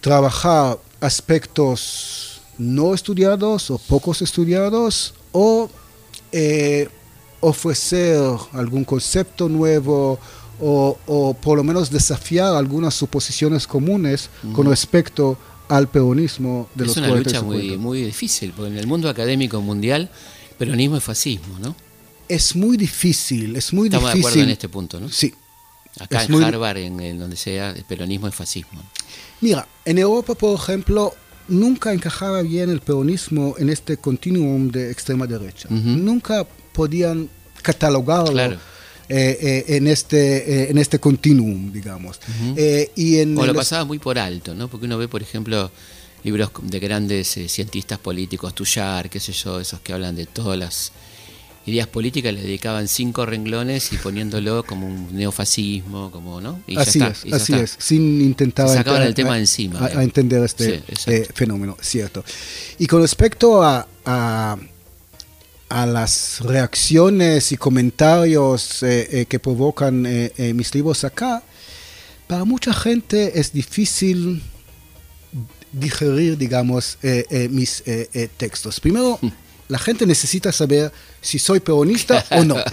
trabajar 0.00 0.78
aspectos 1.00 2.40
no 2.58 2.94
estudiados 2.94 3.70
o 3.70 3.78
pocos 3.78 4.20
estudiados 4.22 5.14
o 5.30 5.70
eh, 6.32 6.88
ofrecer 7.40 8.20
algún 8.52 8.84
concepto 8.84 9.48
nuevo 9.48 10.18
o, 10.60 10.98
o 11.06 11.34
por 11.34 11.56
lo 11.56 11.64
menos 11.64 11.90
desafiar 11.90 12.54
algunas 12.56 12.94
suposiciones 12.94 13.66
comunes 13.66 14.28
con 14.54 14.66
respecto 14.66 15.38
al 15.68 15.88
peronismo 15.88 16.68
de 16.74 16.84
es 16.84 16.88
los 16.88 16.96
una 16.96 17.08
40 17.08 17.30
y 17.30 17.32
lucha 17.32 17.44
muy, 17.46 17.56
50. 17.60 17.82
muy 17.82 18.02
difícil, 18.02 18.52
porque 18.56 18.72
en 18.72 18.78
el 18.78 18.86
mundo 18.86 19.08
académico 19.08 19.60
mundial, 19.60 20.10
peronismo 20.58 20.96
es 20.96 21.04
fascismo, 21.04 21.58
¿no? 21.60 21.76
Es 22.28 22.56
muy 22.56 22.76
difícil, 22.76 23.54
es 23.56 23.72
muy 23.72 23.88
Estamos 23.88 24.10
de 24.10 24.14
difícil. 24.16 24.28
acuerdo 24.30 24.44
en 24.44 24.50
este 24.50 24.68
punto, 24.68 25.00
¿no? 25.00 25.08
Sí. 25.10 25.32
Acá 26.00 26.22
es 26.22 26.28
en 26.28 26.32
muy- 26.34 26.44
Harvard, 26.44 26.78
en, 26.78 27.00
en 27.00 27.18
donde 27.18 27.36
sea, 27.36 27.70
el 27.70 27.84
peronismo 27.84 28.28
es 28.28 28.34
fascismo. 28.34 28.82
Mira, 29.40 29.66
en 29.84 29.98
Europa, 29.98 30.34
por 30.34 30.58
ejemplo, 30.58 31.12
nunca 31.48 31.92
encajaba 31.92 32.42
bien 32.42 32.70
el 32.70 32.80
peronismo 32.80 33.54
en 33.58 33.68
este 33.70 33.96
continuum 33.96 34.70
de 34.70 34.90
extrema 34.90 35.26
derecha. 35.26 35.68
Nunca 35.70 36.46
podían 36.78 37.28
catalogarlo 37.60 38.30
Claro. 38.32 38.56
eh, 39.08 39.64
eh, 39.68 39.76
en, 39.76 39.88
este, 39.88 40.20
eh, 40.66 40.70
en 40.70 40.78
este 40.78 41.00
continuum, 41.00 41.72
digamos. 41.72 42.20
Eh, 42.56 42.92
y 42.94 43.18
en 43.18 43.36
O 43.36 43.40
lo 43.44 43.52
los- 43.52 43.56
pasaba 43.62 43.84
muy 43.84 43.98
por 43.98 44.16
alto, 44.18 44.54
¿no? 44.54 44.68
Porque 44.68 44.86
uno 44.86 44.96
ve, 44.96 45.08
por 45.08 45.20
ejemplo, 45.22 45.70
libros 46.22 46.50
de 46.62 46.78
grandes 46.78 47.26
cientistas 47.48 47.98
políticos, 47.98 48.54
Tuyar, 48.54 49.10
qué 49.10 49.18
sé 49.18 49.32
yo, 49.32 49.58
esos 49.60 49.80
que 49.80 49.92
hablan 49.92 50.14
de 50.14 50.26
todas 50.26 50.56
las 50.58 50.92
ideas 51.66 51.86
políticas, 51.88 52.32
le 52.32 52.40
dedicaban 52.42 52.86
cinco 52.88 53.26
renglones 53.26 53.92
y 53.92 53.96
poniéndolo 53.98 54.62
como 54.64 54.86
un 54.86 55.08
neofascismo, 55.14 56.10
como, 56.10 56.40
¿no? 56.40 56.60
Y 56.66 56.76
ya 56.76 56.80
así 56.82 56.98
está, 56.98 57.10
es, 57.10 57.24
y 57.26 57.30
ya 57.30 57.36
así 57.36 57.52
está. 57.52 57.64
es, 57.64 57.76
sin 57.78 58.22
intentar 58.22 58.68
sacaban 58.68 59.02
el 59.02 59.14
tema 59.14 59.34
a- 59.34 59.38
encima, 59.38 59.84
a, 59.84 60.02
entender 60.02 60.42
este 60.44 60.82
Sí, 60.96 61.10
eh, 61.12 61.26
fenómeno, 61.34 61.76
cierto. 61.80 62.24
Y 62.78 62.86
con 62.86 63.02
respecto 63.02 63.62
a, 63.62 63.86
a, 64.06 64.56
a 65.68 65.86
las 65.86 66.40
reacciones 66.40 67.52
y 67.52 67.56
comentarios 67.56 68.82
eh, 68.82 69.08
eh, 69.10 69.26
que 69.26 69.38
provocan 69.38 70.04
eh, 70.06 70.52
mis 70.54 70.74
libros 70.74 71.04
acá, 71.04 71.42
para 72.26 72.44
mucha 72.44 72.72
gente 72.72 73.38
es 73.38 73.52
difícil 73.52 74.42
digerir, 75.72 76.36
digamos, 76.38 76.98
mis 77.50 77.82
textos. 78.36 78.80
Primero, 78.80 79.18
la 79.68 79.78
gente 79.78 80.06
necesita 80.06 80.52
saber 80.52 80.92
si 81.20 81.38
soy 81.38 81.60
peronista 81.60 82.24
o 82.30 82.44
no. 82.44 82.56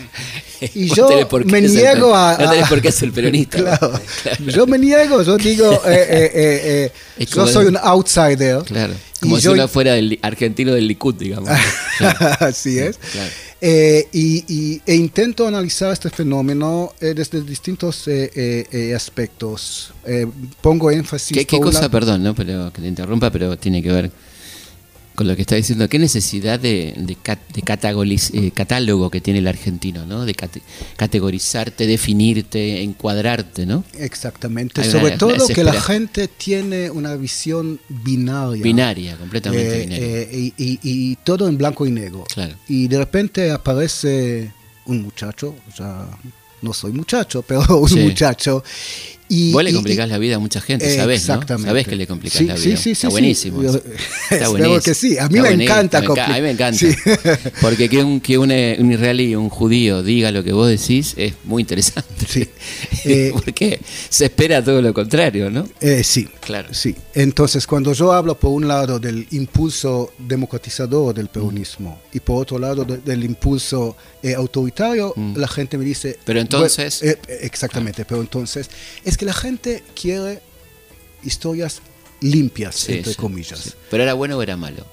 Y 0.74 0.88
yo 0.96 1.10
me 1.46 1.62
niego 1.62 2.16
a... 2.16 2.38
No 2.40 2.50
tenés 2.50 2.70
por 2.70 2.82
qué 2.82 2.90
ser 2.92 3.12
peronista. 3.12 3.58
Claro. 3.62 4.00
Yo 4.48 4.66
me 4.66 4.80
niego, 4.80 5.22
yo 5.22 5.38
digo, 5.38 5.70
eh, 5.86 6.08
eh, 6.10 6.32
eh, 6.34 6.92
eh, 7.20 7.26
yo 7.26 7.46
soy 7.46 7.66
un 7.68 7.78
outsider. 7.78 8.64
Claro. 8.64 8.94
Y 9.18 9.20
Como 9.20 9.36
si 9.38 9.44
yo- 9.44 9.52
uno 9.52 9.68
fuera 9.68 9.94
del 9.94 10.18
argentino 10.22 10.74
del 10.74 10.88
Likud, 10.88 11.16
digamos. 11.16 11.50
Claro. 11.98 12.18
Así 12.40 12.80
es. 12.80 12.98
Claro. 12.98 13.30
Eh, 13.62 14.08
y, 14.14 14.44
y- 14.48 14.82
e 14.86 14.96
intento 14.96 15.46
analizar 15.46 15.92
este 15.92 16.10
fenómeno 16.10 16.94
eh, 17.02 17.14
desde 17.16 17.42
distintos 17.42 18.06
aspectos. 18.96 19.94
Pongo 20.62 20.90
énfasis. 20.90 21.38
¿Qué, 21.38 21.46
qué 21.46 21.60
cosa, 21.60 21.80
lado- 21.82 21.92
perdón, 21.92 22.24
¿no? 22.24 22.34
pero 22.34 22.72
que 22.72 22.82
te 22.82 22.88
interrumpa, 22.88 23.30
pero 23.30 23.58
tiene 23.58 23.84
que 23.84 23.92
ver 23.92 24.12
con 25.16 25.28
lo 25.28 25.36
que 25.36 25.42
está 25.44 25.56
diciendo? 25.56 25.88
¿Qué 25.90 25.98
necesidad 25.98 26.60
de, 26.60 26.94
de, 26.98 27.16
cat- 27.16 27.40
de 27.54 27.62
catagoliz- 27.64 28.32
eh, 28.34 28.52
catálogo 28.52 29.10
que 29.10 29.22
tiene 29.22 29.40
el 29.40 29.48
argentino, 29.48 30.06
¿no? 30.06 30.26
De 30.26 30.34
cate- 30.36 30.62
categorizarte, 30.98 31.88
definirte, 31.88 32.82
encuadrarte, 32.82 33.66
¿no? 33.66 33.84
Exactamente. 33.98 34.82
Hay 34.82 34.90
una 34.90 35.00
Sobre 35.00 35.18
todo 35.18 35.48
que 35.48 35.64
la 35.64 35.74
gente 35.80 36.28
tiene 36.28 36.90
una 36.90 37.16
visión 37.16 37.80
binaria. 37.90 38.64
Binaria, 38.64 39.18
completamente 39.18 39.76
Eh, 39.76 39.86
binaria. 39.86 40.06
eh, 40.06 40.30
y, 40.32 40.54
y- 40.58 40.80
y 40.84 41.16
todo 41.24 41.48
en 41.48 41.58
blanco 41.58 41.86
y 41.86 41.92
negro. 41.92 42.26
Claro. 42.34 42.56
Y 42.68 42.88
de 42.88 42.98
repente 42.98 43.52
aparece 43.52 44.52
un 44.86 45.02
muchacho, 45.04 45.56
ya 45.78 46.08
no 46.62 46.74
soy 46.74 46.92
muchacho, 46.92 47.42
pero 47.44 47.62
un 47.80 47.90
Sí. 47.90 48.00
muchacho. 48.00 48.64
Y, 49.28 49.52
Vos 49.52 49.64
le 49.64 49.74
complicás 49.74 50.08
y- 50.08 50.12
la 50.12 50.18
vida 50.20 50.36
a 50.36 50.40
mucha 50.40 50.62
gente, 50.62 50.86
sabés, 50.96 51.28
¿no? 51.28 51.34
Exactamente. 51.34 51.68
Sabés 51.70 51.88
que 51.88 51.96
le 51.96 52.06
complicás 52.06 52.38
Sí, 52.38 52.46
la 52.46 52.54
vida. 52.56 52.78
sí, 52.78 52.92
Está 52.92 53.08
sí, 53.08 53.12
buenísimo. 53.12 53.62
sí. 53.62 53.68
eso. 53.68 53.78
Espero 53.78 53.98
Está 54.30 54.50
buenísimo. 54.50 54.82
que 54.82 54.94
sí. 54.94 55.18
A 55.18 55.28
mí 55.30 55.30
Está 55.30 55.30
me 55.30 55.40
buenísimo. 55.42 55.62
encanta 55.76 56.04
enca- 56.04 56.26
A 56.26 56.34
mí 56.34 56.42
me 56.42 56.52
encanta. 56.52 56.86
Porque 57.62 57.90
que 57.90 58.04
un, 58.04 58.20
que 58.22 58.38
un, 58.38 58.52
eh, 58.52 58.78
un 58.80 58.92
israelí 58.92 59.36
un 59.36 59.50
judío 59.50 60.04
diga 60.04 60.32
lo 60.32 60.44
que 60.44 60.52
vos 60.54 60.68
decís 60.70 61.14
es 61.18 61.34
muy 61.44 61.62
interesante. 61.64 62.50
Eh, 63.08 63.32
Porque 63.34 63.80
se 64.10 64.26
espera 64.26 64.64
todo 64.64 64.82
lo 64.82 64.92
contrario, 64.94 65.52
¿no? 65.52 65.68
Eh, 65.80 66.04
sí, 66.04 66.28
Claro. 66.42 66.74
Sí. 66.74 66.96
Entonces, 67.14 67.66
cuando 67.68 67.94
yo 67.94 68.12
hablo 68.12 68.36
por 68.38 68.52
un 68.52 68.68
lado 68.68 69.00
del 69.00 69.28
impulso 69.32 70.12
democratizador 70.18 71.14
del 71.16 71.28
peronismo 71.28 72.02
y 72.14 72.20
por 72.20 72.42
otro 72.42 72.58
lado 72.60 72.84
de- 72.86 72.98
del 72.98 73.24
impulso 73.24 73.96
eh, 74.24 74.34
autoritario, 74.34 75.14
Mm. 75.16 75.38
la 75.38 75.48
gente 75.48 75.78
me 75.78 75.86
dice... 75.86 76.18
Pero 76.26 76.40
entonces- 76.40 77.00
bueno, 77.02 77.14
eh, 77.14 77.20
eh, 77.28 77.40
exactamente, 77.44 78.06
pero 78.06 78.22
entonces 78.22 78.70
es 79.04 79.15
que 79.18 79.26
la 79.26 79.34
gente 79.34 79.84
quiere 80.00 80.42
historias 81.24 81.82
limpias, 82.22 82.76
Sí, 82.76 82.94
entre 82.94 83.14
sí, 83.14 83.18
comillas. 83.18 83.60
sí. 83.60 83.72
Pero 83.90 84.04
era 84.04 84.14
bueno 84.14 84.38
o 84.38 84.42
era 84.42 84.58
malo. 84.58 84.86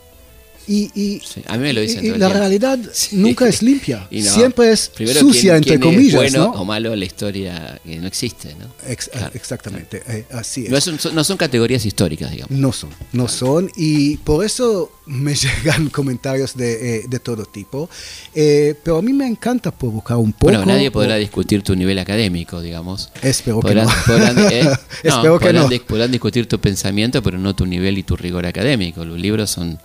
Y, 0.72 0.90
y- 0.94 1.20
Sí, 1.24 1.42
a 1.46 1.56
mí 1.58 1.62
me 1.64 1.72
lo 1.72 1.80
dicen 1.82 1.98
y- 2.04 2.06
y 2.06 2.10
todo 2.10 2.14
el 2.14 2.20
la 2.20 2.26
tiempo. 2.28 2.38
realidad 2.40 2.78
Sí. 2.92 3.16
nunca 3.16 3.46
es 3.48 3.62
limpia, 3.62 4.08
no. 4.10 4.22
siempre 4.22 4.72
es 4.72 4.88
Primero, 4.94 5.20
sucia, 5.20 5.40
¿quién- 5.52 5.56
entre 5.56 5.78
quién 5.78 5.82
es 5.82 5.96
comillas. 5.96 6.14
bueno 6.14 6.38
¿no? 6.54 6.60
o 6.60 6.64
malo 6.64 6.96
la 6.96 7.04
historia 7.04 7.80
que 7.84 7.96
no 7.98 8.06
existe, 8.06 8.54
¿no? 8.58 8.66
Ex- 8.88 9.08
Claro, 9.12 9.30
exactamente, 9.34 10.02
eh, 10.08 10.24
así 10.32 10.64
es. 10.64 10.70
No, 10.70 10.78
es 10.78 10.86
un- 10.86 10.98
no 11.14 11.24
son 11.24 11.36
categorías 11.36 11.84
históricas, 11.84 12.30
digamos. 12.30 12.56
No 12.58 12.72
son, 12.72 12.90
no 13.12 13.28
son, 13.28 13.70
y 13.76 14.16
por 14.18 14.44
eso 14.46 14.90
me 15.06 15.34
llegan 15.64 15.90
comentarios 15.90 16.56
de, 16.56 16.96
eh, 16.98 17.02
de 17.08 17.18
todo 17.20 17.44
tipo. 17.44 17.90
Eh, 18.34 18.74
pero 18.82 18.98
a 18.98 19.02
mí 19.02 19.12
me 19.12 19.26
encanta 19.26 19.70
provocar 19.70 20.16
un 20.16 20.32
poco. 20.32 20.46
Bueno, 20.52 20.64
nadie 20.64 20.90
podrá 20.90 21.16
o- 21.16 21.18
discutir 21.18 21.62
tu 21.62 21.74
nivel 21.76 21.98
académico, 21.98 22.60
digamos. 22.60 23.10
Espero 23.20 23.60
que 23.60 23.68
Podrán, 23.68 23.86
no. 23.86 23.92
podrán, 24.06 24.38
eh, 24.52 24.62
no, 24.64 24.70
Espero 25.02 25.38
que 25.38 25.46
podrán 25.46 25.62
no. 25.64 25.68
dis- 25.68 25.82
podrán 25.82 26.10
discutir 26.10 26.46
tu 26.46 26.58
pensamiento, 26.60 27.22
pero 27.22 27.36
no 27.38 27.54
tu 27.54 27.66
nivel 27.66 27.98
y 27.98 28.02
tu 28.04 28.16
rigor 28.16 28.46
académico. 28.46 29.04
Los 29.04 29.18
libros 29.20 29.50
son 29.50 29.78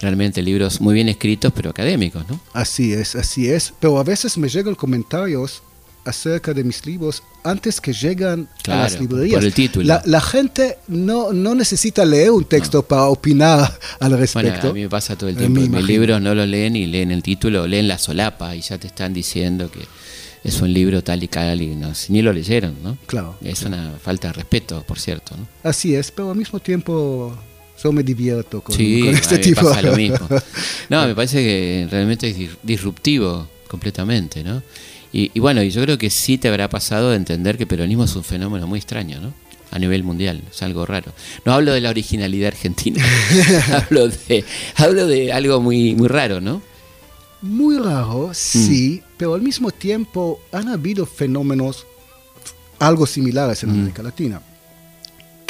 realmente 0.00 0.42
libros 0.42 0.80
muy 0.80 0.94
bien 0.94 1.08
escritos, 1.08 1.52
pero 1.54 1.70
académicos, 1.70 2.28
¿no? 2.28 2.40
Así 2.52 2.92
es, 2.92 3.14
así 3.14 3.48
es. 3.48 3.72
Pero 3.80 3.98
a 3.98 4.04
veces 4.04 4.36
me 4.38 4.48
llegan 4.48 4.74
comentarios 4.74 5.62
acerca 6.06 6.52
de 6.52 6.62
mis 6.64 6.84
libros 6.84 7.22
antes 7.44 7.80
que 7.80 7.92
llegan 7.94 8.46
Claro, 8.62 8.80
a 8.80 8.84
las 8.84 9.00
librerías. 9.00 9.36
por 9.36 9.44
el 9.44 9.54
título. 9.54 9.86
La, 9.86 10.02
la 10.04 10.20
gente 10.20 10.76
no, 10.88 11.32
no 11.32 11.54
necesita 11.54 12.04
leer 12.04 12.30
un 12.30 12.44
texto 12.44 12.82
para 12.82 13.04
opinar 13.04 13.60
al 14.00 14.10
Bueno, 14.10 14.16
respecto. 14.18 14.68
a 14.68 14.72
mí 14.74 14.82
me 14.82 14.88
pasa 14.90 15.16
todo 15.16 15.30
el 15.30 15.36
Eh, 15.36 15.38
tiempo. 15.38 15.60
Mis 15.60 15.68
imagino. 15.68 15.86
libros 15.88 16.20
no 16.20 16.34
lo 16.34 16.44
leen 16.44 16.76
y 16.76 16.84
leen 16.86 17.10
el 17.10 17.22
título, 17.22 17.66
leen 17.66 17.88
la 17.88 17.96
solapa 17.98 18.54
y 18.54 18.60
ya 18.60 18.76
te 18.76 18.86
están 18.88 19.14
diciendo 19.14 19.70
que 19.70 19.80
es 20.46 20.60
un 20.60 20.74
libro 20.74 21.02
tal 21.02 21.22
y 21.22 21.28
tal 21.28 21.62
y 21.62 21.74
no, 21.74 21.90
ni 22.10 22.20
lo 22.20 22.34
leyeron, 22.34 22.76
¿no? 22.82 22.98
Claro. 23.06 23.36
Es 23.42 23.62
una 23.62 23.94
falta 24.02 24.28
de 24.28 24.34
respeto, 24.34 24.82
por 24.86 24.98
cierto, 24.98 25.34
¿no? 25.38 25.48
Así 25.62 25.94
es, 25.94 26.10
pero 26.10 26.30
al 26.32 26.36
mismo 26.36 26.60
tiempo 26.60 27.34
yo 27.84 27.92
me 27.92 28.02
divierto 28.02 28.62
con, 28.62 28.74
sí, 28.74 29.00
con 29.00 29.14
este 29.14 29.38
tipo. 29.38 29.60
pasa 29.62 29.82
lo 29.82 29.94
mismo. 29.94 30.26
No, 30.88 31.06
me 31.06 31.14
parece 31.14 31.38
que 31.42 31.86
realmente 31.90 32.28
es 32.30 32.38
dis- 32.38 32.56
disruptivo 32.62 33.46
completamente, 33.68 34.42
¿no? 34.42 34.62
Y, 35.12 35.30
y 35.34 35.38
bueno, 35.40 35.62
yo 35.62 35.82
creo 35.82 35.98
que 35.98 36.08
sí 36.10 36.38
te 36.38 36.48
habrá 36.48 36.68
pasado 36.68 37.10
de 37.10 37.16
entender 37.16 37.56
que 37.56 37.64
el 37.64 37.68
peronismo 37.68 38.04
es 38.04 38.16
un 38.16 38.24
fenómeno 38.24 38.66
muy 38.66 38.78
extraño, 38.78 39.20
¿no? 39.20 39.32
A 39.70 39.78
nivel 39.78 40.02
mundial, 40.04 40.42
es 40.50 40.62
algo 40.62 40.86
raro. 40.86 41.12
No 41.44 41.52
hablo 41.52 41.72
de 41.72 41.80
la 41.80 41.90
originalidad 41.90 42.48
argentina, 42.48 43.04
hablo 43.72 44.08
de 44.08 44.44
hablo 44.76 45.06
de 45.06 45.32
algo 45.32 45.60
muy 45.60 45.94
muy 45.94 46.08
raro, 46.08 46.40
¿no? 46.40 46.62
Muy 47.42 47.76
raro, 47.78 48.28
Mm. 48.28 48.34
sí, 48.34 49.02
pero 49.18 49.34
al 49.34 49.42
mismo 49.42 49.70
tiempo 49.70 50.40
han 50.52 50.68
habido 50.68 51.04
fenómenos 51.06 51.86
algo 52.78 53.06
similares 53.06 53.62
en 53.62 53.70
Mm. 53.70 53.74
América 53.74 54.02
Latina 54.02 54.40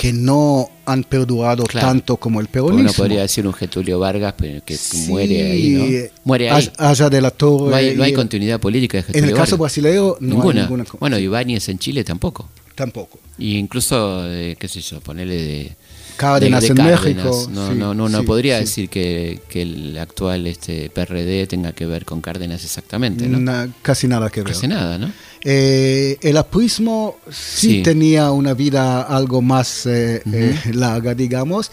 que 0.05 0.13
no 0.13 0.71
han 0.87 1.03
perdurado 1.05 1.65
Claro. 1.65 1.89
tanto 1.89 2.17
como 2.19 2.41
el 2.41 2.49
peronismo. 2.49 2.81
uno 2.83 2.93
podría 2.93 3.23
decir 3.23 3.47
un 3.47 3.53
Getulio 3.55 3.99
Vargas, 3.99 4.35
pero 4.37 4.63
que 4.65 4.77
Sí, 4.77 5.07
muere 5.09 5.51
ahí, 5.53 5.69
¿no? 5.71 6.09
Muere 6.25 6.51
ahí. 6.51 6.71
Haya 6.79 7.09
de 7.11 7.21
la 7.21 7.31
Torre. 7.31 7.71
No 7.71 7.77
hay, 7.77 7.97
no 7.97 8.05
hay 8.05 8.13
continuidad 8.13 8.61
política 8.61 8.99
de 8.99 9.01
en 9.03 9.07
Getulio 9.07 9.29
el 9.31 9.35
caso 9.35 9.57
Vargas. 9.57 9.61
brasileño 9.61 10.17
no 10.21 10.29
ninguna. 10.35 10.61
hay 10.61 10.67
ninguna. 10.67 10.85
Bueno, 11.01 11.19
Ibáñez 11.19 11.69
en 11.69 11.79
Chile 11.79 12.05
tampoco. 12.05 12.49
Tampoco. 12.75 13.19
Y 13.39 13.57
incluso, 13.57 14.31
eh, 14.31 14.57
qué 14.59 14.69
sé 14.69 14.81
yo, 14.81 15.01
ponerle 15.01 15.37
de... 15.43 15.77
Cárdenas 16.17 16.63
de- 16.63 16.69
de 16.69 16.73
en 16.83 16.89
Cárdenas. 16.89 17.25
México. 17.25 17.49
No, 17.53 17.69
sí, 17.73 17.75
no, 17.79 17.95
no, 17.95 18.09
no 18.09 18.21
sí, 18.21 18.27
podría 18.27 18.59
sí. 18.59 18.65
decir 18.65 18.89
que, 18.89 19.41
que 19.49 19.63
el 19.63 19.99
actual 19.99 20.47
este 20.47 20.91
PRD 20.91 21.47
tenga 21.47 21.73
que 21.73 21.87
ver 21.87 22.05
con 22.05 22.21
Cárdenas 22.21 22.65
exactamente, 22.65 23.27
¿no? 23.29 23.39
Na- 23.39 23.69
casi 23.83 24.07
nada 24.09 24.31
que 24.31 24.43
ver. 24.43 24.53
Casi 24.53 24.69
nada, 24.69 24.99
¿no? 24.99 25.11
Eh, 25.47 26.17
el 26.23 26.37
aprismo 26.39 27.17
sí, 27.31 27.83
tenía 27.83 28.31
una 28.31 28.55
vida 28.55 29.03
algo 29.03 29.43
más 29.43 29.85
eh, 29.87 30.23
eh, 30.33 30.59
larga, 30.73 31.15
digamos. 31.15 31.71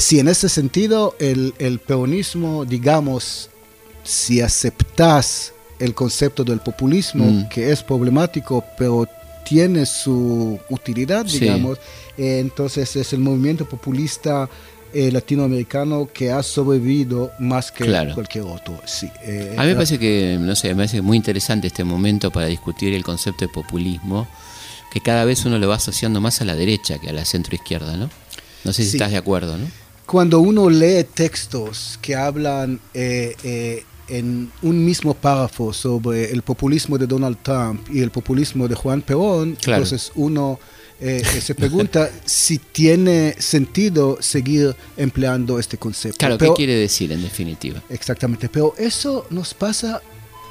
Sí, 0.00 0.20
en 0.20 0.28
ese 0.28 0.48
sentido, 0.48 1.16
el, 1.18 1.52
el 1.58 1.80
peronismo, 1.80 2.64
digamos, 2.64 3.50
si 4.04 4.40
aceptas 4.40 5.52
el 5.80 5.94
concepto 5.94 6.44
del 6.44 6.60
populismo, 6.60 7.24
Mm. 7.24 7.48
que 7.48 7.70
es 7.72 7.82
problemático, 7.82 8.64
pero 8.76 9.06
tiene 9.48 9.86
su 9.86 10.58
utilidad, 10.68 11.26
Sí. 11.26 11.40
digamos, 11.40 11.78
eh, 12.18 12.38
entonces 12.40 12.94
es 12.96 13.12
el 13.12 13.20
movimiento 13.20 13.66
populista 13.68 14.48
eh, 14.94 15.10
latinoamericano 15.12 16.08
que 16.12 16.30
ha 16.32 16.42
sobrevivido 16.42 17.30
más 17.38 17.70
que 17.70 17.84
Claro. 17.84 18.14
cualquier 18.14 18.44
otro. 18.44 18.80
Sí, 18.86 19.06
eh, 19.22 19.54
A 19.58 19.62
mí 19.62 19.68
me 19.68 19.74
parece 19.74 19.98
que, 19.98 20.38
no 20.40 20.56
sé, 20.56 20.68
me 20.68 20.76
parece 20.76 21.02
muy 21.02 21.16
interesante 21.18 21.66
este 21.66 21.84
momento 21.84 22.30
para 22.30 22.46
discutir 22.46 22.94
el 22.94 23.04
concepto 23.04 23.44
de 23.46 23.52
populismo, 23.52 24.26
que 24.90 25.00
cada 25.02 25.26
vez 25.26 25.44
uno 25.44 25.58
lo 25.58 25.68
va 25.68 25.74
asociando 25.76 26.20
más 26.22 26.40
a 26.40 26.46
la 26.46 26.56
derecha 26.56 26.98
que 26.98 27.10
a 27.10 27.12
la 27.12 27.24
centroizquierda, 27.26 27.98
¿no? 27.98 28.08
No 28.64 28.72
sé 28.72 28.82
si 28.84 28.90
Sí. 28.92 28.96
estás 28.96 29.10
de 29.10 29.18
acuerdo, 29.18 29.58
¿no? 29.58 29.66
Cuando 30.06 30.40
uno 30.40 30.70
lee 30.70 31.04
textos 31.04 31.98
que 32.00 32.16
hablan 32.16 32.80
eh, 32.94 33.36
eh, 33.44 33.84
en 34.08 34.50
un 34.62 34.84
mismo 34.84 35.14
párrafo 35.14 35.72
sobre 35.72 36.30
el 36.32 36.42
populismo 36.42 36.96
de 36.98 37.06
Donald 37.06 37.38
Trump 37.42 37.86
y 37.92 38.00
el 38.00 38.10
populismo 38.10 38.66
de 38.68 38.74
Juan 38.74 39.02
Perón, 39.02 39.56
Claro. 39.60 39.82
entonces 39.82 40.10
uno 40.14 40.58
eh, 41.00 41.22
eh, 41.24 41.40
se 41.40 41.54
pregunta 41.54 42.10
si 42.24 42.58
tiene 42.58 43.34
sentido 43.38 44.18
seguir 44.20 44.74
empleando 44.96 45.58
este 45.58 45.76
concepto. 45.78 46.18
Claro, 46.18 46.38
Pero- 46.38 46.54
¿qué 46.54 46.56
quiere 46.56 46.74
decir 46.74 47.12
en 47.12 47.22
definitiva? 47.22 47.82
Exactamente, 47.88 48.48
pero 48.48 48.74
eso 48.78 49.26
nos 49.30 49.54
pasa 49.54 50.00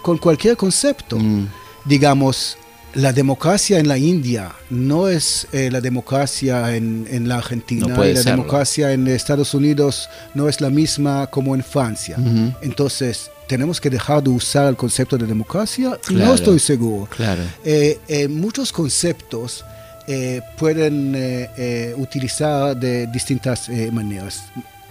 con 0.01 0.17
cualquier 0.17 0.55
concepto. 0.55 1.17
Mm, 1.19 1.47
Digamos, 1.85 2.57
la 2.97 3.13
democracia 3.13 3.77
en 3.79 3.87
la 3.87 3.97
India 3.97 4.51
no 4.71 5.07
es 5.07 5.47
eh, 5.51 5.69
la 5.71 5.81
democracia 5.81 6.75
en, 6.75 7.07
en 7.09 7.27
la 7.29 7.35
Argentina, 7.37 7.85
No 7.87 8.03
y 8.05 8.13
la 8.13 8.21
serlo. 8.21 8.37
democracia 8.37 8.91
en 8.91 9.07
Estados 9.07 9.53
Unidos 9.53 10.09
no 10.33 10.49
es 10.49 10.61
la 10.61 10.69
misma 10.71 11.27
como 11.27 11.53
en 11.53 11.63
Francia. 11.63 12.15
Entonces, 12.61 13.29
¿tenemos 13.47 13.79
que 13.79 13.89
dejar 13.91 14.23
de 14.23 14.31
usar 14.31 14.67
el 14.67 14.75
concepto 14.75 15.15
de 15.17 15.27
democracia? 15.27 15.97
Claro. 16.01 16.25
No 16.25 16.33
estoy 16.33 16.59
seguro. 16.59 17.07
claro. 17.15 17.43
Eh, 17.63 17.99
eh, 18.07 18.27
muchos 18.27 18.71
conceptos 18.71 19.63
eh, 20.07 20.41
pueden 20.57 21.13
eh, 21.15 21.93
utilizar 21.97 22.75
de 22.75 23.05
distintas 23.07 23.69
eh, 23.69 23.91
maneras. 23.91 24.41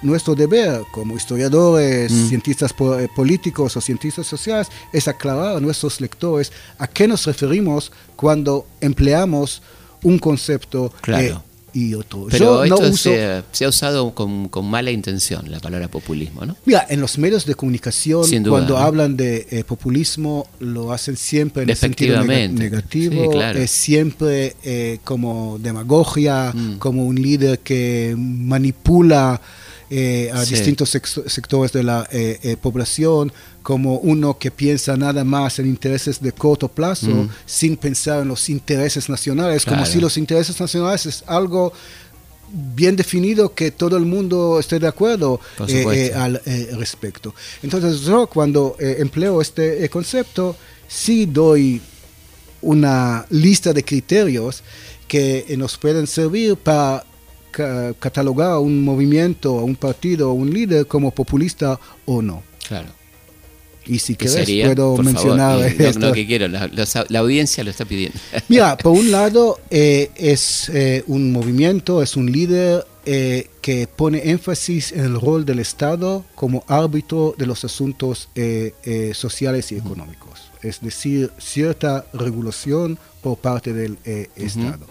Nuestro 0.03 0.35
deber 0.35 0.83
como 0.93 1.17
historiadores, 1.17 2.13
Mm. 2.13 2.29
cientistas 2.29 2.73
po- 2.73 2.99
eh, 2.99 3.09
políticos 3.15 3.77
o 3.77 3.81
cientistas 3.81 4.27
sociales 4.27 4.69
es 4.93 5.09
aclarar 5.09 5.57
a 5.57 5.61
nuestros 5.61 6.01
lectores 6.01 6.53
a 6.79 6.87
qué 6.87 7.09
nos 7.09 7.25
referimos 7.27 7.91
cuando 8.15 8.67
empleamos 8.81 9.63
un 10.03 10.19
concepto 10.19 10.93
Claro. 11.01 11.25
eh, 11.25 11.35
y 11.73 11.93
otro. 11.95 12.27
Pero 12.31 12.65
Yo 12.65 12.67
no 12.67 12.75
esto 12.77 12.89
uso... 12.89 13.11
se, 13.11 13.25
ha- 13.25 13.45
se 13.53 13.65
ha 13.67 13.69
usado 13.69 14.15
con, 14.15 14.49
con 14.49 14.65
mala 14.71 14.91
intención, 14.91 15.51
la 15.51 15.61
palabra 15.61 15.89
populismo, 15.89 16.45
¿no? 16.47 16.57
Mira, 16.65 16.87
en 16.89 17.01
los 17.01 17.19
medios 17.19 17.45
de 17.45 17.55
comunicación, 17.55 18.23
duda, 18.31 18.51
cuando 18.51 18.75
¿no? 18.79 18.81
hablan 18.85 19.17
de 19.17 19.47
eh, 19.51 19.63
populismo, 19.65 20.47
lo 20.61 20.93
hacen 20.93 21.17
siempre 21.19 21.65
en 21.65 21.71
el 21.71 21.77
sentido 21.77 22.15
Despectivamente. 22.15 22.63
negativo, 22.63 23.23
Sí, 23.25 23.29
claro. 23.31 23.59
es 23.59 23.71
siempre 23.71 24.57
eh, 24.63 24.99
como 25.05 25.59
demagogia, 25.59 26.53
Mm. 26.55 26.79
como 26.79 27.05
un 27.05 27.21
líder 27.21 27.59
que 27.61 28.15
manipula 28.17 29.41
eh, 29.91 30.31
a 30.35 30.45
Sí. 30.45 30.55
distintos 30.55 30.91
sectores 30.91 31.73
de 31.73 31.83
la 31.83 32.09
eh, 32.11 32.39
eh, 32.43 32.57
población, 32.57 33.33
como 33.63 33.99
uno 33.99 34.39
que 34.39 34.51
piensa 34.51 34.97
nada 34.97 35.23
más 35.25 35.59
en 35.59 35.67
intereses 35.67 36.21
de 36.21 36.33
corto 36.33 36.69
plazo, 36.69 37.07
Mm. 37.09 37.29
sin 37.47 37.77
pensar 37.77 38.23
en 38.23 38.29
los 38.29 38.49
intereses 38.49 39.09
nacionales, 39.09 39.65
como 39.65 39.79
Claro. 39.79 39.93
si 39.93 40.01
los 40.01 40.17
intereses 40.17 40.61
nacionales 40.61 41.07
es 41.07 41.25
algo 41.27 41.73
bien 42.53 42.95
definido 42.95 43.53
que 43.55 43.73
todo 43.73 43.97
el 43.97 44.05
mundo 44.05 44.59
esté 44.61 44.79
de 44.79 44.87
acuerdo 44.87 45.41
eh, 45.69 45.85
eh, 45.93 46.15
al 46.15 46.41
eh, 46.47 46.71
respecto. 46.79 47.35
Entonces 47.63 48.01
yo 48.03 48.29
cuando 48.29 48.77
eh, 48.79 48.97
empleo 49.01 49.41
este 49.43 49.85
eh, 49.85 49.89
concepto, 49.89 50.57
sí 50.89 51.27
doy 51.27 51.81
una 52.63 53.27
lista 53.31 53.73
de 53.73 53.85
criterios 53.85 54.63
que 55.09 55.45
eh, 55.49 55.57
nos 55.57 55.77
pueden 55.77 56.07
servir 56.07 56.57
para 56.57 57.05
ca- 57.57 57.95
catalogar 57.99 58.51
a 58.53 58.59
un 58.59 58.85
movimiento, 58.85 59.59
a 59.59 59.65
un 59.65 59.77
partido, 59.77 60.29
a 60.31 60.33
un 60.33 60.51
líder 60.53 60.87
como 60.87 61.11
populista 61.11 61.79
o 62.05 62.21
no. 62.21 62.43
Claro. 62.69 62.89
Y 63.89 64.01
si 64.01 64.17
¿Qué 64.17 64.27
querés 64.27 64.65
puedo 64.67 64.97
Por 64.97 65.05
mencionar 65.05 65.59
favor. 65.61 65.73
Y 65.73 65.79
no, 65.79 65.85
esto. 65.89 66.01
no, 66.01 66.13
que 66.13 66.27
quiero, 66.27 66.49
la 66.49 67.19
audiencia 67.21 67.63
lo 67.63 67.71
está 67.71 67.85
pidiendo. 67.85 68.19
Mira, 68.49 68.77
por 68.77 68.93
un 68.93 69.13
lado 69.13 69.61
eh, 69.71 70.11
es 70.17 70.69
eh, 70.71 71.05
un 71.07 71.31
movimiento, 71.31 72.03
es 72.03 72.17
un 72.17 72.31
líder 72.33 72.85
eh, 73.05 73.49
que 73.63 73.87
pone 73.87 74.31
énfasis 74.31 74.91
en 74.91 75.05
el 75.05 75.21
rol 75.21 75.45
del 75.45 75.61
Estado 75.61 76.25
como 76.35 76.65
árbitro 76.67 77.37
de 77.39 77.47
los 77.47 77.65
asuntos 77.65 78.29
eh, 78.35 78.75
eh, 78.83 79.13
sociales 79.15 79.71
y 79.71 79.77
económicos, 79.77 80.46
es 80.69 80.81
decir, 80.81 81.31
cierta 81.39 82.07
regulación 82.13 82.99
por 83.23 83.39
parte 83.39 83.73
del 83.73 83.99
eh, 84.05 84.29
Estado. 84.37 84.87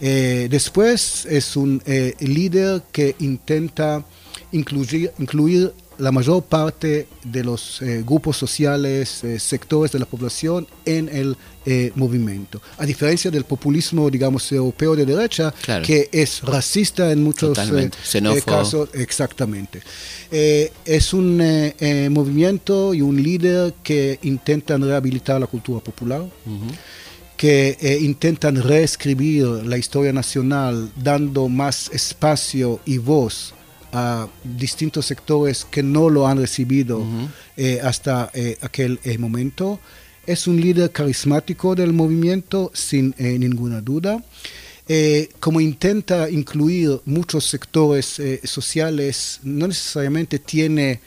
Eh, 0.00 0.48
después 0.50 1.26
es 1.26 1.56
un 1.56 1.82
eh, 1.86 2.14
líder 2.20 2.82
que 2.92 3.14
intenta 3.18 4.04
incluir, 4.52 5.12
incluir 5.18 5.72
la 5.98 6.10
mayor 6.12 6.42
parte 6.44 7.06
de 7.22 7.42
los 7.44 7.80
eh, 7.82 8.02
grupos 8.04 8.36
sociales, 8.36 9.22
eh, 9.24 9.38
sectores 9.38 9.92
de 9.92 9.98
la 9.98 10.06
población 10.06 10.66
en 10.84 11.08
el 11.08 11.36
eh, 11.66 11.92
movimiento. 11.94 12.60
A 12.78 12.84
diferencia 12.84 13.30
del 13.30 13.44
populismo, 13.44 14.10
digamos, 14.10 14.50
europeo 14.52 14.94
de 14.96 15.06
derecha, 15.06 15.52
Claro. 15.62 15.84
que 15.84 16.08
es 16.12 16.42
racista 16.42 17.10
en 17.10 17.22
muchos 17.22 17.56
eh, 17.58 17.90
xenófobo. 18.02 18.44
casos. 18.44 18.88
Exactamente. 18.94 19.80
Eh, 20.30 20.72
es 20.84 21.14
un 21.14 21.40
eh, 21.40 21.74
eh, 21.78 22.08
movimiento 22.10 22.92
y 22.94 23.00
un 23.00 23.22
líder 23.22 23.74
que 23.82 24.18
intentan 24.22 24.82
rehabilitar 24.82 25.40
la 25.40 25.46
cultura 25.46 25.80
popular 25.80 26.20
Ujú. 26.22 26.68
que 27.36 27.76
eh, 27.80 27.98
intentan 28.00 28.62
reescribir 28.62 29.44
la 29.46 29.76
historia 29.78 30.12
nacional 30.12 30.90
dando 31.02 31.48
más 31.48 31.88
espacio 31.92 32.80
y 32.84 32.98
voz 32.98 33.54
a 33.94 34.28
distintos 34.42 35.06
sectores 35.06 35.64
que 35.70 35.82
no 35.82 36.10
lo 36.10 36.26
han 36.26 36.38
recibido 36.38 36.98
Ujú. 36.98 37.28
eh, 37.56 37.80
hasta 37.82 38.30
eh, 38.34 38.58
aquel 38.60 38.98
eh, 39.04 39.16
momento. 39.18 39.78
Es 40.26 40.46
un 40.48 40.60
líder 40.60 40.90
carismático 40.90 41.74
del 41.76 41.92
movimiento, 41.92 42.70
sin 42.74 43.14
eh, 43.18 43.38
ninguna 43.38 43.80
duda. 43.80 44.22
Eh, 44.88 45.28
como 45.38 45.60
intenta 45.60 46.28
incluir 46.28 47.00
muchos 47.04 47.44
sectores 47.44 48.18
eh, 48.18 48.40
sociales, 48.42 49.38
no 49.44 49.68
necesariamente 49.68 50.38
tiene 50.40 51.00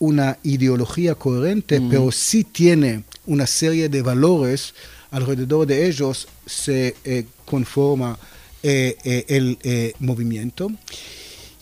una 0.00 0.36
ideología 0.42 1.14
coherente, 1.14 1.78
Mm. 1.78 1.88
pero 1.90 2.10
sí 2.10 2.42
tiene 2.44 3.04
una 3.26 3.46
serie 3.46 3.88
de 3.88 4.02
valores 4.02 4.74
alrededor 5.12 5.66
de 5.66 5.86
ellos 5.86 6.26
se 6.46 6.96
conforma 7.44 8.18
el 8.62 9.58
movimiento. 10.00 10.70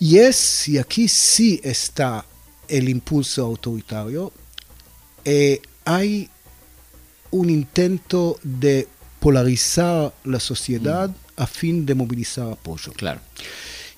Y 0.01 0.17
es, 0.19 0.67
y 0.67 0.79
aquí 0.79 1.07
sí 1.09 1.61
está 1.63 2.25
el 2.69 2.89
impulso 2.89 3.45
autoritario, 3.45 4.33
eh, 5.25 5.61
hay 5.85 6.29
un 7.31 7.51
intento 7.51 8.39
de 8.43 8.89
polarizar 9.21 10.15
la 10.25 10.41
sociedad 10.41 11.11
a 11.37 11.47
fin 11.47 11.85
de 11.85 11.95
movilizar 11.95 12.51
apoyo. 12.53 12.93
Claro. 12.95 13.21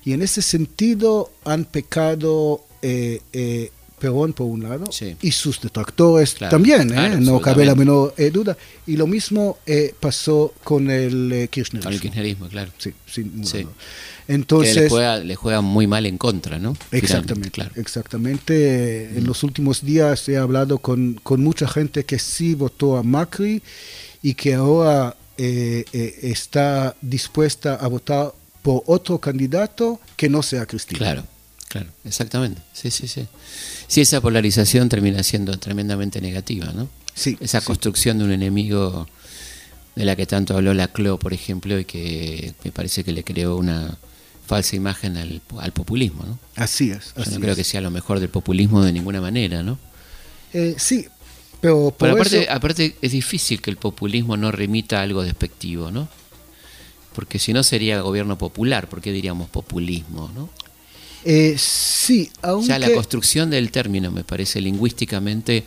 Y 0.03 0.11
en 0.11 0.21
ese 0.21 0.41
sentido 0.41 1.31
han 1.45 1.63
pecado 1.63 2.65
eh, 2.81 3.21
eh, 3.31 3.71
Perón 3.97 4.33
por 4.33 4.47
un 4.47 4.63
lado 4.63 4.91
Sí. 4.91 5.15
y 5.21 5.31
sus 5.31 5.61
detractores 5.61 6.33
Claro, 6.33 6.51
también, 6.51 6.89
¿eh? 6.89 6.93
claro, 6.95 7.19
no 7.21 7.39
cabe 7.39 7.63
la 7.65 7.73
menor 7.75 8.13
duda. 8.33 8.57
Y 8.85 8.97
lo 8.97 9.07
mismo 9.07 9.59
pasó 10.01 10.53
con 10.65 10.91
el 10.91 11.47
kirchnerismo. 11.49 11.83
Con 11.87 11.93
el 11.93 12.01
kirchnerismo, 12.01 12.47
claro. 12.49 12.71
Sí, 12.77 12.93
sin 13.09 13.45
Sí. 13.47 13.65
Que 14.25 14.33
Entonces, 14.33 14.75
le 14.75 14.89
juega, 14.89 15.17
le 15.17 15.35
juega 15.35 15.61
muy 15.61 15.87
mal 15.87 16.05
en 16.05 16.17
contra, 16.17 16.59
¿no? 16.59 16.75
Exactamente, 16.91 17.51
claro. 17.51 17.71
exactamente. 17.75 19.17
En 19.17 19.25
los 19.25 19.43
últimos 19.43 19.83
días 19.83 20.27
he 20.29 20.37
hablado 20.37 20.79
con, 20.79 21.19
con 21.23 21.41
mucha 21.41 21.67
gente 21.67 22.05
que 22.05 22.19
sí 22.19 22.55
votó 22.55 22.97
a 22.97 23.03
Macri 23.03 23.61
y 24.21 24.33
que 24.35 24.53
ahora 24.53 25.15
eh, 25.37 25.85
eh, 25.93 26.19
está 26.23 26.95
dispuesta 27.01 27.75
a 27.75 27.87
votar 27.87 28.33
por 28.61 28.83
otro 28.85 29.19
candidato 29.19 29.99
que 30.15 30.29
no 30.29 30.41
sea 30.41 30.65
Cristina. 30.65 30.97
Claro, 30.97 31.23
claro, 31.67 31.87
exactamente. 32.05 32.61
Sí, 32.71 32.91
sí, 32.91 33.07
sí. 33.07 33.27
Sí, 33.87 34.01
esa 34.01 34.21
polarización 34.21 34.89
termina 34.89 35.21
siendo 35.23 35.57
tremendamente 35.57 36.21
negativa, 36.21 36.71
¿no? 36.73 36.87
Sí, 37.13 37.37
Esa 37.41 37.59
sí. 37.59 37.67
construcción 37.67 38.17
de 38.17 38.23
un 38.23 38.31
enemigo 38.31 39.07
de 39.95 40.05
la 40.05 40.15
que 40.15 40.25
tanto 40.25 40.55
habló 40.55 40.73
la 40.73 40.87
CLO, 40.87 41.19
por 41.19 41.33
ejemplo, 41.33 41.79
y 41.79 41.85
que 41.85 42.53
me 42.63 42.71
parece 42.71 43.03
que 43.03 43.11
le 43.11 43.23
creó 43.23 43.57
una 43.57 43.97
falsa 44.45 44.75
imagen 44.75 45.17
al, 45.17 45.41
al 45.59 45.71
populismo, 45.71 46.23
¿no? 46.25 46.39
Así 46.55 46.91
es. 46.91 47.13
Yo 47.15 47.21
así 47.21 47.31
no 47.31 47.39
creo 47.39 47.51
es. 47.51 47.57
que 47.57 47.63
sea 47.63 47.81
lo 47.81 47.91
mejor 47.91 48.19
del 48.19 48.29
populismo 48.29 48.83
de 48.83 48.91
ninguna 48.91 49.21
manera, 49.21 49.63
¿no? 49.63 49.77
Eh, 50.53 50.75
sí, 50.77 51.07
pero 51.61 51.93
Pero 51.97 52.13
aparte, 52.13 52.43
eso- 52.43 52.51
aparte 52.51 52.95
es 53.01 53.11
difícil 53.11 53.61
que 53.61 53.71
el 53.71 53.77
populismo 53.77 54.35
no 54.37 54.51
remita 54.51 54.99
a 54.99 55.03
algo 55.03 55.23
despectivo, 55.23 55.91
¿no? 55.91 56.07
Porque 57.15 57.39
si 57.39 57.53
no 57.53 57.63
sería 57.63 58.01
gobierno 58.01 58.37
popular, 58.37 58.89
¿por 58.89 59.01
qué 59.01 59.11
diríamos 59.11 59.49
populismo, 59.49 60.31
no? 60.35 60.49
eh, 61.25 61.55
sí, 61.57 62.29
aunque... 62.41 62.67
Ya 62.67 62.79
la 62.79 62.91
construcción 62.91 63.49
del 63.49 63.71
término 63.71 64.11
me 64.11 64.23
parece 64.25 64.59
lingüísticamente 64.59 65.63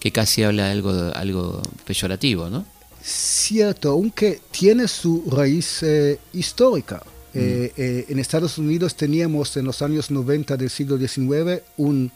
que 0.00 0.10
casi 0.10 0.42
habla 0.42 0.64
de 0.66 0.72
algo, 0.72 0.90
algo 1.14 1.62
peyorativo, 1.84 2.50
¿no? 2.50 2.64
Cierto, 3.02 3.90
aunque 3.90 4.40
tiene 4.50 4.88
su 4.88 5.22
raíz 5.30 5.82
eh, 5.84 6.18
histórica. 6.32 7.02
Eh, 7.38 7.72
eh, 7.76 8.04
en 8.08 8.18
Estados 8.18 8.58
Unidos 8.58 8.94
teníamos 8.96 9.56
en 9.56 9.64
los 9.66 9.82
años 9.82 10.10
90 10.10 10.56
del 10.56 10.70
siglo 10.70 10.96
XIX 10.98 11.62
un 11.76 12.10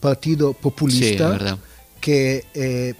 partido 0.00 0.52
populista 0.52 1.30
que 2.00 2.44
eh, 2.54 2.94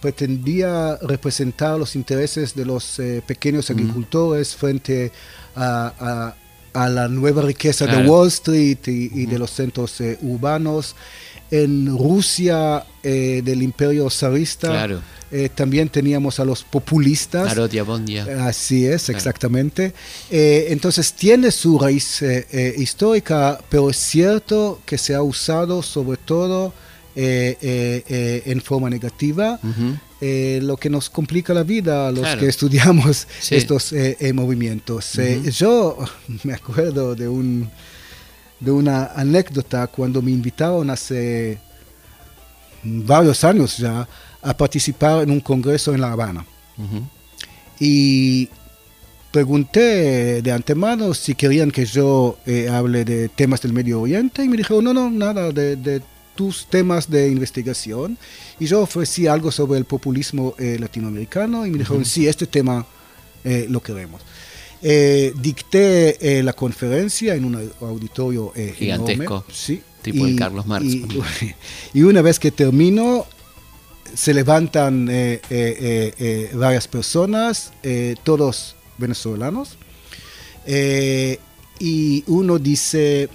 pretendía 0.00 0.96
representar 1.02 1.78
los 1.78 1.94
intereses 1.96 2.54
de 2.54 2.64
los 2.64 3.00
pequeños 3.26 3.70
agricultores 3.70 4.54
frente 4.56 5.12
a, 5.54 5.92
a- 5.98 6.34
a 6.74 6.88
la 6.88 7.08
nueva 7.08 7.42
riqueza 7.42 7.86
de. 7.86 7.92
Wall 8.08 8.28
Street 8.28 8.78
y, 8.86 9.22
y 9.22 9.26
de 9.26 9.38
los 9.38 9.50
centros 9.50 10.00
eh, 10.00 10.18
urbanos. 10.22 10.94
En 11.50 11.86
Rusia 11.96 12.84
eh, 13.02 13.40
del 13.44 13.62
imperio 13.62 14.10
zarista 14.10 14.68
Claro. 14.68 15.00
eh, 15.30 15.48
también 15.54 15.88
teníamos 15.88 16.38
a 16.40 16.44
los 16.44 16.62
populistas. 16.62 17.46
Narotia 17.46 17.82
Bondia. 17.84 18.46
Así 18.46 18.84
es, 18.84 19.04
Claro. 19.04 19.16
exactamente. 19.18 19.94
Eh, 20.30 20.66
entonces 20.70 21.12
tiene 21.14 21.50
su 21.50 21.78
raíz 21.78 22.22
histórica, 22.76 23.58
pero 23.70 23.88
es 23.90 23.96
cierto 23.96 24.80
que 24.84 24.98
se 24.98 25.14
ha 25.14 25.22
usado 25.22 25.82
sobre 25.82 26.18
todo 26.18 26.72
en 27.16 28.60
forma 28.60 28.88
negativa, 28.90 29.58
lo 30.20 30.76
que 30.76 30.90
nos 30.90 31.10
complica 31.10 31.52
la 31.54 31.62
vida 31.64 32.08
a 32.08 32.10
los 32.12 32.20
Claro. 32.20 32.40
que 32.40 32.46
estudiamos 32.48 33.26
Sí. 33.40 33.54
estos 33.56 33.94
movimientos. 34.34 35.12
Yo 35.56 35.98
me 36.44 36.52
acuerdo 36.54 37.14
de 37.14 37.26
un 37.28 37.68
de 38.60 38.70
una 38.70 39.06
anécdota 39.14 39.86
cuando 39.86 40.20
me 40.22 40.30
invitaron 40.30 40.90
hace 40.90 41.58
varios 42.82 43.44
años 43.44 43.76
ya 43.78 44.08
a 44.42 44.56
participar 44.56 45.22
en 45.22 45.30
un 45.30 45.40
congreso 45.40 45.94
en 45.94 46.00
La 46.00 46.12
Habana 46.12 46.44
y 47.80 48.48
pregunté 49.30 50.42
de 50.42 50.52
antemano 50.52 51.14
si 51.14 51.34
querían 51.34 51.70
que 51.70 51.84
yo 51.84 52.38
eh, 52.46 52.68
hable 52.68 53.04
de 53.04 53.28
temas 53.28 53.60
del 53.60 53.72
Medio 53.72 54.00
Oriente 54.00 54.42
y 54.42 54.48
me 54.48 54.56
dijeron, 54.56 54.84
no, 54.84 54.94
no, 54.94 55.10
nada, 55.10 55.52
de, 55.52 55.76
de 55.76 56.02
tus 56.34 56.66
temas 56.66 57.10
de 57.10 57.28
investigación. 57.28 58.16
Y 58.60 58.66
yo 58.66 58.80
ofrecí 58.80 59.26
algo 59.26 59.50
sobre 59.50 59.78
el 59.78 59.84
populismo 59.84 60.54
eh, 60.58 60.76
latinoamericano 60.78 61.66
y 61.66 61.70
me 61.70 61.78
dijeron, 61.78 62.04
sí, 62.04 62.26
este 62.28 62.46
tema 62.46 62.86
eh, 63.44 63.66
lo 63.68 63.80
queremos. 63.80 64.22
Eh, 64.80 65.32
dicté 65.40 66.38
eh, 66.38 66.42
la 66.42 66.52
conferencia 66.52 67.34
en 67.34 67.44
un 67.44 67.70
auditorio 67.80 68.52
eh, 68.54 68.74
Gigantesco, 68.76 69.22
enorme, 69.22 69.52
sí, 69.52 69.82
tipo 70.02 70.24
el 70.24 70.36
Carlos 70.36 70.66
Marx. 70.66 70.86
Y, 70.86 71.04
y 71.94 72.02
una 72.02 72.22
vez 72.22 72.38
que 72.38 72.52
termino, 72.52 73.26
se 74.14 74.32
levantan 74.32 75.08
eh, 75.10 76.50
varias 76.54 76.86
personas, 76.86 77.72
todos 78.22 78.76
venezolanos, 78.98 79.76
y 81.80 82.24
uno 82.26 82.58
dice, 82.58 83.28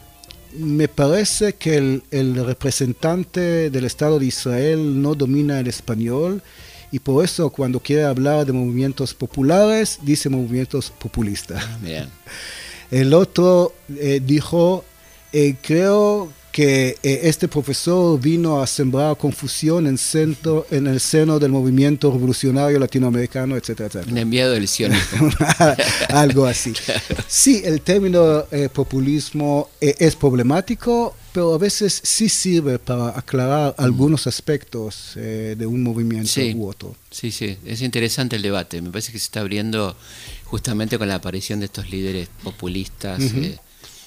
me 0.58 0.88
parece 0.88 1.54
que 1.54 1.76
el, 1.76 2.04
el 2.12 2.46
representante 2.46 3.70
del 3.70 3.86
Estado 3.86 4.20
de 4.20 4.28
Israel 4.28 5.02
no 5.02 5.16
domina 5.16 5.60
el 5.60 5.68
español 5.68 6.42
y 6.94 7.00
por 7.00 7.26
eso 7.26 7.50
cuando 7.50 7.80
quiere 7.80 8.04
hablar 8.04 8.46
de 8.46 8.54
movimientos 8.54 9.16
populares, 9.16 9.98
dice 10.04 10.30
movimientos 10.30 10.92
populistas. 10.92 11.64
Bien. 11.82 12.08
El 12.92 13.14
otro 13.16 13.74
eh, 13.98 14.22
dijo, 14.24 14.86
eh, 15.34 15.56
creo 15.60 16.32
que 16.54 17.00
eh, 17.02 17.22
este 17.24 17.48
profesor 17.48 18.20
vino 18.22 18.62
a 18.62 18.68
sembrar 18.68 19.18
confusión 19.18 19.88
en, 19.88 19.98
centro, 19.98 20.68
en 20.70 20.86
el 20.86 21.00
seno 21.00 21.40
del 21.40 21.52
movimiento 21.52 22.12
revolucionario 22.12 22.78
latinoamericano, 22.78 23.58
etcétera, 23.58 23.90
Un 23.92 24.00
etcétera. 24.02 24.22
enviado 24.22 24.52
del 24.52 24.68
sionismo. 24.68 25.32
Algo 26.10 26.46
así. 26.46 26.74
Sí, 27.28 27.64
el 27.66 27.82
término 27.82 28.46
eh, 28.52 28.70
populismo 28.72 29.70
eh, 29.82 29.96
es 29.98 30.16
problemático, 30.16 31.16
pero 31.34 31.54
a 31.54 31.58
veces 31.58 32.00
sí 32.04 32.30
sirve 32.30 32.80
para 32.80 33.10
aclarar 33.18 33.74
algunos 33.78 34.28
aspectos 34.28 35.14
eh, 35.16 35.56
de 35.58 35.66
un 35.66 35.82
movimiento 35.84 36.30
Sí. 36.30 36.54
u 36.56 36.68
otro. 36.68 36.96
Sí, 37.12 37.32
sí, 37.32 37.58
es 37.66 37.82
interesante 37.82 38.36
el 38.36 38.42
debate. 38.44 38.82
Me 38.82 38.90
parece 38.92 39.12
que 39.12 39.20
se 39.20 39.26
está 39.26 39.40
abriendo 39.42 39.96
justamente 40.46 40.98
con 41.00 41.08
la 41.08 41.16
aparición 41.16 41.60
de 41.60 41.66
estos 41.66 41.90
líderes 41.90 42.30
populistas, 42.44 43.20
eh, 43.22 43.58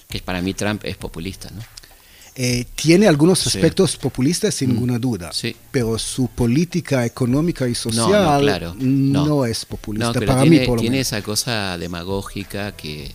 que 0.09 0.21
para 0.21 0.41
mí 0.41 0.55
Trump 0.55 0.83
es 0.85 0.97
populista, 0.97 1.51
¿no? 1.51 1.61
Eh, 2.39 2.67
tiene 2.75 3.09
algunos 3.09 3.39
Sí. 3.41 3.49
aspectos 3.49 3.97
populistas 3.97 4.55
sin 4.55 4.69
ninguna 4.69 4.99
duda, 4.99 5.33
Sí. 5.33 5.57
pero 5.71 5.99
su 5.99 6.29
política 6.29 7.07
económica 7.07 7.67
y 7.67 7.75
social 7.75 8.11
No, 8.11 8.33
no, 8.35 8.41
claro. 8.41 8.75
no 8.79 9.27
No. 9.27 9.45
es 9.47 9.65
populista, 9.65 10.13
pero 10.13 10.27
para 10.27 10.43
tiene, 10.43 10.61
mí 10.61 10.67
por 10.67 10.77
lo 10.77 10.81
tiene 10.83 10.97
menos. 10.99 11.09
esa 11.09 11.23
cosa 11.23 11.79
demagógica 11.79 12.73
que, 12.77 13.11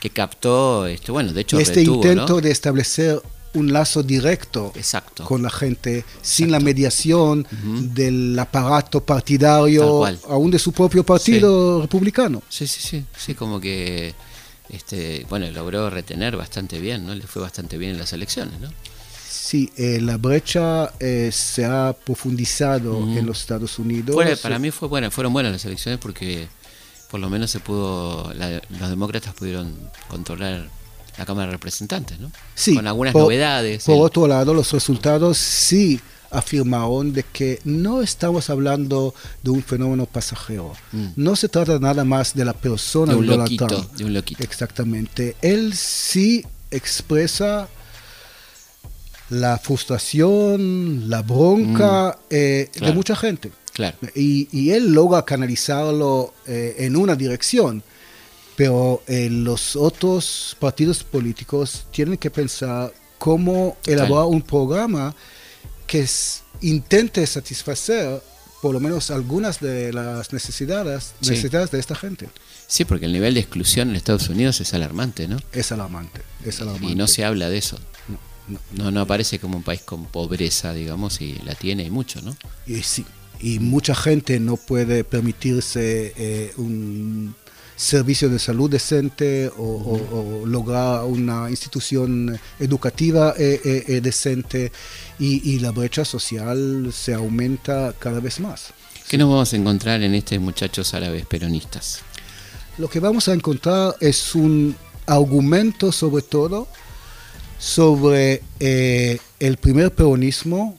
que 0.00 0.10
captó, 0.10 0.86
este, 0.86 1.10
bueno, 1.12 1.32
de 1.32 1.40
hecho 1.40 1.58
Y 1.58 1.62
este 1.62 1.80
retuvo, 1.80 1.96
intento 1.96 2.40
de 2.40 2.50
establecer 2.52 3.20
un 3.54 3.72
lazo 3.72 4.02
directo 4.02 4.72
Exacto. 4.76 5.24
con 5.24 5.42
la 5.42 5.50
gente, 5.50 6.04
sin 6.22 6.50
la 6.52 6.60
mediación 6.60 7.46
del 7.94 8.38
aparato 8.38 9.04
partidario, 9.04 10.04
aún 10.28 10.50
de 10.50 10.58
su 10.58 10.72
propio 10.72 11.04
partido 11.04 11.82
republicano. 11.82 12.42
Sí, 12.48 12.66
sí, 12.66 12.80
sí, 12.80 13.04
sí, 13.16 13.34
como 13.34 13.60
que, 13.60 14.14
este, 14.68 15.26
bueno, 15.28 15.50
logró 15.50 15.90
retener 15.90 16.36
bastante 16.36 16.78
bien, 16.80 17.06
¿no? 17.06 17.14
Le 17.14 17.26
fue 17.26 17.42
bastante 17.42 17.76
bien 17.76 17.92
en 17.92 17.98
las 17.98 18.12
elecciones, 18.12 18.60
¿no? 18.60 18.68
Sí, 19.28 19.72
eh, 19.76 19.98
la 20.00 20.16
brecha 20.16 20.92
eh, 21.00 21.30
se 21.32 21.64
ha 21.64 21.92
profundizado 22.04 22.98
en 23.16 23.26
los 23.26 23.40
Estados 23.40 23.80
Unidos. 23.80 24.14
Para 24.42 24.60
mí 24.60 24.70
fue 24.70 24.86
buena, 24.86 25.10
fueron 25.10 25.32
buenas 25.32 25.50
las 25.52 25.64
elecciones 25.64 25.98
porque 25.98 26.46
por 27.10 27.18
lo 27.18 27.28
menos 27.28 27.50
se 27.50 27.58
pudo, 27.58 28.32
la- 28.34 28.62
los 28.78 28.88
demócratas 28.90 29.34
pudieron 29.34 29.74
controlar 30.06 30.68
la 31.20 31.26
Cámara 31.26 31.46
de 31.46 31.52
Representantes, 31.52 32.18
¿no? 32.18 32.32
Sí, 32.54 32.74
Con 32.74 32.86
algunas 32.86 33.12
por- 33.12 33.22
novedades. 33.22 33.84
Por 33.84 33.94
el- 33.96 34.00
otro 34.02 34.26
lado, 34.26 34.54
los 34.54 34.72
resultados 34.72 35.36
sí 35.38 36.00
afirmaron 36.32 37.12
de 37.12 37.24
que 37.24 37.58
no 37.64 38.02
estamos 38.02 38.48
hablando 38.50 39.14
de 39.42 39.50
un 39.50 39.62
fenómeno 39.62 40.06
pasajero. 40.06 40.72
Mm. 40.92 41.06
No 41.16 41.34
se 41.36 41.48
trata 41.48 41.78
nada 41.78 42.04
más 42.04 42.34
de 42.34 42.44
la 42.44 42.52
persona 42.52 43.12
de 43.12 43.18
un 43.18 43.26
Donald 43.26 43.42
loquito, 43.50 43.66
Trump. 43.66 43.92
de 43.96 44.04
un 44.04 44.14
loquito. 44.14 44.42
Exactamente. 44.42 45.36
Él 45.42 45.74
sí 45.74 46.44
expresa 46.70 47.68
la 49.28 49.58
frustración, 49.58 51.08
la 51.10 51.22
bronca 51.22 52.18
eh, 52.30 52.68
de 52.74 52.92
Mm. 52.92 52.94
Mucha 52.94 53.14
gente. 53.16 53.52
Claro. 53.72 53.96
Y, 54.14 54.48
y 54.52 54.70
él 54.70 54.92
logra 54.92 55.24
canalizarlo 55.24 56.34
eh, 56.46 56.76
en 56.78 56.96
una 56.96 57.14
dirección, 57.16 57.82
pero 58.60 59.02
eh, 59.06 59.30
los 59.30 59.74
otros 59.74 60.54
partidos 60.60 61.02
políticos 61.02 61.84
tienen 61.90 62.18
que 62.18 62.30
pensar 62.30 62.92
cómo 63.16 63.78
elaborar 63.86 64.26
un 64.26 64.42
programa 64.42 65.16
que 65.86 66.00
s- 66.00 66.42
intente 66.60 67.26
satisfacer 67.26 68.20
por 68.60 68.74
lo 68.74 68.80
menos 68.80 69.10
algunas 69.10 69.60
de 69.60 69.94
las 69.94 70.34
necesidades, 70.34 71.14
Sí. 71.22 71.30
necesidades 71.30 71.70
de 71.70 71.78
esta 71.80 71.94
gente. 71.94 72.28
Sí, 72.66 72.84
porque 72.84 73.06
el 73.06 73.14
nivel 73.14 73.32
de 73.32 73.40
exclusión 73.40 73.88
en 73.88 73.96
Estados 73.96 74.28
Unidos 74.28 74.60
es 74.60 74.74
alarmante, 74.74 75.26
¿no? 75.26 75.38
Es 75.52 75.72
alarmante, 75.72 76.20
es 76.44 76.60
alarmante. 76.60 76.92
Y 76.92 76.96
no 76.96 77.06
se 77.06 77.24
habla 77.24 77.48
de 77.48 77.56
eso. 77.56 77.78
No, 78.08 78.18
no. 78.76 78.84
No, 78.84 78.90
no 78.90 79.00
aparece 79.00 79.38
como 79.38 79.56
un 79.56 79.62
país 79.62 79.80
con 79.80 80.04
pobreza, 80.04 80.74
digamos, 80.74 81.22
y 81.22 81.36
la 81.46 81.54
tiene 81.54 81.84
y 81.84 81.90
mucho, 81.90 82.20
¿no? 82.20 82.36
Y 82.66 82.82
sí, 82.82 83.06
y 83.40 83.58
mucha 83.58 83.94
gente 83.94 84.38
no 84.38 84.58
puede 84.58 85.02
permitirse 85.02 86.12
eh, 86.14 86.52
un 86.58 87.34
servicio 87.80 88.28
de 88.28 88.38
salud 88.38 88.68
decente 88.70 89.48
o, 89.56 89.62
o- 89.62 90.42
o 90.42 90.46
lograr 90.46 91.04
una 91.04 91.48
institución 91.48 92.38
educativa 92.58 93.34
eh, 93.38 93.58
eh, 93.64 93.84
eh, 93.88 94.00
decente 94.02 94.70
y, 95.18 95.50
y 95.54 95.60
la 95.60 95.70
brecha 95.70 96.04
social 96.04 96.90
se 96.92 97.14
aumenta 97.14 97.94
cada 97.98 98.20
vez 98.20 98.38
más. 98.38 98.74
¿Qué 99.08 99.16
nos 99.16 99.30
vamos 99.30 99.52
a 99.52 99.56
encontrar 99.56 100.02
en 100.02 100.14
estos 100.14 100.38
muchachos 100.40 100.92
árabes 100.92 101.24
peronistas? 101.26 102.00
Lo 102.76 102.88
que 102.88 103.00
vamos 103.00 103.28
a 103.28 103.32
encontrar 103.32 103.96
es 104.00 104.34
un 104.34 104.76
argumento 105.06 105.90
sobre 105.90 106.22
todo 106.22 106.68
sobre 107.58 108.42
eh, 108.60 109.18
el 109.38 109.56
primer 109.56 109.94
peronismo 109.94 110.78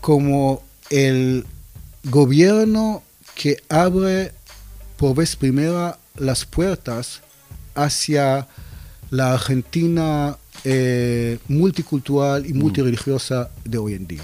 como 0.00 0.62
el 0.90 1.44
gobierno 2.04 3.02
que 3.34 3.56
abre 3.68 4.32
por 5.04 5.14
vez 5.14 5.36
primera 5.36 5.98
las 6.16 6.46
puertas 6.46 7.20
hacia 7.74 8.48
la 9.10 9.34
Argentina 9.34 10.38
eh, 10.64 11.36
multicultural 11.46 12.46
y 12.46 12.54
multireligiosa 12.54 13.50
de 13.66 13.76
hoy 13.76 13.92
en 13.92 14.06
día. 14.06 14.22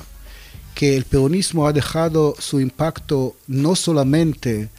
Que 0.74 0.96
el 0.96 1.04
peronismo 1.04 1.66
ha 1.66 1.74
dejado 1.74 2.34
su 2.38 2.60
impacto 2.60 3.36
no 3.46 3.76
solamente 3.76 4.70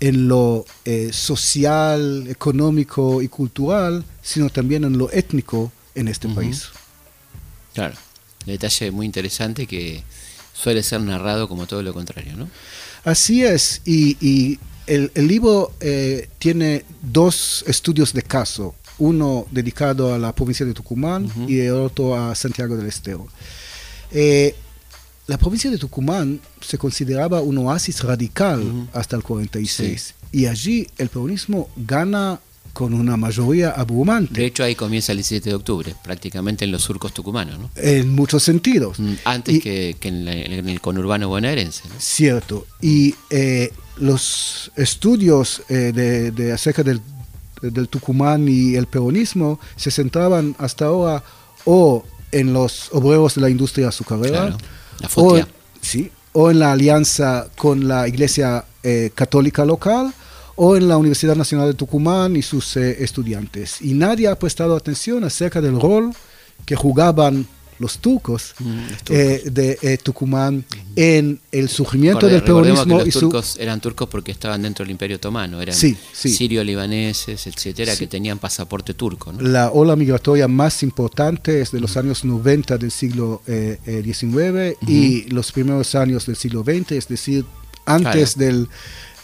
en 0.00 0.28
lo 0.28 0.66
eh, 0.84 1.14
social, 1.14 2.26
económico 2.28 3.22
y 3.22 3.28
cultural, 3.28 4.04
sino 4.20 4.50
también 4.50 4.84
en 4.84 4.98
lo 4.98 5.10
étnico 5.10 5.72
en 5.94 6.08
este 6.08 6.26
Ujú. 6.26 6.36
país. 6.36 6.68
Claro. 7.72 7.94
Detalle 8.44 8.90
muy 8.90 9.06
interesante 9.06 9.66
que 9.66 10.02
suele 10.52 10.82
ser 10.82 11.00
narrado 11.00 11.48
como 11.48 11.66
todo 11.66 11.82
lo 11.82 11.94
contrario, 11.94 12.36
¿no? 12.36 12.50
Así 13.02 13.42
es, 13.42 13.80
y, 13.86 14.18
y 14.20 14.58
el, 14.88 15.10
el 15.14 15.26
libro 15.28 15.72
eh, 15.80 16.28
tiene 16.38 16.84
dos 17.02 17.64
estudios 17.66 18.12
de 18.12 18.22
caso, 18.22 18.74
uno 18.98 19.46
dedicado 19.50 20.12
a 20.14 20.18
la 20.18 20.34
provincia 20.34 20.66
de 20.66 20.74
Tucumán 20.74 21.30
y 21.46 21.60
el 21.60 21.74
otro 21.74 22.16
a 22.16 22.34
Santiago 22.34 22.76
del 22.76 22.86
Estero. 22.86 23.26
Eh, 24.10 24.54
la 25.26 25.36
provincia 25.38 25.70
de 25.70 25.76
Tucumán 25.78 26.40
se 26.60 26.78
consideraba 26.78 27.40
un 27.42 27.58
oasis 27.58 28.02
radical 28.02 28.88
hasta 28.94 29.14
el 29.16 29.22
46 29.22 30.14
y 30.32 30.46
allí 30.46 30.86
el 30.96 31.08
peronismo 31.10 31.68
gana 31.76 32.40
con 32.72 32.94
una 32.94 33.16
mayoría 33.16 33.70
abrumante. 33.70 34.40
De 34.40 34.46
hecho, 34.46 34.62
ahí 34.62 34.74
comienza 34.74 35.10
el 35.12 35.18
17 35.18 35.50
de 35.50 35.54
octubre, 35.56 35.94
prácticamente 36.04 36.64
en 36.64 36.70
los 36.70 36.82
surcos 36.82 37.12
tucumanos, 37.12 37.58
¿no? 37.58 37.70
En 37.76 38.14
muchos 38.14 38.42
sentidos. 38.44 39.00
Mm, 39.00 39.14
Antes 39.24 39.56
Y- 39.56 39.60
que, 39.60 39.96
que 39.98 40.08
en, 40.08 40.24
la- 40.24 40.32
en 40.32 40.68
el 40.68 40.80
conurbano 40.80 41.28
bonaerense. 41.28 41.82
¿no? 41.88 41.94
Cierto. 41.98 42.66
Y 42.80 43.14
eh, 43.30 43.72
los 44.00 44.70
estudios 44.76 45.62
eh, 45.68 45.92
de, 45.94 46.30
de 46.30 46.52
acerca 46.52 46.82
del, 46.82 47.00
del 47.62 47.88
Tucumán 47.88 48.48
y 48.48 48.74
el 48.74 48.86
peronismo 48.86 49.58
se 49.76 49.90
centraban 49.90 50.54
hasta 50.58 50.86
ahora 50.86 51.22
o 51.64 52.04
en 52.32 52.52
los 52.52 52.90
obreros 52.92 53.34
de 53.34 53.40
la 53.40 53.50
industria 53.50 53.88
azucarera, 53.88 54.46
Claro, 54.46 54.58
la 55.00 55.08
o, 55.14 55.38
sí, 55.80 56.10
o 56.32 56.50
en 56.50 56.58
la 56.58 56.72
alianza 56.72 57.48
con 57.56 57.88
la 57.88 58.06
Iglesia 58.08 58.64
eh, 58.82 59.10
Católica 59.14 59.64
local, 59.64 60.12
o 60.56 60.76
en 60.76 60.88
la 60.88 60.96
Universidad 60.96 61.36
Nacional 61.36 61.68
de 61.68 61.74
Tucumán 61.74 62.36
y 62.36 62.42
sus 62.42 62.76
eh, 62.76 63.02
estudiantes. 63.02 63.80
Y 63.80 63.94
nadie 63.94 64.28
ha 64.28 64.38
prestado 64.38 64.76
atención 64.76 65.24
acerca 65.24 65.60
del 65.60 65.80
rol 65.80 66.12
que 66.66 66.74
jugaban 66.74 67.46
los 67.78 67.98
turcos, 67.98 68.54
Mm, 68.58 68.78
los 68.88 69.10
eh, 69.10 69.42
de 69.50 69.78
eh, 69.82 69.98
Tucumán 69.98 70.64
en 70.96 71.40
el 71.52 71.68
surgimiento 71.68 72.26
del 72.26 72.42
peronismo 72.42 72.96
que 72.98 73.02
y 73.02 73.04
los 73.06 73.14
su 73.14 73.20
turcos 73.20 73.56
eran 73.58 73.80
turcos 73.80 74.08
porque 74.08 74.32
estaban 74.32 74.62
dentro 74.62 74.84
del 74.84 74.90
Imperio 74.90 75.16
Otomano, 75.16 75.60
eran 75.62 75.74
Sí, 75.74 75.96
sí. 76.12 76.30
sirio-libaneses, 76.30 77.46
etcétera, 77.46 77.92
Sí. 77.92 78.00
que 78.00 78.06
tenían 78.08 78.38
pasaporte 78.38 78.94
turco. 78.94 79.32
¿no? 79.32 79.40
la 79.40 79.70
ola 79.70 79.94
migratoria 79.96 80.48
más 80.48 80.82
importante 80.82 81.60
es 81.60 81.70
de 81.70 81.80
los 81.80 81.96
años 81.96 82.24
90 82.24 82.78
del 82.78 82.90
siglo 82.90 83.42
eh, 83.46 83.78
eh, 83.86 84.02
XIX 84.04 84.76
y 84.88 85.22
los 85.30 85.52
primeros 85.52 85.94
años 85.94 86.26
del 86.26 86.36
siglo 86.36 86.62
XX, 86.64 86.92
es 86.92 87.08
decir, 87.08 87.44
antes 87.86 88.36
del 88.36 88.68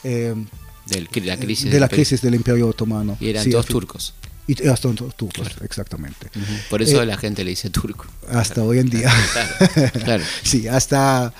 Del- 0.04 1.08
la 1.24 1.36
crisis 1.38 1.64
de 1.64 1.70
del 1.70 1.80
la 1.80 1.86
Imperio. 1.86 1.88
crisis 1.88 2.20
del 2.20 2.34
Imperio 2.34 2.68
Otomano. 2.68 3.16
Y 3.18 3.28
eran 3.30 3.42
Sí, 3.44 3.50
todos 3.50 3.66
turcos. 3.66 4.12
Y 4.46 4.62
eran 4.62 4.76
todos 4.76 5.16
turcos, 5.16 5.48
exactamente. 5.62 6.28
Por 6.68 6.82
eso 6.82 7.02
Eh, 7.02 7.06
la 7.06 7.16
gente 7.16 7.44
le 7.44 7.50
dice 7.50 7.70
turco. 7.70 8.04
Hasta 8.28 8.62
hoy 8.62 8.78
en 8.78 8.90
día. 8.90 9.10
Claro, 9.32 9.92
claro. 10.04 10.24
Sí, 10.42 10.68
hasta 10.68 11.32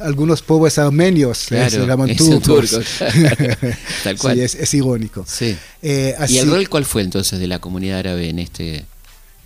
algunos 0.00 0.40
pobres 0.40 0.78
armenios 0.78 1.52
eh, 1.52 1.68
se 1.68 1.86
llaman 1.86 2.16
turcos. 2.16 2.70
turcos. 2.70 2.86
Tal 4.04 4.16
cual. 4.16 4.36
Sí, 4.36 4.40
es, 4.42 4.54
es 4.54 4.74
irónico. 4.74 5.24
Sí. 5.28 5.56
Eh, 5.82 6.14
¿Y 6.28 6.38
el 6.38 6.50
rol 6.50 6.66
cuál 6.70 6.86
fue 6.86 7.02
entonces 7.02 7.38
de 7.38 7.46
la 7.46 7.58
comunidad 7.58 7.98
árabe 7.98 8.30
en 8.30 8.38
este 8.38 8.86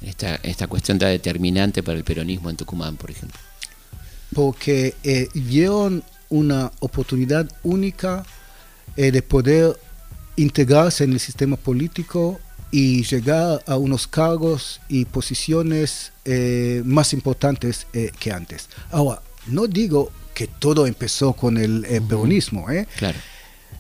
esta, 0.03 0.37
esta 0.37 0.67
cuestión 0.69 0.99
tan 0.99 1.11
determinante 1.11 1.83
para 1.83 1.99
el 1.99 2.05
peronismo 2.05 2.49
en 2.49 2.57
Tucumán, 2.57 2.97
por 2.97 3.11
ejemplo? 3.11 3.39
porque 4.33 4.95
eh, 5.03 5.27
vieron 5.35 6.05
una 6.29 6.71
oportunidad 6.79 7.51
única 7.65 8.25
de 8.95 9.23
poder 9.23 9.77
integrarse 10.37 11.05
en 11.05 11.13
el 11.15 11.21
sistema 11.21 11.57
político 11.57 12.39
y 12.71 13.03
llegar 13.05 13.63
a 13.67 13.77
unos 13.77 14.07
cargos 14.07 14.81
y 14.89 15.05
posiciones 15.05 16.13
eh, 16.25 16.83
más 16.85 17.13
importantes 17.13 17.87
eh, 17.93 18.11
que 18.19 18.31
antes. 18.33 18.69
Ahora, 18.91 19.21
no 19.47 19.67
digo 19.67 20.11
que 20.35 20.47
todo 20.47 20.87
empezó 20.87 21.33
con 21.33 21.59
el 21.59 21.85
eh, 21.87 22.01
peronismo, 22.01 22.71
¿eh? 22.71 22.87
Claro. 22.97 23.19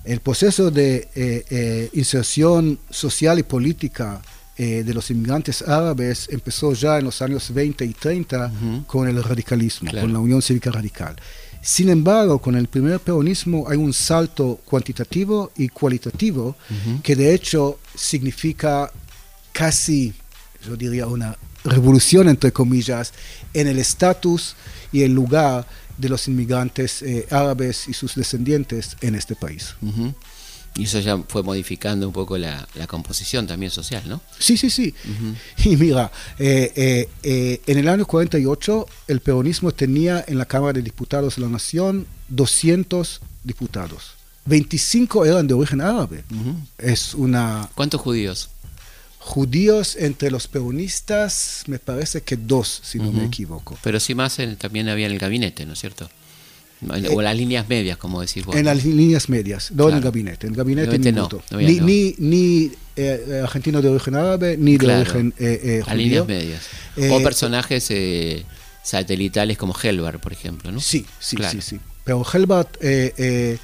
El 0.04 0.20
proceso 0.20 0.70
de 0.70 1.08
eh, 1.14 1.44
eh, 1.50 1.90
inserción 1.92 2.78
social 2.90 3.38
y 3.38 3.42
política 3.42 4.20
de 4.56 4.92
los 4.92 5.10
inmigrantes 5.10 5.62
árabes 5.62 6.28
empezó 6.30 6.74
ya 6.74 6.98
en 6.98 7.04
los 7.04 7.22
años 7.22 7.50
20 7.54 7.82
y 7.82 7.94
30 7.94 8.52
Ujú. 8.54 8.84
con 8.86 9.08
el 9.08 9.24
radicalismo, 9.24 9.88
Claro. 9.90 10.04
con 10.04 10.12
la 10.12 10.18
Unión 10.18 10.42
Cívica 10.42 10.70
Radical. 10.70 11.16
Sin 11.62 11.90
embargo, 11.90 12.38
con 12.38 12.56
el 12.56 12.68
primer 12.68 13.00
peronismo 13.00 13.68
hay 13.68 13.76
un 13.76 13.92
salto 13.92 14.60
cuantitativo 14.64 15.52
y 15.56 15.68
cualitativo 15.68 16.56
que 17.02 17.14
de 17.14 17.34
hecho 17.34 17.78
significa 17.94 18.90
casi, 19.52 20.14
yo 20.64 20.76
diría, 20.76 21.06
una 21.06 21.36
revolución, 21.64 22.28
entre 22.28 22.52
comillas, 22.52 23.12
en 23.52 23.68
el 23.68 23.78
estatus 23.78 24.56
y 24.90 25.02
el 25.02 25.12
lugar 25.12 25.66
de 25.98 26.08
los 26.08 26.28
inmigrantes 26.28 27.02
eh, 27.02 27.26
árabes 27.30 27.88
y 27.88 27.92
sus 27.92 28.14
descendientes 28.14 28.96
en 29.02 29.14
este 29.14 29.36
país. 29.36 29.74
Y 30.76 30.84
eso 30.84 31.00
ya 31.00 31.18
fue 31.28 31.42
modificando 31.42 32.06
un 32.06 32.12
poco 32.12 32.38
la, 32.38 32.66
la 32.74 32.86
composición 32.86 33.46
también 33.46 33.70
social, 33.72 34.02
¿no? 34.06 34.20
Sí, 34.38 34.56
sí, 34.56 34.70
sí. 34.70 34.94
Y 35.64 35.76
mira, 35.76 36.10
eh, 36.38 36.72
eh, 36.76 37.08
eh, 37.22 37.60
en 37.66 37.78
el 37.78 37.88
año 37.88 38.06
48 38.06 38.86
el 39.08 39.20
peronismo 39.20 39.72
tenía 39.72 40.24
en 40.26 40.38
la 40.38 40.44
Cámara 40.46 40.74
de 40.74 40.82
Diputados 40.82 41.36
de 41.36 41.42
la 41.42 41.48
Nación 41.48 42.06
200 42.28 43.20
diputados. 43.44 44.12
25 44.46 45.26
eran 45.26 45.46
de 45.46 45.54
origen 45.54 45.80
árabe. 45.80 46.24
Es 46.78 47.14
una... 47.14 47.68
¿Cuántos 47.74 48.00
judíos? 48.00 48.48
Judíos 49.18 49.96
entre 49.96 50.30
los 50.30 50.48
peronistas, 50.48 51.64
me 51.66 51.78
parece 51.78 52.22
que 52.22 52.36
dos, 52.36 52.80
si 52.82 52.98
no 52.98 53.12
me 53.12 53.24
equivoco. 53.26 53.76
Pero 53.82 54.00
sí 54.00 54.14
más 54.14 54.38
en- 54.38 54.56
también 54.56 54.88
había 54.88 55.06
en 55.06 55.12
el 55.12 55.18
gabinete, 55.18 55.66
¿no 55.66 55.74
es 55.74 55.78
cierto? 55.80 56.08
O 57.12 57.20
las 57.22 57.36
líneas 57.36 57.68
medias, 57.68 57.98
como 57.98 58.20
decís 58.20 58.44
vos. 58.44 58.54
Eh, 58.56 58.60
En 58.60 58.64
las 58.66 58.84
líneas 58.84 59.28
medias, 59.28 59.70
no 59.72 59.88
en 59.88 59.96
el 59.96 60.00
gabinete. 60.00 60.46
En 60.46 60.52
el 60.54 60.56
gabinete, 60.56 60.86
Gabinete 60.98 61.12
no, 61.12 61.28
ni, 61.58 61.76
no. 61.76 61.84
ni, 61.86 62.14
ni, 62.18 62.72
eh, 62.96 63.40
argentino 63.42 63.82
de 63.82 63.88
origen 63.88 64.14
árabe, 64.14 64.56
ni 64.56 64.76
de 64.78 64.94
origen 64.94 65.34
eh, 65.38 65.60
eh, 65.62 65.80
a 65.86 65.90
judío. 65.90 65.96
líneas 66.04 66.26
medias. 66.26 66.62
Eh, 66.96 67.10
o 67.10 67.22
personajes 67.22 67.86
eh, 67.90 68.44
satelitales 68.82 69.58
como 69.58 69.74
Helvar, 69.80 70.20
por 70.20 70.32
ejemplo, 70.32 70.72
¿no? 70.72 70.80
Sí, 70.80 71.04
sí, 71.18 71.36
Claro. 71.36 71.52
sí, 71.52 71.60
sí. 71.60 71.80
Pero 72.04 72.24
eh, 72.80 73.12
eh, 73.16 73.58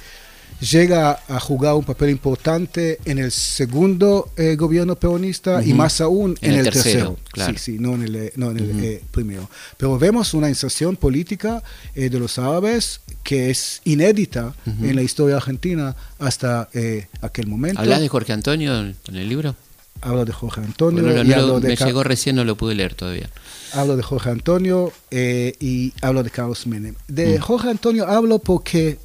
llega 0.59 1.19
a 1.27 1.39
jugar 1.39 1.75
un 1.75 1.83
papel 1.83 2.09
importante 2.09 2.99
en 3.05 3.19
el 3.19 3.31
segundo 3.31 4.29
eh, 4.37 4.55
gobierno 4.55 4.95
peronista 4.95 5.61
y 5.63 5.67
Ujú. 5.69 5.75
más 5.77 6.01
aún 6.01 6.37
en, 6.41 6.53
el, 6.53 6.63
tercero. 6.63 7.17
claro. 7.31 7.53
Sí, 7.53 7.59
sí, 7.73 7.77
no 7.79 7.93
en 7.95 8.03
el, 8.03 8.15
eh, 8.15 8.33
no 8.35 8.51
en 8.51 8.57
el 8.57 8.69
Ujú. 8.71 8.79
eh, 8.83 9.03
primero. 9.11 9.49
Pero 9.77 9.97
vemos 9.99 10.33
una 10.33 10.49
inserción 10.49 10.95
política 10.95 11.61
eh, 11.95 12.09
de 12.09 12.19
los 12.19 12.39
árabes 12.39 13.01
que 13.23 13.49
es 13.49 13.81
inédita 13.83 14.55
Ujú. 14.65 14.85
en 14.85 14.95
la 14.95 15.03
historia 15.03 15.35
argentina 15.35 15.95
hasta 16.19 16.69
eh, 16.73 17.07
aquel 17.21 17.47
momento. 17.47 17.79
¿Hablas 17.81 18.01
de 18.01 18.07
Jorge 18.07 18.33
Antonio 18.33 18.79
en 18.79 18.95
el 19.15 19.29
libro? 19.29 19.55
Hablo 20.01 20.25
de 20.25 20.31
Jorge 20.31 20.61
Antonio 20.61 21.01
Bueno, 21.01 21.23
no, 21.23 21.25
y 21.25 21.29
no, 21.29 21.35
hablo 21.41 21.59
de 21.59 21.69
me 21.69 21.75
llegó 21.75 22.03
recién, 22.03 22.35
no 22.35 22.43
lo 22.43 22.55
pude 22.55 22.75
leer 22.75 22.93
todavía. 22.93 23.31
hablo 23.73 23.97
de 23.97 24.03
Jorge 24.03 24.29
Antonio 24.29 24.93
eh, 25.09 25.55
y 25.59 25.91
hablo 26.03 26.21
de 26.21 26.29
Carlos 26.29 26.67
Menem. 26.67 26.93
De 27.07 27.39
Mm. 27.39 27.41
Jorge 27.41 27.69
Antonio 27.71 28.07
hablo 28.07 28.37
porque 28.37 28.99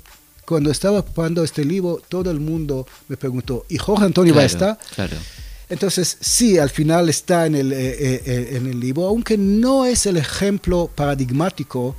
cuando 0.52 0.70
estaba 0.70 1.02
preparando 1.02 1.42
este 1.44 1.64
libro, 1.64 2.00
todo 2.08 2.30
el 2.30 2.40
mundo 2.40 2.86
me 3.08 3.16
preguntó, 3.16 3.64
¿y 3.68 3.78
Jorge 3.78 4.04
Antonio 4.04 4.34
va 4.34 4.42
a 4.44 4.48
Claro, 4.48 4.72
estar? 4.72 4.78
Claro. 4.94 5.16
Entonces, 5.68 6.18
sí, 6.20 6.58
al 6.58 6.68
final 6.70 7.08
está 7.08 7.46
en 7.46 7.54
el, 7.54 7.72
eh, 7.72 7.76
eh, 7.78 8.22
eh, 8.26 8.48
en 8.56 8.66
el 8.66 8.78
libro, 8.78 9.06
aunque 9.06 9.38
no 9.38 9.86
es 9.86 10.04
el 10.06 10.18
ejemplo 10.18 10.90
paradigmático 10.94 11.96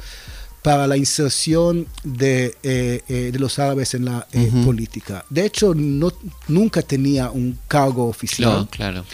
para 0.61 0.85
la 0.87 0.95
inserción 0.95 1.87
de, 2.03 2.55
eh, 2.63 3.01
eh, 3.09 3.29
de 3.33 3.39
los 3.39 3.57
árabes 3.59 3.95
en 3.95 4.05
la 4.05 4.27
eh, 4.31 4.47
Ujú. 4.47 4.65
política. 4.65 5.25
De 5.29 5.45
hecho, 5.45 5.73
no, 5.75 6.11
nunca 6.47 6.81
tenía 6.83 7.31
un 7.31 7.57
cargo 7.67 8.07
oficial 8.07 8.49
Claro, 8.51 8.67
claro. 8.71 9.05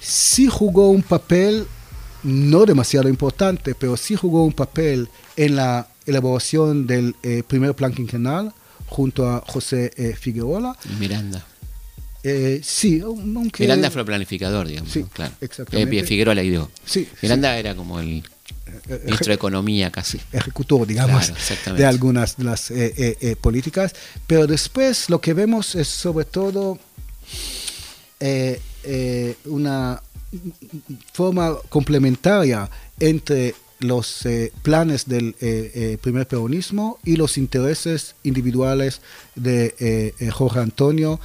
sí 0.00 0.48
jugó 0.48 0.90
un 0.90 1.02
papel 1.02 1.66
no 2.24 2.64
demasiado 2.64 3.08
importante, 3.08 3.74
pero 3.76 3.96
sí 3.96 4.16
jugó 4.16 4.44
un 4.44 4.52
papel 4.52 5.08
en 5.36 5.54
la 5.54 5.86
elaboración 6.06 6.86
del 6.86 7.14
eh, 7.22 7.42
primer 7.46 7.74
plan 7.74 7.92
quinquenal 7.92 8.52
junto 8.88 9.28
a 9.28 9.44
José 9.46 9.92
eh, 9.96 10.14
Figueroa. 10.18 10.76
Y 10.84 10.94
Miranda. 11.00 11.44
Eh, 12.24 12.60
sí, 12.64 13.00
aunque... 13.00 13.62
Miranda 13.62 13.90
fue 13.90 14.04
planificador, 14.04 14.66
digamos. 14.66 14.92
Sí, 14.92 15.00
¿no? 15.00 15.08
claro. 15.08 15.32
exactamente. 15.40 15.98
Eh, 15.98 16.04
Figueroa 16.04 16.34
la 16.34 16.42
ideó. 16.42 16.70
Sí, 16.84 17.08
Miranda 17.22 17.56
era 17.56 17.74
como 17.74 18.00
el 18.00 18.24
eh, 18.88 19.00
ministro 19.04 19.28
de 19.28 19.34
Economía 19.34 19.90
casi. 19.90 20.20
ejecutor, 20.32 20.86
digamos, 20.86 21.30
Claro, 21.62 21.78
de 21.78 21.86
algunas 21.86 22.36
de 22.36 22.44
las 22.44 22.70
eh, 22.70 22.94
eh, 22.96 23.16
eh, 23.20 23.36
políticas. 23.36 23.94
Pero 24.26 24.46
después 24.46 25.08
lo 25.10 25.20
que 25.20 25.34
vemos 25.34 25.74
es 25.74 25.88
sobre 25.88 26.24
todo 26.24 26.78
una 29.44 30.02
forma 31.12 31.56
complementaria 31.68 32.68
entre 32.98 33.54
los 33.80 34.26
eh, 34.26 34.52
planes 34.62 35.06
del 35.06 35.36
eh, 35.40 35.70
eh, 35.74 35.98
primer 36.00 36.26
peronismo 36.26 36.98
y 37.04 37.16
los 37.16 37.38
intereses 37.38 38.14
individuales 38.24 39.00
de 39.36 40.14
Jorge 40.32 40.58
Antonio 40.60 41.20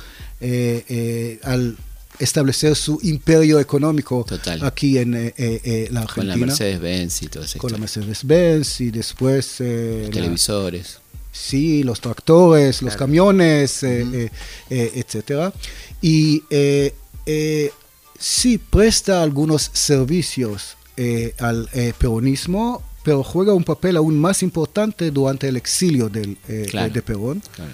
al 1.44 1.78
establecer 2.20 2.76
su 2.76 3.00
imperio 3.02 3.60
económico 3.60 4.24
Total. 4.28 4.64
aquí 4.64 5.00
en 5.00 5.16
eh, 5.16 5.34
eh, 5.36 5.62
eh, 5.64 5.88
la 5.92 6.02
Argentina 6.02 6.34
Con 6.34 6.40
la 6.42 6.46
Mercedes-Benz 6.46 7.22
y 7.24 7.28
todo 7.28 7.44
eso. 7.44 7.58
con 7.58 7.72
la 7.72 7.78
Mercedes-Benz 7.80 8.82
y 8.82 8.92
después 8.92 9.56
eh, 9.60 10.04
la- 10.06 10.12
televisores. 10.12 11.00
sí, 11.32 11.82
los 11.84 12.00
tractores, 12.00 12.84
los 12.84 12.96
camiones, 12.96 13.82
eh, 13.82 14.30
etcétera. 14.70 15.52
Y 16.04 16.44
sí 18.20 18.58
presta 18.58 19.24
algunos 19.24 19.70
servicios 19.74 20.78
eh, 20.96 21.34
al 21.40 21.70
eh, 21.74 21.94
peronismo, 21.98 22.84
pero 23.04 23.24
juega 23.24 23.54
un 23.54 23.64
papel 23.64 23.98
aún 23.98 24.20
más 24.20 24.44
importante 24.44 25.10
durante 25.12 25.48
el 25.48 25.58
exilio 25.58 26.08
del, 26.10 26.38
eh, 26.48 26.68
Claro. 26.70 26.94
de 26.94 27.02
Perón. 27.02 27.42
Claro. 27.56 27.72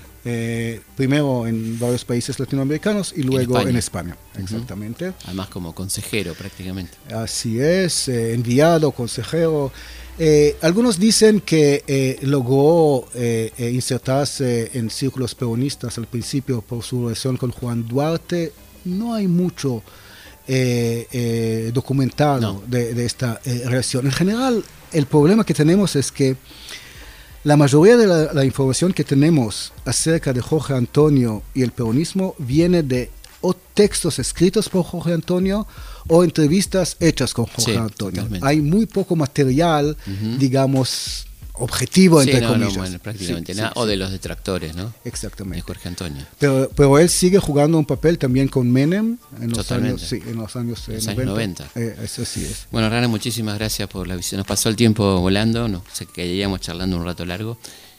Primero 0.96 1.48
en 1.48 1.80
varios 1.80 2.06
países 2.06 2.40
latinoamericanos 2.40 3.14
y 3.16 3.24
luego 3.24 3.54
España. 3.58 3.70
en 3.72 3.76
España, 3.78 4.18
exactamente. 4.38 5.14
Además 5.26 5.48
como 5.48 5.74
consejero 5.74 6.34
prácticamente. 6.36 6.94
Así 7.12 7.60
es, 7.60 8.08
enviado, 8.10 8.92
consejero. 8.92 9.72
Algunos 10.62 11.00
dicen 11.00 11.42
que 11.42 12.20
logró 12.22 13.08
insertarse 13.58 14.70
en 14.78 14.92
círculos 14.92 15.34
peronistas 15.34 15.98
al 15.98 16.06
principio 16.06 16.62
por 16.62 16.84
su 16.84 17.06
relación 17.06 17.36
con 17.38 17.52
Juan 17.52 17.88
Duarte. 17.88 18.54
No 18.86 19.16
hay 19.16 19.28
mucho 19.28 19.82
eh, 20.52 21.08
eh, 21.12 21.72
documentado 21.74 22.42
No. 22.42 22.64
de, 22.68 22.94
de 22.96 23.06
esta 23.06 23.40
eh, 23.46 23.62
relación. 23.66 24.06
En 24.08 24.12
general, 24.12 24.64
el 24.92 25.06
problema 25.06 25.44
que 25.46 25.54
tenemos 25.54 25.96
es 25.96 26.12
que 26.12 26.36
la 27.44 27.56
mayoría 27.56 27.96
de 27.98 28.08
la, 28.08 28.34
la 28.34 28.44
información 28.44 28.92
que 28.92 29.04
tenemos 29.04 29.72
acerca 29.86 30.34
de 30.34 30.42
Jorge 30.42 30.74
Antonio 30.74 31.44
y 31.54 31.62
el 31.62 31.72
peronismo 31.72 32.34
viene 32.40 32.82
de 32.84 33.12
o 33.42 33.54
textos 33.54 34.20
escritos 34.20 34.68
por 34.68 34.84
Jorge 34.84 35.14
Antonio 35.14 35.66
o 36.08 36.24
entrevistas 36.26 36.98
hechas 37.00 37.34
con 37.34 37.46
Jorge 37.46 37.72
Sí, 37.72 37.78
Antonio. 37.78 38.16
totalmente. 38.24 38.46
Hay 38.48 38.60
muy 38.60 38.86
poco 38.88 39.16
material, 39.16 39.96
digamos, 40.40 41.26
objetivo, 41.60 42.22
Sí, 42.24 42.30
entre 42.30 42.42
no, 42.42 42.48
no, 42.50 42.54
comillas. 42.56 42.78
bueno, 42.78 43.00
prácticamente 43.00 43.54
Sí, 43.54 43.60
nada. 43.60 43.70
sí, 43.74 43.80
O 43.80 43.86
de 43.86 43.98
los 43.98 44.12
detractores, 44.12 44.76
¿no? 44.76 44.86
De 45.04 45.10
Exactamente. 45.10 45.62
Jorge 45.62 45.88
Antonio. 45.90 46.26
Pero, 46.40 46.70
pero 46.76 46.98
él 47.00 47.10
sigue 47.10 47.40
jugando 47.40 47.78
un 47.78 47.86
papel 47.86 48.18
también 48.18 48.48
con 48.48 48.72
Menem 48.72 49.18
en 49.42 49.50
los 49.50 49.60
Totalmente. 49.60 50.02
años, 50.04 50.10
sí, 50.10 50.22
en 50.26 50.38
los 50.38 50.56
años, 50.56 50.90
eh, 50.90 50.94
Los 50.94 51.08
años 51.08 51.26
90. 51.26 51.64
90. 51.76 51.80
Eh, 51.80 52.06
eso 52.06 52.26
sí 52.26 52.46
es. 52.46 52.68
Bueno, 52.72 52.90
Rana, 52.90 53.08
muchísimas 53.08 53.58
gracias 53.58 53.88
por 53.90 54.08
la 54.08 54.16
visita. 54.16 54.38
Nos 54.38 54.48
pasó 54.48 54.70
el 54.70 54.76
tiempo 54.76 55.20
volando, 55.20 55.68
nos 55.68 55.84
quedaríamos 56.14 56.62
charlando 56.62 56.98
un 56.98 57.06
rato 57.06 57.26
largo. 57.26 57.58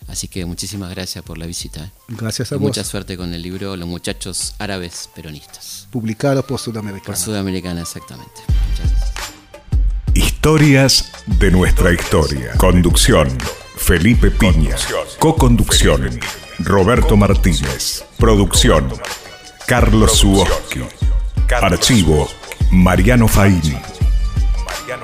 Así 0.09 0.27
que 0.29 0.45
muchísimas 0.45 0.91
gracias 0.91 1.23
por 1.23 1.39
la 1.39 1.47
visita. 1.47 1.85
¿eh? 1.85 1.91
Gracias 2.09 2.51
a 2.51 2.57
Y 2.57 2.59
vos. 2.59 2.69
mucha 2.69 2.83
suerte 2.83 3.17
con 3.17 3.33
el 3.33 3.43
libro 3.43 3.77
Los 3.77 3.87
muchachos 3.87 4.55
árabes 4.59 5.09
peronistas. 5.15 5.87
Publicado 5.93 6.45
por 6.45 6.59
Sudamericana. 6.59 7.05
Por 7.07 7.17
Sudamericana, 7.17 7.83
exactamente. 7.83 8.41
Muchas 8.49 8.91
gracias. 8.91 9.30
Historias 10.15 11.13
de 11.27 11.51
nuestra 11.51 11.93
historia. 11.93 12.53
Conducción. 12.57 13.29
Felipe 13.77 14.31
Piña. 14.31 14.77
Co-conducción. 15.19 16.19
Roberto 16.61 17.17
Martínez. 17.17 18.05
Producción. 18.19 18.93
Carlos 19.67 20.19
Zuoski. 20.21 20.83
Archivo. 21.61 22.29
Mariano 22.71 23.29
Faini. 23.29 23.77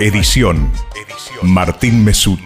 Edición. 0.01 0.73
Martín 1.43 2.05
Mesuti. 2.05 2.45